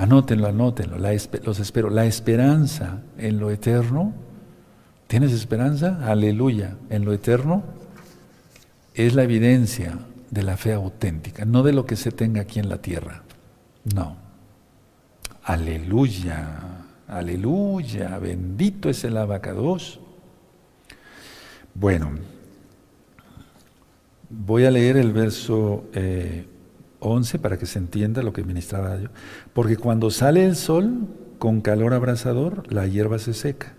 Anótenlo, 0.00 0.46
anótenlo, 0.46 0.96
los 0.96 1.60
espero. 1.60 1.90
La 1.90 2.06
esperanza 2.06 3.02
en 3.18 3.38
lo 3.38 3.50
eterno, 3.50 4.14
¿tienes 5.08 5.30
esperanza? 5.30 5.98
Aleluya. 6.10 6.78
En 6.88 7.04
lo 7.04 7.12
eterno 7.12 7.62
es 8.94 9.14
la 9.14 9.24
evidencia 9.24 9.98
de 10.30 10.42
la 10.42 10.56
fe 10.56 10.72
auténtica, 10.72 11.44
no 11.44 11.62
de 11.62 11.74
lo 11.74 11.84
que 11.84 11.96
se 11.96 12.12
tenga 12.12 12.40
aquí 12.40 12.60
en 12.60 12.70
la 12.70 12.78
tierra. 12.78 13.24
No. 13.94 14.16
Aleluya, 15.44 16.60
aleluya, 17.06 18.18
bendito 18.18 18.88
es 18.88 19.04
el 19.04 19.18
abacados. 19.18 20.00
Bueno, 21.74 22.12
voy 24.30 24.64
a 24.64 24.70
leer 24.70 24.96
el 24.96 25.12
verso 25.12 25.84
eh, 25.92 26.46
11 27.00 27.38
para 27.38 27.58
que 27.58 27.66
se 27.66 27.78
entienda 27.78 28.22
lo 28.22 28.32
que 28.32 28.44
ministraba 28.44 28.96
yo. 28.98 29.08
Porque 29.52 29.76
cuando 29.76 30.10
sale 30.10 30.44
el 30.44 30.56
sol 30.56 31.08
con 31.38 31.60
calor 31.60 31.94
abrasador, 31.94 32.72
la 32.72 32.86
hierba 32.86 33.18
se 33.18 33.34
seca, 33.34 33.74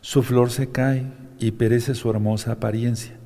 su 0.00 0.22
flor 0.22 0.50
se 0.50 0.70
cae 0.70 1.06
y 1.38 1.52
perece 1.52 1.94
su 1.94 2.10
hermosa 2.10 2.52
apariencia. 2.52 3.16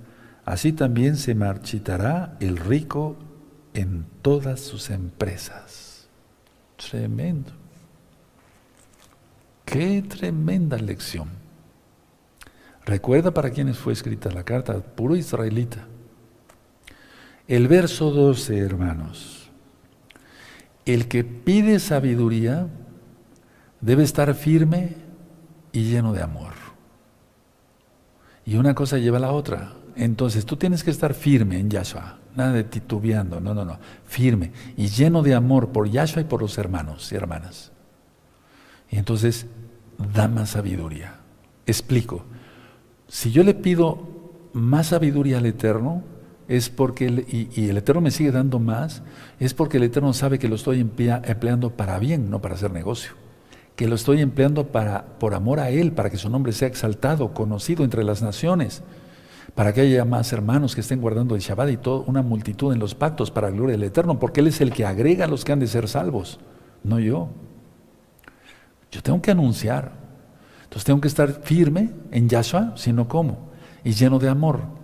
Así 0.44 0.72
también 0.72 1.16
se 1.16 1.34
marchitará 1.34 2.36
el 2.40 2.56
rico 2.56 3.16
en 3.74 4.06
todas 4.22 4.60
sus 4.60 4.90
empresas. 4.90 6.08
Tremendo. 6.76 7.52
Qué 9.64 10.02
tremenda 10.02 10.76
lección. 10.78 11.28
Recuerda 12.84 13.32
para 13.32 13.50
quienes 13.50 13.78
fue 13.78 13.92
escrita 13.92 14.30
la 14.30 14.42
carta, 14.42 14.80
puro 14.80 15.14
israelita. 15.14 15.86
El 17.50 17.66
verso 17.66 18.12
12, 18.12 18.58
hermanos. 18.58 19.50
El 20.86 21.08
que 21.08 21.24
pide 21.24 21.80
sabiduría 21.80 22.68
debe 23.80 24.04
estar 24.04 24.32
firme 24.36 24.94
y 25.72 25.82
lleno 25.82 26.12
de 26.12 26.22
amor. 26.22 26.52
Y 28.46 28.54
una 28.54 28.76
cosa 28.76 28.98
lleva 28.98 29.16
a 29.16 29.22
la 29.22 29.32
otra. 29.32 29.72
Entonces 29.96 30.46
tú 30.46 30.54
tienes 30.54 30.84
que 30.84 30.92
estar 30.92 31.12
firme 31.12 31.58
en 31.58 31.70
Yahshua, 31.70 32.20
nada 32.36 32.52
de 32.52 32.62
titubeando, 32.62 33.40
no, 33.40 33.52
no, 33.52 33.64
no, 33.64 33.80
firme 34.04 34.52
y 34.76 34.86
lleno 34.86 35.20
de 35.20 35.34
amor 35.34 35.70
por 35.70 35.90
Yahshua 35.90 36.22
y 36.22 36.26
por 36.26 36.42
los 36.42 36.56
hermanos 36.56 37.10
y 37.10 37.16
hermanas. 37.16 37.72
Y 38.90 38.96
entonces 38.96 39.46
da 40.14 40.28
más 40.28 40.50
sabiduría. 40.50 41.16
Explico, 41.66 42.22
si 43.08 43.32
yo 43.32 43.42
le 43.42 43.54
pido 43.54 44.06
más 44.52 44.86
sabiduría 44.86 45.38
al 45.38 45.46
Eterno, 45.46 46.04
es 46.50 46.68
porque, 46.68 47.06
y, 47.54 47.68
el 47.68 47.76
Eterno 47.76 48.00
me 48.00 48.10
sigue 48.10 48.32
dando 48.32 48.58
más, 48.58 49.04
es 49.38 49.54
porque 49.54 49.76
el 49.76 49.84
Eterno 49.84 50.12
sabe 50.12 50.40
que 50.40 50.48
lo 50.48 50.56
estoy 50.56 50.80
empleando 50.80 51.70
para 51.70 51.96
bien, 52.00 52.28
no 52.28 52.42
para 52.42 52.56
hacer 52.56 52.72
negocio. 52.72 53.12
Que 53.76 53.86
lo 53.86 53.94
estoy 53.94 54.20
empleando 54.20 54.66
para, 54.66 55.16
por 55.20 55.34
amor 55.34 55.60
a 55.60 55.70
Él, 55.70 55.92
para 55.92 56.10
que 56.10 56.16
su 56.16 56.28
nombre 56.28 56.50
sea 56.50 56.66
exaltado, 56.66 57.32
conocido 57.34 57.84
entre 57.84 58.02
las 58.02 58.20
naciones, 58.20 58.82
para 59.54 59.72
que 59.72 59.82
haya 59.82 60.04
más 60.04 60.32
hermanos 60.32 60.74
que 60.74 60.80
estén 60.80 61.00
guardando 61.00 61.36
el 61.36 61.40
Shabbat 61.40 61.70
y 61.70 61.76
toda 61.76 62.00
una 62.08 62.20
multitud 62.20 62.72
en 62.72 62.80
los 62.80 62.96
pactos 62.96 63.30
para 63.30 63.48
la 63.48 63.54
gloria 63.54 63.76
del 63.76 63.84
Eterno, 63.84 64.18
porque 64.18 64.40
Él 64.40 64.48
es 64.48 64.60
el 64.60 64.72
que 64.72 64.84
agrega 64.84 65.26
a 65.26 65.28
los 65.28 65.44
que 65.44 65.52
han 65.52 65.60
de 65.60 65.68
ser 65.68 65.86
salvos, 65.86 66.40
no 66.82 66.98
yo. 66.98 67.28
Yo 68.90 69.02
tengo 69.04 69.22
que 69.22 69.30
anunciar. 69.30 69.92
Entonces 70.64 70.82
tengo 70.82 71.00
que 71.00 71.06
estar 71.06 71.30
firme 71.44 71.90
en 72.10 72.28
Yahshua, 72.28 72.72
sino 72.74 73.06
cómo, 73.06 73.50
y 73.84 73.92
lleno 73.92 74.18
de 74.18 74.28
amor 74.28 74.79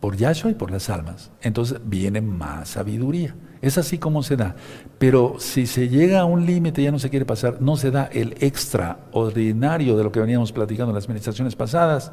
por 0.00 0.16
Yahshua 0.16 0.50
y 0.50 0.54
por 0.54 0.70
las 0.70 0.90
almas. 0.90 1.30
Entonces 1.40 1.80
viene 1.84 2.20
más 2.20 2.70
sabiduría. 2.70 3.34
Es 3.60 3.78
así 3.78 3.98
como 3.98 4.22
se 4.22 4.36
da. 4.36 4.54
Pero 4.98 5.36
si 5.38 5.66
se 5.66 5.88
llega 5.88 6.20
a 6.20 6.24
un 6.24 6.46
límite 6.46 6.82
ya 6.82 6.92
no 6.92 6.98
se 6.98 7.10
quiere 7.10 7.24
pasar, 7.24 7.60
no 7.60 7.76
se 7.76 7.90
da 7.90 8.04
el 8.12 8.36
extraordinario 8.40 9.96
de 9.96 10.04
lo 10.04 10.12
que 10.12 10.20
veníamos 10.20 10.52
platicando 10.52 10.90
en 10.90 10.94
las 10.94 11.04
administraciones 11.04 11.56
pasadas, 11.56 12.12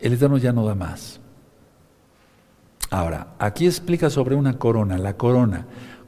el 0.00 0.12
Eterno 0.12 0.36
ya 0.36 0.52
no 0.52 0.66
da 0.66 0.74
más. 0.74 1.20
Ahora, 2.90 3.28
aquí 3.38 3.66
explica 3.66 4.10
sobre 4.10 4.34
una 4.34 4.58
corona, 4.58 4.98
la 4.98 5.16
corona. 5.16 5.66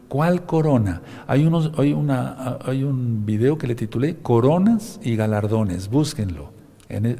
¿Cuál 0.09 0.45
corona? 0.45 1.03
Hay, 1.27 1.45
unos, 1.45 1.73
hay, 1.79 1.93
una, 1.93 2.59
hay 2.65 2.85
un 2.85 3.27
video 3.27 3.59
que 3.59 3.67
le 3.67 3.75
titulé 3.75 4.17
Coronas 4.19 5.01
y 5.03 5.17
Galardones, 5.17 5.89
búsquenlo. 5.89 6.53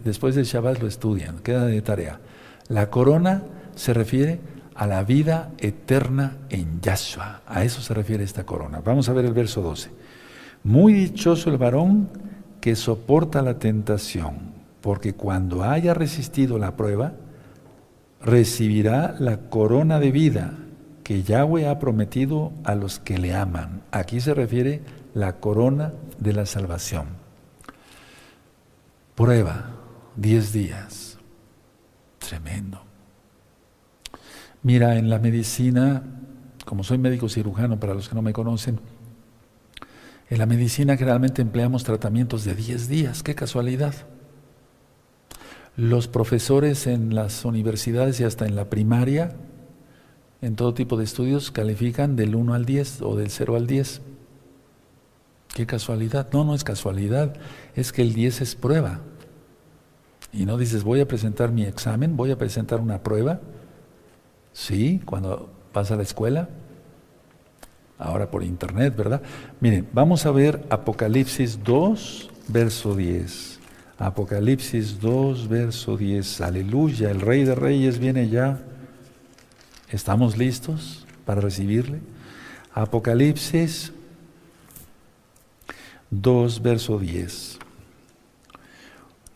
Después 0.05 0.35
del 0.37 0.45
Shabbat 0.45 0.81
lo 0.81 0.87
estudian, 0.87 1.39
queda 1.41 1.65
de 1.65 1.83
tarea. 1.83 2.21
La 2.69 2.91
corona 2.91 3.43
se 3.75 3.95
refiere 3.95 4.41
a 4.75 4.87
la 4.87 5.05
vida 5.05 5.51
eterna 5.59 6.37
en 6.51 6.81
Yahshua. 6.81 7.43
A 7.47 7.65
eso 7.65 7.81
se 7.81 7.95
refiere 7.95 8.25
esta 8.25 8.45
corona. 8.45 8.81
Vamos 8.85 9.09
a 9.09 9.13
ver 9.13 9.25
el 9.25 9.33
verso 9.33 9.63
12. 9.63 9.91
Muy 10.65 10.93
dichoso 10.93 11.51
el 11.51 11.59
varón 11.59 12.09
que 12.61 12.75
soporta 12.75 13.43
la 13.43 13.59
tentación, 13.59 14.53
porque 14.81 15.15
cuando 15.15 15.63
haya 15.63 15.95
resistido 15.95 16.59
la 16.59 16.77
prueba, 16.77 17.13
recibirá 18.21 19.15
la 19.19 19.49
corona 19.49 20.01
de 20.01 20.11
vida 20.11 20.55
que 21.05 21.23
Yahweh 21.23 21.69
ha 21.69 21.79
prometido 21.79 22.53
a 22.65 22.75
los 22.75 22.99
que 22.99 23.19
le 23.19 23.33
aman. 23.33 23.83
Aquí 23.93 24.21
se 24.21 24.35
refiere 24.35 24.83
la 25.15 25.37
corona 25.37 25.93
de 26.19 26.33
la 26.33 26.47
salvación. 26.47 27.07
Prueba, 29.15 29.71
10 30.17 30.53
días. 30.53 31.06
Tremendo. 32.27 32.83
Mira, 34.65 34.97
en 34.97 35.09
la 35.09 35.21
medicina, 35.21 36.03
como 36.65 36.83
soy 36.83 36.99
médico 36.99 37.29
cirujano, 37.29 37.79
para 37.79 37.95
los 37.95 38.09
que 38.09 38.17
no 38.17 38.23
me 38.23 38.33
conocen, 38.33 38.81
en 40.29 40.39
la 40.39 40.47
medicina 40.47 40.97
generalmente 40.97 41.41
empleamos 41.41 41.85
tratamientos 41.85 42.45
de 42.45 42.57
10 42.57 42.89
días, 42.89 43.23
qué 43.23 43.37
casualidad. 43.37 43.95
Los 45.77 46.09
profesores 46.09 46.89
en 46.89 47.15
las 47.15 47.45
universidades 47.45 48.19
y 48.19 48.25
hasta 48.25 48.45
en 48.45 48.57
la 48.57 48.71
primaria, 48.71 49.37
en 50.43 50.57
todo 50.57 50.75
tipo 50.75 50.97
de 50.97 51.05
estudios, 51.05 51.53
califican 51.53 52.17
del 52.17 52.35
1 52.35 52.55
al 52.55 52.65
10 52.65 53.03
o 53.03 53.15
del 53.15 53.31
0 53.31 53.55
al 53.55 53.69
10. 53.69 54.01
Qué 55.55 55.65
casualidad. 55.65 56.29
No, 56.33 56.45
no 56.45 56.57
es 56.57 56.65
casualidad, 56.65 57.37
es 57.77 57.93
que 57.93 58.03
el 58.03 58.15
10 58.15 58.41
es 58.41 58.57
prueba. 58.57 59.01
Y 60.33 60.45
no 60.45 60.59
dices, 60.59 60.85
voy 60.85 61.01
a 61.01 61.09
presentar 61.09 61.51
mi 61.51 61.65
examen, 61.65 62.17
voy 62.17 62.31
a 62.31 62.39
presentar 62.39 62.81
una 62.81 63.03
prueba, 63.03 63.41
Sí, 64.57 65.03
cuando 65.05 65.51
vas 65.75 65.91
a 65.91 65.97
la 65.97 66.03
escuela, 66.03 66.49
ahora 67.99 68.31
por 68.31 68.43
internet, 68.43 68.97
¿verdad? 68.97 69.21
Miren, 69.61 69.87
vamos 69.93 70.25
a 70.25 70.31
ver 70.31 70.65
Apocalipsis 70.71 71.63
2, 71.63 72.31
verso 72.49 72.97
10. 72.97 73.61
Apocalipsis 73.99 74.99
2, 74.99 75.49
verso 75.49 75.99
10. 75.99 76.41
Aleluya, 76.41 77.11
el 77.11 77.21
Rey 77.21 77.45
de 77.45 77.55
Reyes 77.55 77.99
viene 77.99 78.31
ya. 78.31 78.61
¿Estamos 79.91 80.39
listos 80.39 81.07
para 81.27 81.43
recibirle? 81.43 82.01
Apocalipsis 82.73 83.93
2, 86.09 86.63
verso 86.63 86.99
10. 86.99 87.59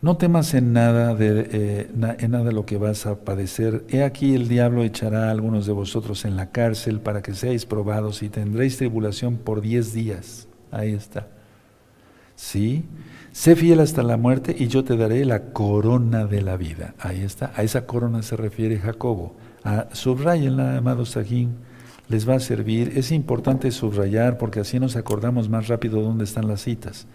No 0.02 0.16
temas 0.16 0.54
en 0.54 0.72
nada 0.72 1.14
de, 1.14 1.48
eh, 1.52 1.90
en 2.20 2.30
nada 2.30 2.52
lo 2.52 2.64
que 2.64 2.78
vas 2.78 3.04
a 3.04 3.16
padecer. 3.16 3.84
He 3.90 4.02
aquí 4.02 4.34
el 4.34 4.48
diablo 4.48 4.82
echará 4.82 5.28
a 5.28 5.30
algunos 5.30 5.66
de 5.66 5.72
vosotros 5.72 6.24
en 6.24 6.36
la 6.36 6.50
cárcel 6.50 7.00
para 7.00 7.20
que 7.20 7.34
seáis 7.34 7.66
probados 7.66 8.22
y 8.22 8.30
tendréis 8.30 8.78
tribulación 8.78 9.36
por 9.36 9.60
diez 9.60 9.92
días. 9.92 10.48
Ahí 10.70 10.94
está. 10.94 11.28
Sí. 12.34 12.86
Sé 13.32 13.56
fiel 13.56 13.80
hasta 13.80 14.02
la 14.02 14.16
muerte 14.16 14.56
y 14.58 14.68
yo 14.68 14.84
te 14.84 14.96
daré 14.96 15.26
la 15.26 15.52
corona 15.52 16.24
de 16.24 16.40
la 16.40 16.56
vida. 16.56 16.94
Ahí 16.98 17.20
está. 17.20 17.52
A 17.54 17.62
esa 17.62 17.84
corona 17.84 18.22
se 18.22 18.36
refiere 18.36 18.78
Jacobo. 18.78 19.36
A, 19.64 19.88
subrayenla, 19.92 20.78
amados 20.78 21.10
Sajín. 21.10 21.56
Les 22.08 22.26
va 22.26 22.36
a 22.36 22.40
servir. 22.40 22.94
Es 22.96 23.12
importante 23.12 23.70
subrayar 23.70 24.38
porque 24.38 24.60
así 24.60 24.80
nos 24.80 24.96
acordamos 24.96 25.50
más 25.50 25.68
rápido 25.68 26.00
dónde 26.00 26.24
están 26.24 26.48
las 26.48 26.62
citas. 26.62 27.06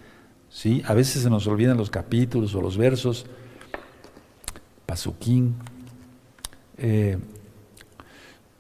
¿Sí? 0.56 0.82
A 0.86 0.94
veces 0.94 1.22
se 1.22 1.30
nos 1.30 1.48
olvidan 1.48 1.76
los 1.76 1.90
capítulos 1.90 2.56
o 2.56 2.62
los 2.62 2.78
versos, 2.78 3.26
pasuquín, 4.86 5.56
eh, 6.78 7.18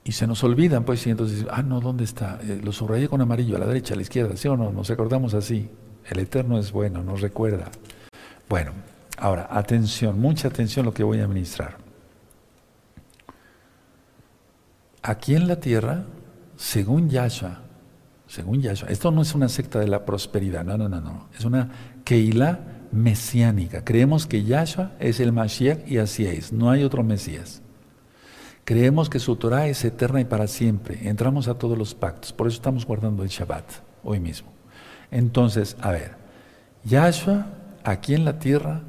y 0.03 0.11
se 0.11 0.27
nos 0.27 0.43
olvidan, 0.43 0.83
pues, 0.83 1.07
y 1.07 1.11
entonces, 1.11 1.45
ah, 1.49 1.63
no, 1.63 1.79
¿dónde 1.79 2.03
está? 2.03 2.37
Eh, 2.43 2.59
lo 2.61 2.73
subrayé 2.73 3.07
con 3.07 3.21
amarillo, 3.21 3.55
a 3.55 3.59
la 3.59 3.65
derecha, 3.65 3.93
a 3.93 3.95
la 3.95 4.01
izquierda, 4.03 4.35
¿sí 4.35 4.49
o 4.49 4.57
no? 4.57 4.71
Nos 4.71 4.91
acordamos 4.91 5.33
así. 5.33 5.69
El 6.05 6.19
Eterno 6.19 6.59
es 6.59 6.73
bueno, 6.73 7.01
nos 7.01 7.21
recuerda. 7.21 7.71
Bueno, 8.49 8.73
ahora, 9.17 9.47
atención, 9.49 10.19
mucha 10.19 10.49
atención 10.49 10.85
lo 10.85 10.93
que 10.93 11.03
voy 11.03 11.21
a 11.21 11.27
ministrar. 11.29 11.77
Aquí 15.01 15.33
en 15.33 15.47
la 15.47 15.61
tierra, 15.61 16.03
según 16.57 17.09
Yahshua, 17.09 17.61
según 18.27 18.61
Yahshua. 18.61 18.89
Esto 18.89 19.11
no 19.11 19.21
es 19.21 19.35
una 19.35 19.49
secta 19.49 19.79
de 19.79 19.87
la 19.87 20.05
prosperidad, 20.05 20.63
no, 20.65 20.77
no, 20.77 20.89
no, 20.89 21.01
no. 21.01 21.29
Es 21.37 21.45
una 21.45 21.69
Keilah 22.03 22.59
mesiánica. 22.91 23.83
Creemos 23.83 24.25
que 24.25 24.43
Yahshua 24.43 24.93
es 24.99 25.19
el 25.19 25.31
Mashiach 25.31 25.87
y 25.87 25.97
así 25.97 26.25
es, 26.25 26.53
no 26.53 26.69
hay 26.69 26.83
otro 26.83 27.03
Mesías. 27.03 27.61
Creemos 28.63 29.09
que 29.09 29.19
su 29.19 29.35
Torah 29.35 29.67
es 29.67 29.85
eterna 29.85 30.21
y 30.21 30.25
para 30.25 30.47
siempre. 30.47 31.07
Entramos 31.07 31.47
a 31.47 31.55
todos 31.55 31.77
los 31.77 31.93
pactos, 31.93 32.33
por 32.33 32.47
eso 32.47 32.55
estamos 32.55 32.85
guardando 32.85 33.23
el 33.23 33.29
Shabbat 33.29 33.65
hoy 34.03 34.19
mismo. 34.19 34.49
Entonces, 35.11 35.77
a 35.81 35.91
ver, 35.91 36.15
Yahshua 36.83 37.47
aquí 37.83 38.15
en 38.15 38.25
la 38.25 38.39
tierra, 38.39 38.81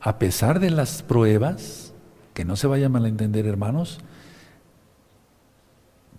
a 0.00 0.18
pesar 0.18 0.60
de 0.60 0.70
las 0.70 1.02
pruebas, 1.02 1.92
que 2.32 2.44
no 2.44 2.56
se 2.56 2.66
vaya 2.66 2.86
a 2.86 2.88
malentender 2.88 3.46
hermanos, 3.46 3.98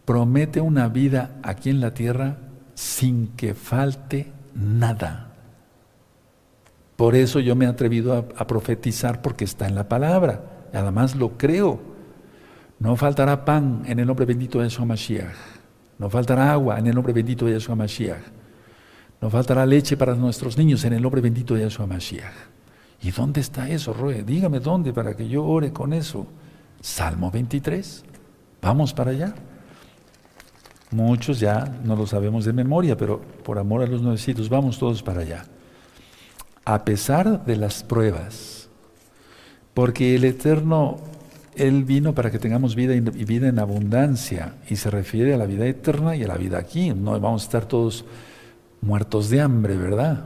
promete 0.05 0.61
una 0.61 0.87
vida 0.87 1.35
aquí 1.41 1.69
en 1.69 1.79
la 1.79 1.93
tierra 1.93 2.37
sin 2.75 3.27
que 3.29 3.53
falte 3.53 4.31
nada. 4.53 5.31
Por 6.95 7.15
eso 7.15 7.39
yo 7.39 7.55
me 7.55 7.65
he 7.65 7.67
atrevido 7.67 8.13
a, 8.13 8.47
profetizar 8.47 9.21
porque 9.21 9.45
está 9.45 9.67
en 9.67 9.75
la 9.75 9.89
palabra. 9.89 10.67
Además 10.73 11.15
lo 11.15 11.37
creo. 11.37 11.81
No 12.79 12.95
faltará 12.95 13.45
pan 13.45 13.83
en 13.85 13.99
el 13.99 14.07
nombre 14.07 14.25
bendito 14.25 14.59
de 14.59 14.65
Yeshua 14.65 14.85
Mashiach. 14.85 15.35
No 15.99 16.09
faltará 16.09 16.51
agua 16.51 16.79
en 16.79 16.87
el 16.87 16.95
nombre 16.95 17.13
bendito 17.13 17.45
de 17.45 17.53
Yeshua 17.53 17.75
Mashiach. 17.75 18.23
No 19.21 19.29
faltará 19.29 19.65
leche 19.65 19.97
para 19.97 20.15
nuestros 20.15 20.57
niños 20.57 20.83
en 20.85 20.93
el 20.93 21.01
nombre 21.01 21.21
bendito 21.21 21.55
de 21.55 21.63
Yeshua 21.63 21.87
Mashiach. 21.87 22.33
¿Y 23.01 23.11
dónde 23.11 23.41
está 23.41 23.69
eso, 23.69 23.93
Roe? 23.93 24.23
Dígame 24.23 24.59
dónde 24.59 24.93
para 24.93 25.15
que 25.15 25.27
yo 25.27 25.43
ore 25.43 25.73
con 25.73 25.93
eso. 25.93 26.27
Salmo 26.79 27.31
23. 27.31 28.03
Vamos 28.61 28.93
para 28.93 29.11
allá. 29.11 29.35
Muchos 30.93 31.39
ya 31.39 31.79
no 31.83 31.95
lo 31.95 32.05
sabemos 32.05 32.45
de 32.45 32.53
memoria, 32.53 32.95
pero 32.95 33.19
por 33.19 33.57
amor 33.57 33.81
a 33.81 33.87
los 33.87 34.03
nuevecitos, 34.03 34.47
vamos 34.47 34.77
todos 34.77 35.01
para 35.01 35.21
allá. 35.21 35.43
A 36.65 36.85
pesar 36.85 37.43
de 37.45 37.55
las 37.55 37.81
pruebas, 37.81 38.69
porque 39.73 40.13
el 40.13 40.23
Eterno, 40.23 40.97
Él 41.55 41.83
vino 41.83 42.13
para 42.13 42.29
que 42.29 42.37
tengamos 42.37 42.75
vida 42.75 42.93
y 42.93 43.01
vida 43.01 43.47
en 43.47 43.57
abundancia, 43.57 44.53
y 44.69 44.75
se 44.75 44.91
refiere 44.91 45.33
a 45.33 45.37
la 45.37 45.47
vida 45.47 45.65
eterna 45.65 46.15
y 46.15 46.23
a 46.25 46.27
la 46.27 46.37
vida 46.37 46.59
aquí. 46.59 46.93
No 46.93 47.19
vamos 47.19 47.41
a 47.41 47.45
estar 47.45 47.65
todos 47.65 48.05
muertos 48.81 49.31
de 49.31 49.41
hambre, 49.41 49.75
¿verdad? 49.75 50.25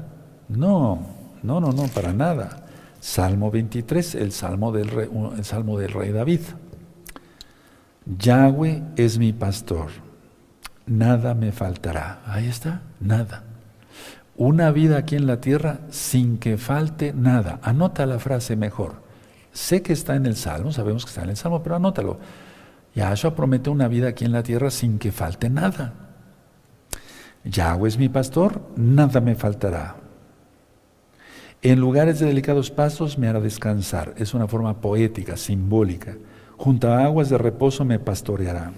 No, 0.50 1.00
no, 1.44 1.62
no, 1.62 1.72
no, 1.72 1.84
para 1.88 2.12
nada. 2.12 2.66
Salmo 3.00 3.50
23, 3.52 4.16
el 4.16 4.34
salmo 4.34 4.74
del 4.74 4.90
rey, 4.90 5.08
el 5.38 5.46
salmo 5.46 5.80
del 5.80 5.94
rey 5.94 6.12
David. 6.12 6.42
Yahweh 8.06 8.84
es 8.98 9.18
mi 9.18 9.32
pastor 9.32 10.07
nada 10.88 11.34
me 11.36 11.52
faltará. 11.52 12.22
Ahí 12.26 12.48
está, 12.48 12.82
nada. 13.00 13.44
Una 14.36 14.72
vida 14.72 14.98
aquí 14.98 15.16
en 15.16 15.28
la 15.28 15.42
tierra 15.42 15.80
sin 15.90 16.38
que 16.38 16.58
falte 16.58 17.14
nada. 17.14 17.60
Anota 17.62 18.06
la 18.06 18.20
frase 18.20 18.56
mejor. 18.56 19.02
Sé 19.52 19.82
que 19.82 19.94
está 19.94 20.16
en 20.16 20.26
el 20.26 20.36
Salmo, 20.36 20.72
sabemos 20.72 21.06
que 21.06 21.10
está 21.10 21.24
en 21.24 21.32
el 21.32 21.38
Salmo, 21.38 21.64
pero 21.64 21.76
anótalo. 21.76 22.20
Yahshua 22.96 23.36
promete 23.36 23.70
una 23.70 23.88
vida 23.88 24.10
aquí 24.10 24.26
en 24.26 24.32
la 24.32 24.44
tierra 24.44 24.72
sin 24.72 25.00
que 25.00 25.12
falte 25.12 25.50
nada. 25.50 25.94
Yahweh 27.44 27.88
es 27.88 27.98
mi 27.98 28.10
pastor, 28.10 28.62
nada 28.76 29.22
me 29.22 29.36
faltará. 29.36 29.96
En 31.62 31.80
lugares 31.80 32.20
de 32.20 32.28
delicados 32.28 32.70
pasos 32.70 33.18
me 33.18 33.28
hará 33.28 33.40
descansar. 33.40 34.14
Es 34.18 34.34
una 34.34 34.48
forma 34.48 34.80
poética, 34.80 35.38
simbólica. 35.38 36.16
junto 36.58 36.92
a 36.92 37.04
aguas 37.04 37.30
de 37.30 37.38
reposo 37.38 37.86
me 37.86 38.00
pastoreará. 38.00 38.74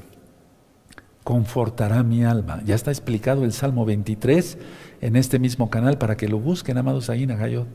Confortará 1.23 2.03
mi 2.03 2.23
alma. 2.23 2.61
Ya 2.65 2.75
está 2.75 2.91
explicado 2.91 3.43
el 3.43 3.53
Salmo 3.53 3.85
23 3.85 4.57
en 5.01 5.15
este 5.15 5.39
mismo 5.39 5.69
canal 5.69 5.97
para 5.97 6.17
que 6.17 6.27
lo 6.27 6.39
busquen, 6.39 6.77
amados 6.77 7.09
ahí 7.09 7.23
en 7.23 7.31
Agayot. 7.31 7.67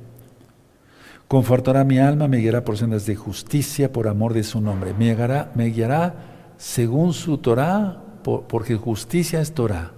Confortará 1.28 1.84
mi 1.84 1.99
alma, 1.99 2.28
me 2.28 2.38
guiará 2.38 2.64
por 2.64 2.76
sendas 2.76 3.07
de 3.07 3.16
justicia 3.16 3.92
por 3.92 4.09
amor 4.09 4.34
de 4.34 4.45
su 4.45 4.61
nombre. 4.61 4.92
Me 4.95 5.14
guiará, 5.14 5.53
me 5.55 5.66
guiará 5.66 6.14
según 6.57 7.12
su 7.12 7.38
Torah, 7.38 8.03
porque 8.22 8.76
justicia 8.76 9.40
es 9.40 9.53
Torah, 9.53 9.92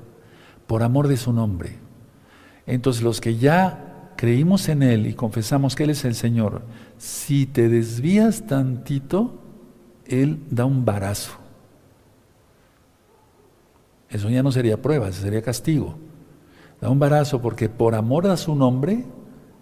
por 0.67 0.83
amor 0.83 1.09
de 1.09 1.17
su 1.17 1.33
nombre. 1.33 1.79
Entonces 2.67 3.03
los 3.03 3.21
que 3.21 3.37
ya 3.37 4.13
creímos 4.17 4.69
en 4.69 4.83
Él 4.83 5.07
y 5.07 5.15
confesamos 5.15 5.77
que 5.77 5.85
Él 5.85 5.91
es 5.91 6.05
el 6.05 6.15
Señor, 6.15 6.63
si 6.99 7.47
te 7.47 7.69
desvías 7.69 8.47
tantito, 8.47 9.41
Él 10.07 10.41
da 10.51 10.65
un 10.65 10.85
barazo. 10.85 11.46
Eso 14.11 14.31
ya 14.31 14.43
no 14.43 14.53
sería 14.53 14.81
prueba, 14.81 15.11
sería 15.13 15.43
castigo. 15.43 15.97
Da 16.81 16.91
un 16.91 16.99
barazo 16.99 17.41
porque 17.41 17.69
por 17.69 17.95
amor 17.95 18.27
a 18.27 18.37
su 18.37 18.55
nombre, 18.55 19.05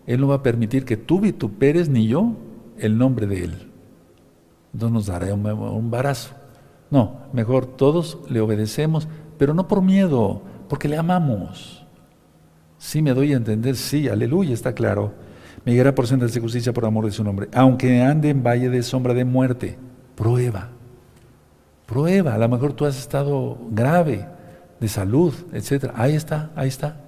Él 0.06 0.20
no 0.20 0.28
va 0.28 0.36
a 0.36 0.42
permitir 0.42 0.84
que 0.84 0.96
tú 0.96 1.20
vituperes 1.20 1.88
ni 1.88 2.06
yo 2.06 2.32
el 2.78 2.98
nombre 2.98 3.26
de 3.26 3.44
Él. 3.44 3.70
No 4.72 4.90
nos 4.90 5.06
dará 5.06 5.32
un, 5.32 5.46
un 5.46 5.90
barazo. 5.90 6.34
No, 6.90 7.20
mejor 7.32 7.66
todos 7.66 8.18
le 8.28 8.40
obedecemos, 8.40 9.08
pero 9.38 9.54
no 9.54 9.68
por 9.68 9.82
miedo, 9.82 10.42
porque 10.68 10.88
le 10.88 10.96
amamos. 10.96 11.86
Sí 12.78 13.00
me 13.00 13.14
doy 13.14 13.32
a 13.32 13.36
entender, 13.36 13.76
sí, 13.76 14.08
aleluya, 14.08 14.52
está 14.52 14.74
claro. 14.74 15.12
Me 15.64 15.72
guiará 15.72 15.94
por 15.94 16.06
sendas 16.06 16.34
de 16.34 16.40
justicia 16.40 16.74
por 16.74 16.84
amor 16.84 17.06
de 17.06 17.12
su 17.12 17.24
nombre. 17.24 17.48
Aunque 17.54 18.02
ande 18.02 18.28
en 18.28 18.42
valle 18.42 18.68
de 18.68 18.82
sombra 18.82 19.14
de 19.14 19.24
muerte, 19.24 19.78
prueba. 20.14 20.68
Prueba, 21.86 22.34
a 22.34 22.38
lo 22.38 22.48
mejor 22.48 22.74
tú 22.74 22.84
has 22.84 22.98
estado 22.98 23.58
grave 23.70 24.26
de 24.80 24.88
salud, 24.88 25.34
etc. 25.52 25.92
Ahí 25.94 26.14
está, 26.14 26.50
ahí 26.56 26.68
está. 26.68 27.00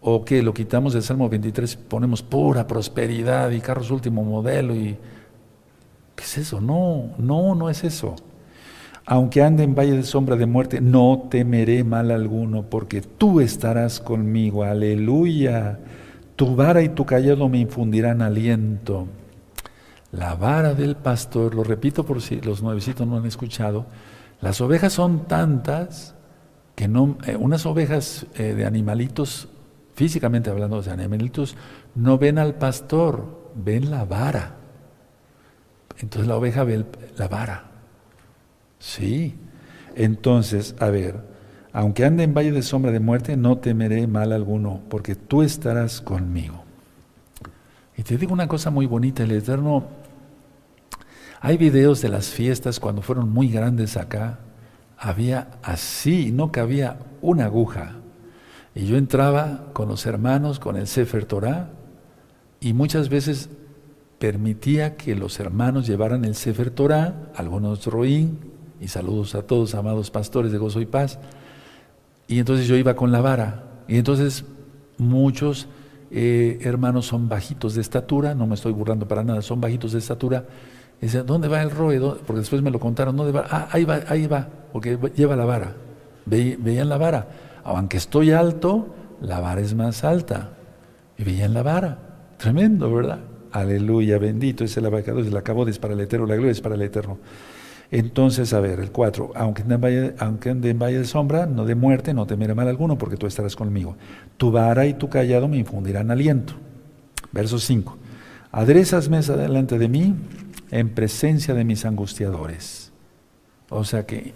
O 0.00 0.24
que 0.24 0.42
lo 0.42 0.54
quitamos 0.54 0.92
del 0.92 1.02
Salmo 1.02 1.28
23 1.28 1.76
ponemos 1.76 2.22
pura 2.22 2.66
prosperidad 2.66 3.50
y 3.50 3.60
carros 3.60 3.90
último 3.90 4.22
modelo 4.22 4.74
y... 4.74 4.96
¿Qué 6.14 6.24
es 6.24 6.38
eso? 6.38 6.60
No, 6.60 7.10
no, 7.18 7.54
no 7.54 7.70
es 7.70 7.84
eso. 7.84 8.16
Aunque 9.06 9.42
ande 9.42 9.62
en 9.62 9.74
valle 9.74 9.96
de 9.96 10.02
sombra 10.02 10.36
de 10.36 10.46
muerte, 10.46 10.80
no 10.80 11.28
temeré 11.30 11.82
mal 11.84 12.10
alguno, 12.10 12.64
porque 12.64 13.00
tú 13.00 13.40
estarás 13.40 14.00
conmigo. 14.00 14.64
Aleluya. 14.64 15.78
Tu 16.36 16.54
vara 16.54 16.82
y 16.82 16.90
tu 16.90 17.06
callado 17.06 17.48
me 17.48 17.58
infundirán 17.58 18.20
aliento. 18.20 19.06
La 20.12 20.34
vara 20.34 20.74
del 20.74 20.96
pastor, 20.96 21.54
lo 21.54 21.64
repito 21.64 22.04
por 22.04 22.20
si 22.20 22.40
los 22.40 22.62
nuevecitos 22.62 23.06
no 23.06 23.16
han 23.16 23.26
escuchado, 23.26 23.86
las 24.40 24.60
ovejas 24.60 24.92
son 24.92 25.26
tantas 25.26 26.14
que 26.78 26.86
no, 26.86 27.18
eh, 27.26 27.34
unas 27.34 27.66
ovejas 27.66 28.28
eh, 28.36 28.54
de 28.54 28.64
animalitos, 28.64 29.48
físicamente 29.96 30.48
hablando 30.48 30.80
de 30.80 30.92
animalitos, 30.92 31.56
no 31.96 32.18
ven 32.18 32.38
al 32.38 32.54
pastor, 32.54 33.50
ven 33.56 33.90
la 33.90 34.04
vara. 34.04 34.54
Entonces 35.98 36.28
la 36.28 36.36
oveja 36.36 36.62
ve 36.62 36.86
la 37.16 37.26
vara. 37.26 37.64
Sí. 38.78 39.34
Entonces, 39.96 40.76
a 40.78 40.88
ver, 40.90 41.16
aunque 41.72 42.04
ande 42.04 42.22
en 42.22 42.32
valle 42.32 42.52
de 42.52 42.62
sombra 42.62 42.92
de 42.92 43.00
muerte, 43.00 43.36
no 43.36 43.58
temeré 43.58 44.06
mal 44.06 44.30
alguno, 44.30 44.80
porque 44.88 45.16
tú 45.16 45.42
estarás 45.42 46.00
conmigo. 46.00 46.62
Y 47.96 48.04
te 48.04 48.18
digo 48.18 48.32
una 48.32 48.46
cosa 48.46 48.70
muy 48.70 48.86
bonita, 48.86 49.24
el 49.24 49.32
Eterno, 49.32 49.88
hay 51.40 51.56
videos 51.56 52.02
de 52.02 52.08
las 52.08 52.28
fiestas 52.28 52.78
cuando 52.78 53.02
fueron 53.02 53.30
muy 53.30 53.48
grandes 53.48 53.96
acá, 53.96 54.38
había 54.98 55.48
así, 55.62 56.32
no 56.32 56.50
cabía 56.52 56.98
una 57.22 57.44
aguja. 57.44 57.96
Y 58.74 58.86
yo 58.86 58.96
entraba 58.96 59.66
con 59.72 59.88
los 59.88 60.06
hermanos, 60.06 60.58
con 60.58 60.76
el 60.76 60.86
Sefer 60.86 61.24
Torah, 61.24 61.70
y 62.60 62.72
muchas 62.72 63.08
veces 63.08 63.48
permitía 64.18 64.96
que 64.96 65.14
los 65.14 65.38
hermanos 65.38 65.86
llevaran 65.86 66.24
el 66.24 66.34
Sefer 66.34 66.70
Torah, 66.70 67.30
algunos 67.34 67.86
roín, 67.86 68.38
y 68.80 68.88
saludos 68.88 69.34
a 69.34 69.42
todos, 69.42 69.74
amados 69.74 70.10
pastores 70.10 70.52
de 70.52 70.58
gozo 70.58 70.80
y 70.80 70.86
paz. 70.86 71.18
Y 72.26 72.38
entonces 72.38 72.66
yo 72.66 72.76
iba 72.76 72.94
con 72.94 73.10
la 73.12 73.20
vara. 73.20 73.64
Y 73.88 73.96
entonces 73.96 74.44
muchos 74.98 75.68
eh, 76.10 76.58
hermanos 76.62 77.06
son 77.06 77.28
bajitos 77.28 77.74
de 77.74 77.80
estatura, 77.80 78.34
no 78.34 78.46
me 78.46 78.54
estoy 78.54 78.72
burlando 78.72 79.06
para 79.08 79.24
nada, 79.24 79.42
son 79.42 79.60
bajitos 79.60 79.92
de 79.92 79.98
estatura. 79.98 80.46
Decían, 81.00 81.26
¿dónde 81.26 81.48
va 81.48 81.62
el 81.62 81.70
roe? 81.70 82.00
Porque 82.00 82.40
después 82.40 82.60
me 82.62 82.70
lo 82.70 82.80
contaron, 82.80 83.16
¿dónde 83.16 83.32
va? 83.32 83.46
Ah, 83.48 83.68
ahí 83.70 83.84
va, 83.84 84.00
ahí 84.08 84.26
va, 84.26 84.48
porque 84.72 84.98
lleva 85.14 85.36
la 85.36 85.44
vara. 85.44 85.74
veían 86.26 86.88
la 86.88 86.98
vara. 86.98 87.28
Aunque 87.64 87.98
estoy 87.98 88.32
alto, 88.32 88.88
la 89.20 89.40
vara 89.40 89.60
es 89.60 89.74
más 89.74 90.04
alta. 90.04 90.50
Y 91.16 91.24
veían 91.24 91.54
la 91.54 91.62
vara. 91.62 91.98
Tremendo, 92.36 92.92
¿verdad? 92.92 93.20
Aleluya, 93.52 94.18
bendito 94.18 94.64
es 94.64 94.76
el 94.76 94.86
abacado, 94.86 95.20
el 95.20 95.36
acabó 95.36 95.66
es 95.66 95.78
para 95.78 95.94
el 95.94 96.00
eterno, 96.00 96.26
la 96.26 96.34
gloria 96.34 96.52
es 96.52 96.60
para 96.60 96.74
el 96.74 96.82
eterno. 96.82 97.18
Entonces, 97.90 98.52
a 98.52 98.60
ver, 98.60 98.80
el 98.80 98.90
4, 98.90 99.32
aunque 99.34 99.62
ande, 99.62 99.74
en 99.74 99.80
valle, 99.80 100.14
aunque 100.18 100.50
en 100.50 100.78
valle 100.78 100.98
de 100.98 101.04
sombra, 101.06 101.46
no 101.46 101.64
de 101.64 101.74
muerte, 101.74 102.12
no 102.12 102.26
temeré 102.26 102.54
mal 102.54 102.68
alguno, 102.68 102.98
porque 102.98 103.16
tú 103.16 103.26
estarás 103.26 103.56
conmigo. 103.56 103.96
Tu 104.36 104.50
vara 104.50 104.84
y 104.84 104.94
tu 104.94 105.08
callado 105.08 105.48
me 105.48 105.56
infundirán 105.56 106.10
aliento. 106.10 106.52
Verso 107.32 107.58
5, 107.58 107.96
aderezas 108.52 109.08
mesa 109.08 109.36
delante 109.36 109.78
de 109.78 109.88
mí 109.88 110.14
en 110.70 110.90
presencia 110.90 111.54
de 111.54 111.64
mis 111.64 111.84
angustiadores. 111.84 112.92
O 113.70 113.84
sea 113.84 114.06
que 114.06 114.32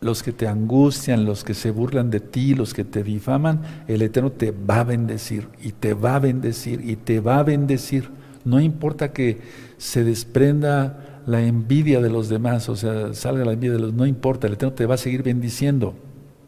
los 0.00 0.22
que 0.22 0.32
te 0.32 0.46
angustian, 0.46 1.24
los 1.24 1.44
que 1.44 1.54
se 1.54 1.70
burlan 1.70 2.10
de 2.10 2.20
ti, 2.20 2.54
los 2.54 2.74
que 2.74 2.84
te 2.84 3.02
difaman, 3.02 3.62
el 3.88 4.02
Eterno 4.02 4.32
te 4.32 4.50
va 4.52 4.80
a 4.80 4.84
bendecir 4.84 5.48
y 5.62 5.72
te 5.72 5.94
va 5.94 6.16
a 6.16 6.18
bendecir 6.18 6.82
y 6.84 6.96
te 6.96 7.20
va 7.20 7.38
a 7.38 7.42
bendecir. 7.42 8.10
No 8.44 8.60
importa 8.60 9.12
que 9.12 9.40
se 9.78 10.04
desprenda 10.04 11.22
la 11.26 11.40
envidia 11.40 12.02
de 12.02 12.10
los 12.10 12.28
demás, 12.28 12.68
o 12.68 12.76
sea, 12.76 13.14
salga 13.14 13.46
la 13.46 13.52
envidia 13.52 13.72
de 13.72 13.80
los, 13.80 13.94
no 13.94 14.04
importa, 14.04 14.46
el 14.46 14.54
Eterno 14.54 14.74
te 14.74 14.84
va 14.84 14.96
a 14.96 14.98
seguir 14.98 15.22
bendiciendo. 15.22 15.94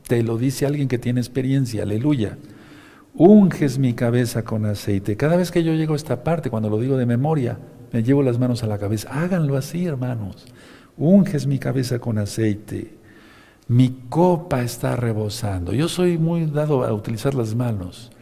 Te 0.07 0.23
lo 0.23 0.37
dice 0.37 0.67
alguien 0.67 0.89
que 0.89 0.99
tiene 0.99 1.21
experiencia, 1.21 1.83
aleluya. 1.83 2.37
Unges 3.15 3.79
mi 3.79 3.95
cabeza 3.95 4.45
con 4.45 4.67
aceite. 4.67 5.17
Cada 5.17 5.37
vez 5.37 5.51
que 5.51 5.65
yo 5.65 5.73
llego 5.73 5.95
a 5.95 5.97
esta 5.97 6.23
parte, 6.23 6.51
cuando 6.51 6.69
lo 6.69 6.79
digo 6.79 6.99
de 6.99 7.07
memoria, 7.07 7.59
me 7.93 8.03
llevo 8.03 8.23
las 8.23 8.39
manos 8.39 8.63
a 8.63 8.67
la 8.67 8.79
cabeza. 8.79 9.09
Háganlo 9.11 9.57
así, 9.57 9.87
hermanos. 9.87 10.47
Unges 10.97 11.47
mi 11.47 11.59
cabeza 11.59 11.99
con 11.99 12.19
aceite. 12.19 12.97
Mi 13.69 14.05
copa 14.09 14.63
está 14.63 14.97
rebosando. 14.97 15.73
Yo 15.73 15.89
soy 15.89 16.19
muy 16.19 16.47
dado 16.47 16.85
a 16.85 16.93
utilizar 16.93 17.35
las 17.35 17.55
manos. 17.55 18.13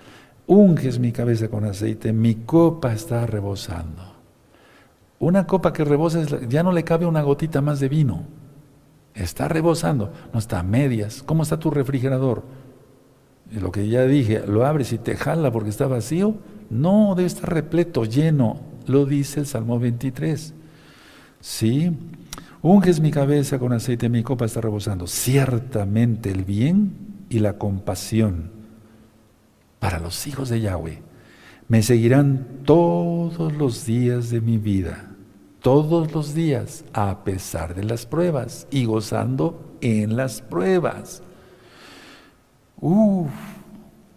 Unges 0.46 0.98
mi 0.98 1.12
cabeza 1.12 1.48
con 1.48 1.64
aceite. 1.64 2.12
Mi 2.12 2.34
copa 2.34 2.92
está 2.92 3.26
rebosando. 3.26 4.14
Una 5.18 5.46
copa 5.46 5.72
que 5.72 5.84
rebosa 5.84 6.24
ya 6.48 6.62
no 6.62 6.72
le 6.72 6.84
cabe 6.84 7.06
una 7.06 7.22
gotita 7.22 7.60
más 7.60 7.80
de 7.80 7.88
vino. 7.88 8.24
Está 9.14 9.46
rebosando, 9.48 10.12
no 10.32 10.38
está 10.38 10.58
a 10.58 10.62
medias. 10.62 11.22
¿Cómo 11.22 11.44
está 11.44 11.58
tu 11.58 11.70
refrigerador? 11.70 12.42
lo 13.50 13.70
que 13.70 13.88
ya 13.88 14.04
dije, 14.04 14.46
lo 14.46 14.66
abres 14.66 14.92
y 14.92 14.98
te 14.98 15.16
jala 15.16 15.52
porque 15.52 15.70
está 15.70 15.86
vacío. 15.86 16.34
No, 16.70 17.14
debe 17.14 17.26
estar 17.26 17.52
repleto, 17.52 18.04
lleno. 18.04 18.58
Lo 18.86 19.06
dice 19.06 19.40
el 19.40 19.46
Salmo 19.46 19.78
23. 19.78 20.54
Sí, 21.40 21.92
unges 22.62 23.00
mi 23.00 23.10
cabeza 23.10 23.58
con 23.58 23.72
aceite, 23.72 24.08
mi 24.08 24.22
copa 24.22 24.44
está 24.44 24.60
rebosando. 24.60 25.06
Ciertamente 25.06 26.30
el 26.30 26.44
bien 26.44 26.92
y 27.28 27.38
la 27.40 27.58
compasión 27.58 28.50
para 29.78 29.98
los 29.98 30.26
hijos 30.26 30.48
de 30.48 30.60
Yahweh 30.60 31.02
me 31.68 31.82
seguirán 31.82 32.62
todos 32.64 33.52
los 33.54 33.86
días 33.86 34.30
de 34.30 34.40
mi 34.40 34.58
vida 34.58 35.14
todos 35.64 36.12
los 36.12 36.34
días, 36.34 36.84
a 36.92 37.24
pesar 37.24 37.74
de 37.74 37.84
las 37.84 38.04
pruebas 38.04 38.66
y 38.70 38.84
gozando 38.84 39.78
en 39.80 40.14
las 40.14 40.42
pruebas. 40.42 41.22
Uf, 42.82 43.30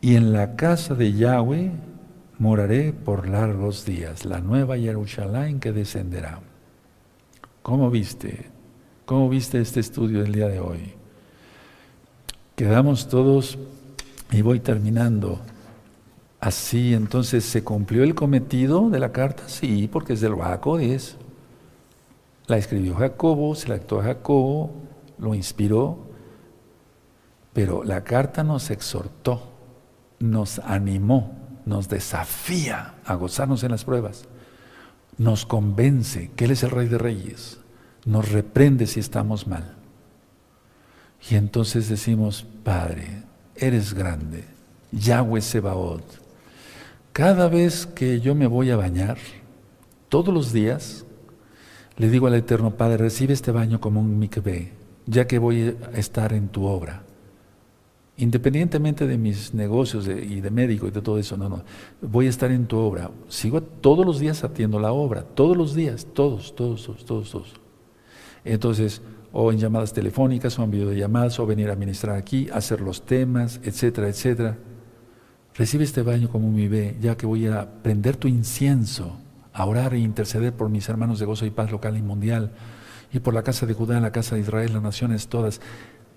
y 0.01 0.17
en 0.17 0.33
la 0.33 0.57
casa 0.57 0.93
de 0.93 1.13
Yahweh 1.13 1.71
moraré 2.39 2.93
por 2.93 3.27
largos 3.27 3.85
días, 3.85 4.25
la 4.25 4.39
nueva 4.39 4.77
Jerusalén 4.77 5.59
que 5.59 5.71
descenderá. 5.71 6.39
¿Cómo 7.61 7.89
viste? 7.89 8.49
¿Cómo 9.05 9.29
viste 9.29 9.59
este 9.59 9.79
estudio 9.79 10.23
del 10.23 10.33
día 10.33 10.47
de 10.47 10.59
hoy? 10.59 10.93
Quedamos 12.55 13.07
todos, 13.07 13.57
y 14.31 14.41
voy 14.41 14.59
terminando, 14.59 15.39
así, 16.39 16.93
entonces, 16.93 17.45
¿se 17.45 17.63
cumplió 17.63 18.03
el 18.03 18.15
cometido 18.15 18.89
de 18.89 18.99
la 18.99 19.11
carta? 19.11 19.43
Sí, 19.47 19.89
porque 19.91 20.13
es 20.13 20.21
del 20.21 20.35
Baco 20.35 20.79
es. 20.79 21.17
La 22.47 22.57
escribió 22.57 22.95
Jacobo, 22.95 23.55
se 23.55 23.69
la 23.69 23.75
actuó 23.75 23.99
a 23.99 24.03
Jacobo, 24.03 24.71
lo 25.17 25.33
inspiró, 25.33 25.97
pero 27.53 27.83
la 27.83 28.03
carta 28.03 28.43
nos 28.43 28.69
exhortó, 28.69 29.41
nos 30.19 30.59
animó, 30.59 31.46
nos 31.67 31.89
desafía 31.89 32.95
a 33.05 33.15
gozarnos 33.15 33.63
en 33.63 33.71
las 33.71 33.83
pruebas, 33.83 34.23
nos 35.17 35.45
convence 35.45 36.31
que 36.35 36.45
Él 36.45 36.51
es 36.51 36.63
el 36.63 36.71
Rey 36.71 36.87
de 36.87 36.97
Reyes, 36.97 37.59
nos 38.05 38.31
reprende 38.31 38.87
si 38.87 39.01
estamos 39.01 39.47
mal. 39.47 39.75
Y 41.29 41.35
entonces 41.35 41.89
decimos, 41.89 42.45
Padre, 42.63 43.23
eres 43.55 43.93
grande, 43.93 44.45
Yahweh 44.93 45.41
Sebaot. 45.41 46.03
Cada 47.11 47.49
vez 47.49 47.85
que 47.85 48.21
yo 48.21 48.33
me 48.33 48.47
voy 48.47 48.71
a 48.71 48.77
bañar, 48.77 49.17
todos 50.07 50.33
los 50.33 50.53
días, 50.53 51.03
le 51.97 52.09
digo 52.09 52.27
al 52.27 52.35
Eterno 52.35 52.71
Padre, 52.71 52.97
recibe 52.97 53.33
este 53.33 53.51
baño 53.51 53.81
como 53.81 53.99
un 53.99 54.19
mikveh, 54.19 54.71
ya 55.05 55.27
que 55.27 55.39
voy 55.39 55.75
a 55.93 55.97
estar 55.97 56.31
en 56.31 56.47
tu 56.47 56.65
obra. 56.65 57.06
Independientemente 58.17 59.05
de 59.05 59.17
mis 59.17 59.53
negocios 59.53 60.07
y 60.07 60.41
de 60.41 60.49
médico 60.49 60.87
y 60.87 60.91
de 60.91 61.01
todo 61.01 61.19
eso, 61.19 61.37
no, 61.37 61.49
no. 61.49 61.63
Voy 62.01 62.25
a 62.25 62.29
estar 62.29 62.51
en 62.51 62.65
tu 62.65 62.77
obra. 62.77 63.11
Sigo 63.27 63.61
todos 63.61 64.05
los 64.05 64.19
días 64.19 64.43
atiendo 64.43 64.79
la 64.79 64.91
obra, 64.91 65.21
todos 65.21 65.55
los 65.55 65.75
días, 65.75 66.07
todos, 66.13 66.55
todos, 66.55 66.83
todos, 66.83 67.05
todos. 67.05 67.31
todos. 67.31 67.53
Entonces, 68.43 69.01
o 69.31 69.51
en 69.51 69.59
llamadas 69.59 69.93
telefónicas 69.93 70.57
o 70.57 70.63
en 70.63 70.71
videollamadas 70.71 71.39
o 71.39 71.45
venir 71.45 71.69
a 71.69 71.75
ministrar 71.75 72.15
aquí, 72.15 72.49
hacer 72.51 72.81
los 72.81 73.05
temas, 73.05 73.59
etcétera, 73.63 74.07
etcétera. 74.07 74.57
Recibe 75.55 75.83
este 75.83 76.01
baño 76.01 76.29
como 76.29 76.49
mi 76.49 76.67
bebé, 76.67 76.97
ya 77.01 77.17
que 77.17 77.25
voy 77.25 77.47
a 77.47 77.81
prender 77.83 78.15
tu 78.15 78.27
incienso, 78.27 79.17
a 79.53 79.65
orar 79.65 79.93
e 79.93 79.99
interceder 79.99 80.53
por 80.53 80.69
mis 80.69 80.87
hermanos 80.87 81.19
de 81.19 81.25
gozo 81.25 81.45
y 81.45 81.51
paz 81.51 81.71
local 81.71 81.97
y 81.97 82.01
mundial, 82.01 82.51
y 83.11 83.19
por 83.19 83.33
la 83.33 83.43
casa 83.43 83.65
de 83.65 83.73
Judá, 83.73 83.99
la 83.99 84.11
casa 84.11 84.35
de 84.35 84.41
Israel, 84.41 84.73
las 84.73 84.83
naciones 84.83 85.27
todas. 85.27 85.61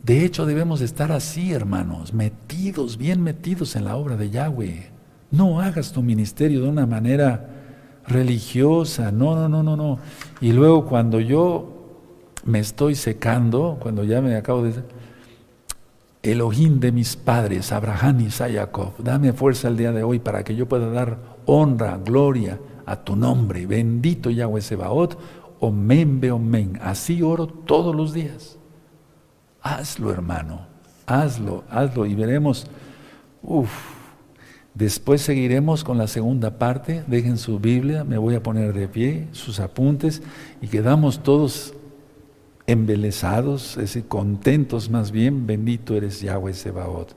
De 0.03 0.25
hecho, 0.25 0.47
debemos 0.47 0.81
estar 0.81 1.13
así, 1.13 1.53
hermanos, 1.53 2.15
metidos, 2.15 2.97
bien 2.97 3.23
metidos 3.23 3.77
en 3.77 3.85
la 3.85 3.97
obra 3.97 4.17
de 4.17 4.31
Yahweh. 4.31 4.91
No 5.31 5.61
hagas 5.61 5.93
tu 5.93 6.03
ministerio 6.03 6.63
de 6.63 6.69
una 6.69 6.87
manera 6.87 7.49
religiosa, 8.07 9.13
no, 9.13 9.35
no, 9.37 9.49
no, 9.49 9.63
no, 9.63 9.77
no. 9.77 9.99
Y 10.41 10.53
luego 10.53 10.87
cuando 10.87 11.21
yo 11.21 11.77
me 12.45 12.59
estoy 12.59 12.95
secando, 12.95 13.79
cuando 13.81 14.05
ya 14.05 14.21
me 14.21 14.37
acabo 14.37 14.63
de... 14.63 14.75
Elohim 16.23 16.81
de 16.81 16.93
mis 16.93 17.17
padres, 17.17 17.73
Abraham, 17.73 18.21
y 18.21 18.31
Jacob, 18.31 18.93
dame 18.99 19.33
fuerza 19.33 19.69
el 19.69 19.79
día 19.79 19.91
de 19.91 20.03
hoy 20.03 20.19
para 20.19 20.45
que 20.45 20.55
yo 20.55 20.69
pueda 20.69 20.91
dar 20.91 21.19
honra, 21.47 21.99
gloria 22.05 22.61
a 22.85 22.97
tu 22.97 23.17
nombre. 23.17 23.65
Bendito 23.65 24.29
Yahweh 24.29 24.61
Sebaot, 24.61 25.19
omen 25.61 26.21
be 26.21 26.31
omen. 26.31 26.79
Así 26.83 27.23
oro 27.23 27.47
todos 27.47 27.97
los 27.97 28.13
días. 28.13 28.60
Hazlo, 29.63 30.11
hermano, 30.13 30.67
hazlo, 31.07 31.65
hazlo 31.71 32.07
y 32.07 32.15
veremos. 32.15 32.67
Uf. 33.43 33.71
Después 34.75 35.21
seguiremos 35.21 35.83
con 35.83 35.99
la 35.99 36.07
segunda 36.07 36.59
parte. 36.59 37.03
Dejen 37.07 37.39
su 37.39 37.59
Biblia, 37.59 38.05
me 38.05 38.19
voy 38.19 38.37
a 38.37 38.43
poner 38.43 38.73
de 38.73 38.89
pie, 38.89 39.29
sus 39.33 39.61
apuntes 39.61 40.23
y 40.63 40.69
quedamos 40.69 41.23
todos 41.23 41.75
embelesados, 42.67 43.73
es 43.73 43.77
decir, 43.77 44.07
contentos 44.07 44.91
más 44.91 45.11
bien, 45.11 45.47
bendito 45.47 45.97
eres 45.97 46.21
Yahweh 46.21 46.55
Sebaot. 46.55 47.17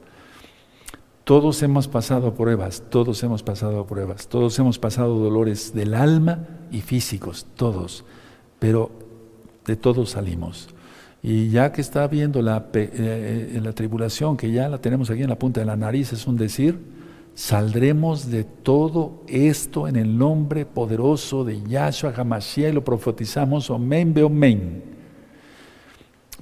Todos 1.24 1.62
hemos 1.62 1.88
pasado 1.88 2.34
pruebas, 2.34 2.84
todos 2.90 3.22
hemos 3.24 3.44
pasado 3.44 3.86
pruebas, 3.86 4.28
todos 4.28 4.58
hemos 4.60 4.80
pasado 4.80 5.20
dolores 5.20 5.74
del 5.74 5.94
alma 5.94 6.40
y 6.72 6.82
físicos, 6.82 7.46
todos, 7.56 8.04
pero 8.60 8.92
de 9.66 9.76
todos 9.76 10.10
salimos. 10.12 10.73
Y 11.26 11.50
ya 11.50 11.72
que 11.72 11.80
está 11.80 12.06
viendo 12.08 12.42
la, 12.42 12.66
eh, 12.74 13.54
eh, 13.56 13.62
la 13.64 13.72
tribulación, 13.72 14.36
que 14.36 14.52
ya 14.52 14.68
la 14.68 14.80
tenemos 14.80 15.10
aquí 15.10 15.24
en 15.24 15.30
la 15.30 15.40
punta 15.40 15.62
de 15.62 15.66
la 15.66 15.78
nariz, 15.78 16.12
es 16.12 16.28
un 16.28 16.36
decir, 16.36 16.78
saldremos 17.34 18.30
de 18.30 18.44
todo 18.44 19.24
esto 19.30 19.88
en 19.88 19.96
el 19.96 20.18
nombre 20.18 20.66
poderoso 20.66 21.46
de 21.46 21.64
Yahshua 21.64 22.14
HaMashiach 22.14 22.72
y 22.72 22.74
lo 22.74 22.84
profetizamos, 22.84 23.70
omen 23.70 24.14
omen. 24.22 24.84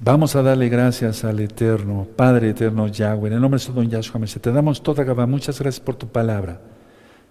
Vamos 0.00 0.34
a 0.34 0.42
darle 0.42 0.68
gracias 0.68 1.22
al 1.22 1.38
Eterno, 1.38 2.08
Padre 2.16 2.50
Eterno 2.50 2.88
Yahweh, 2.88 3.28
en 3.28 3.34
el 3.34 3.40
nombre 3.40 3.60
de 3.64 3.72
Don 3.72 3.88
Yahshua 3.88 4.20
Te 4.26 4.50
damos 4.50 4.82
toda 4.82 5.04
Gabá, 5.04 5.26
muchas 5.26 5.60
gracias 5.60 5.78
por 5.78 5.94
tu 5.94 6.08
palabra. 6.08 6.60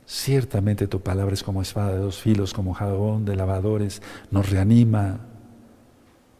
Ciertamente 0.05 0.87
tu 0.87 1.01
palabra 1.01 1.33
es 1.33 1.43
como 1.43 1.61
espada 1.61 1.91
de 1.91 1.99
dos 1.99 2.17
filos, 2.17 2.53
como 2.53 2.73
jabón 2.73 3.25
de 3.25 3.35
lavadores, 3.35 4.01
nos 4.31 4.49
reanima, 4.49 5.19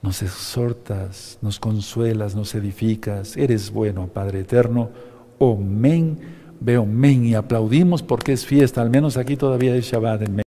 nos 0.02 0.24
exhortas, 0.24 1.38
nos 1.42 1.60
consuelas, 1.60 2.36
nos 2.36 2.56
edificas. 2.56 3.38
Eres 3.38 3.72
bueno, 3.72 4.08
Padre 4.08 4.42
Eterno. 4.42 4.90
Omen, 5.38 6.20
veo 6.60 6.86
men 6.86 7.26
y 7.26 7.34
aplaudimos 7.34 8.04
porque 8.04 8.34
es 8.34 8.46
fiesta, 8.46 8.82
al 8.82 8.90
menos 8.90 9.18
aquí 9.18 9.36
todavía 9.36 9.76
es 9.76 9.86
Shabbat 9.86 10.22
en 10.22 10.36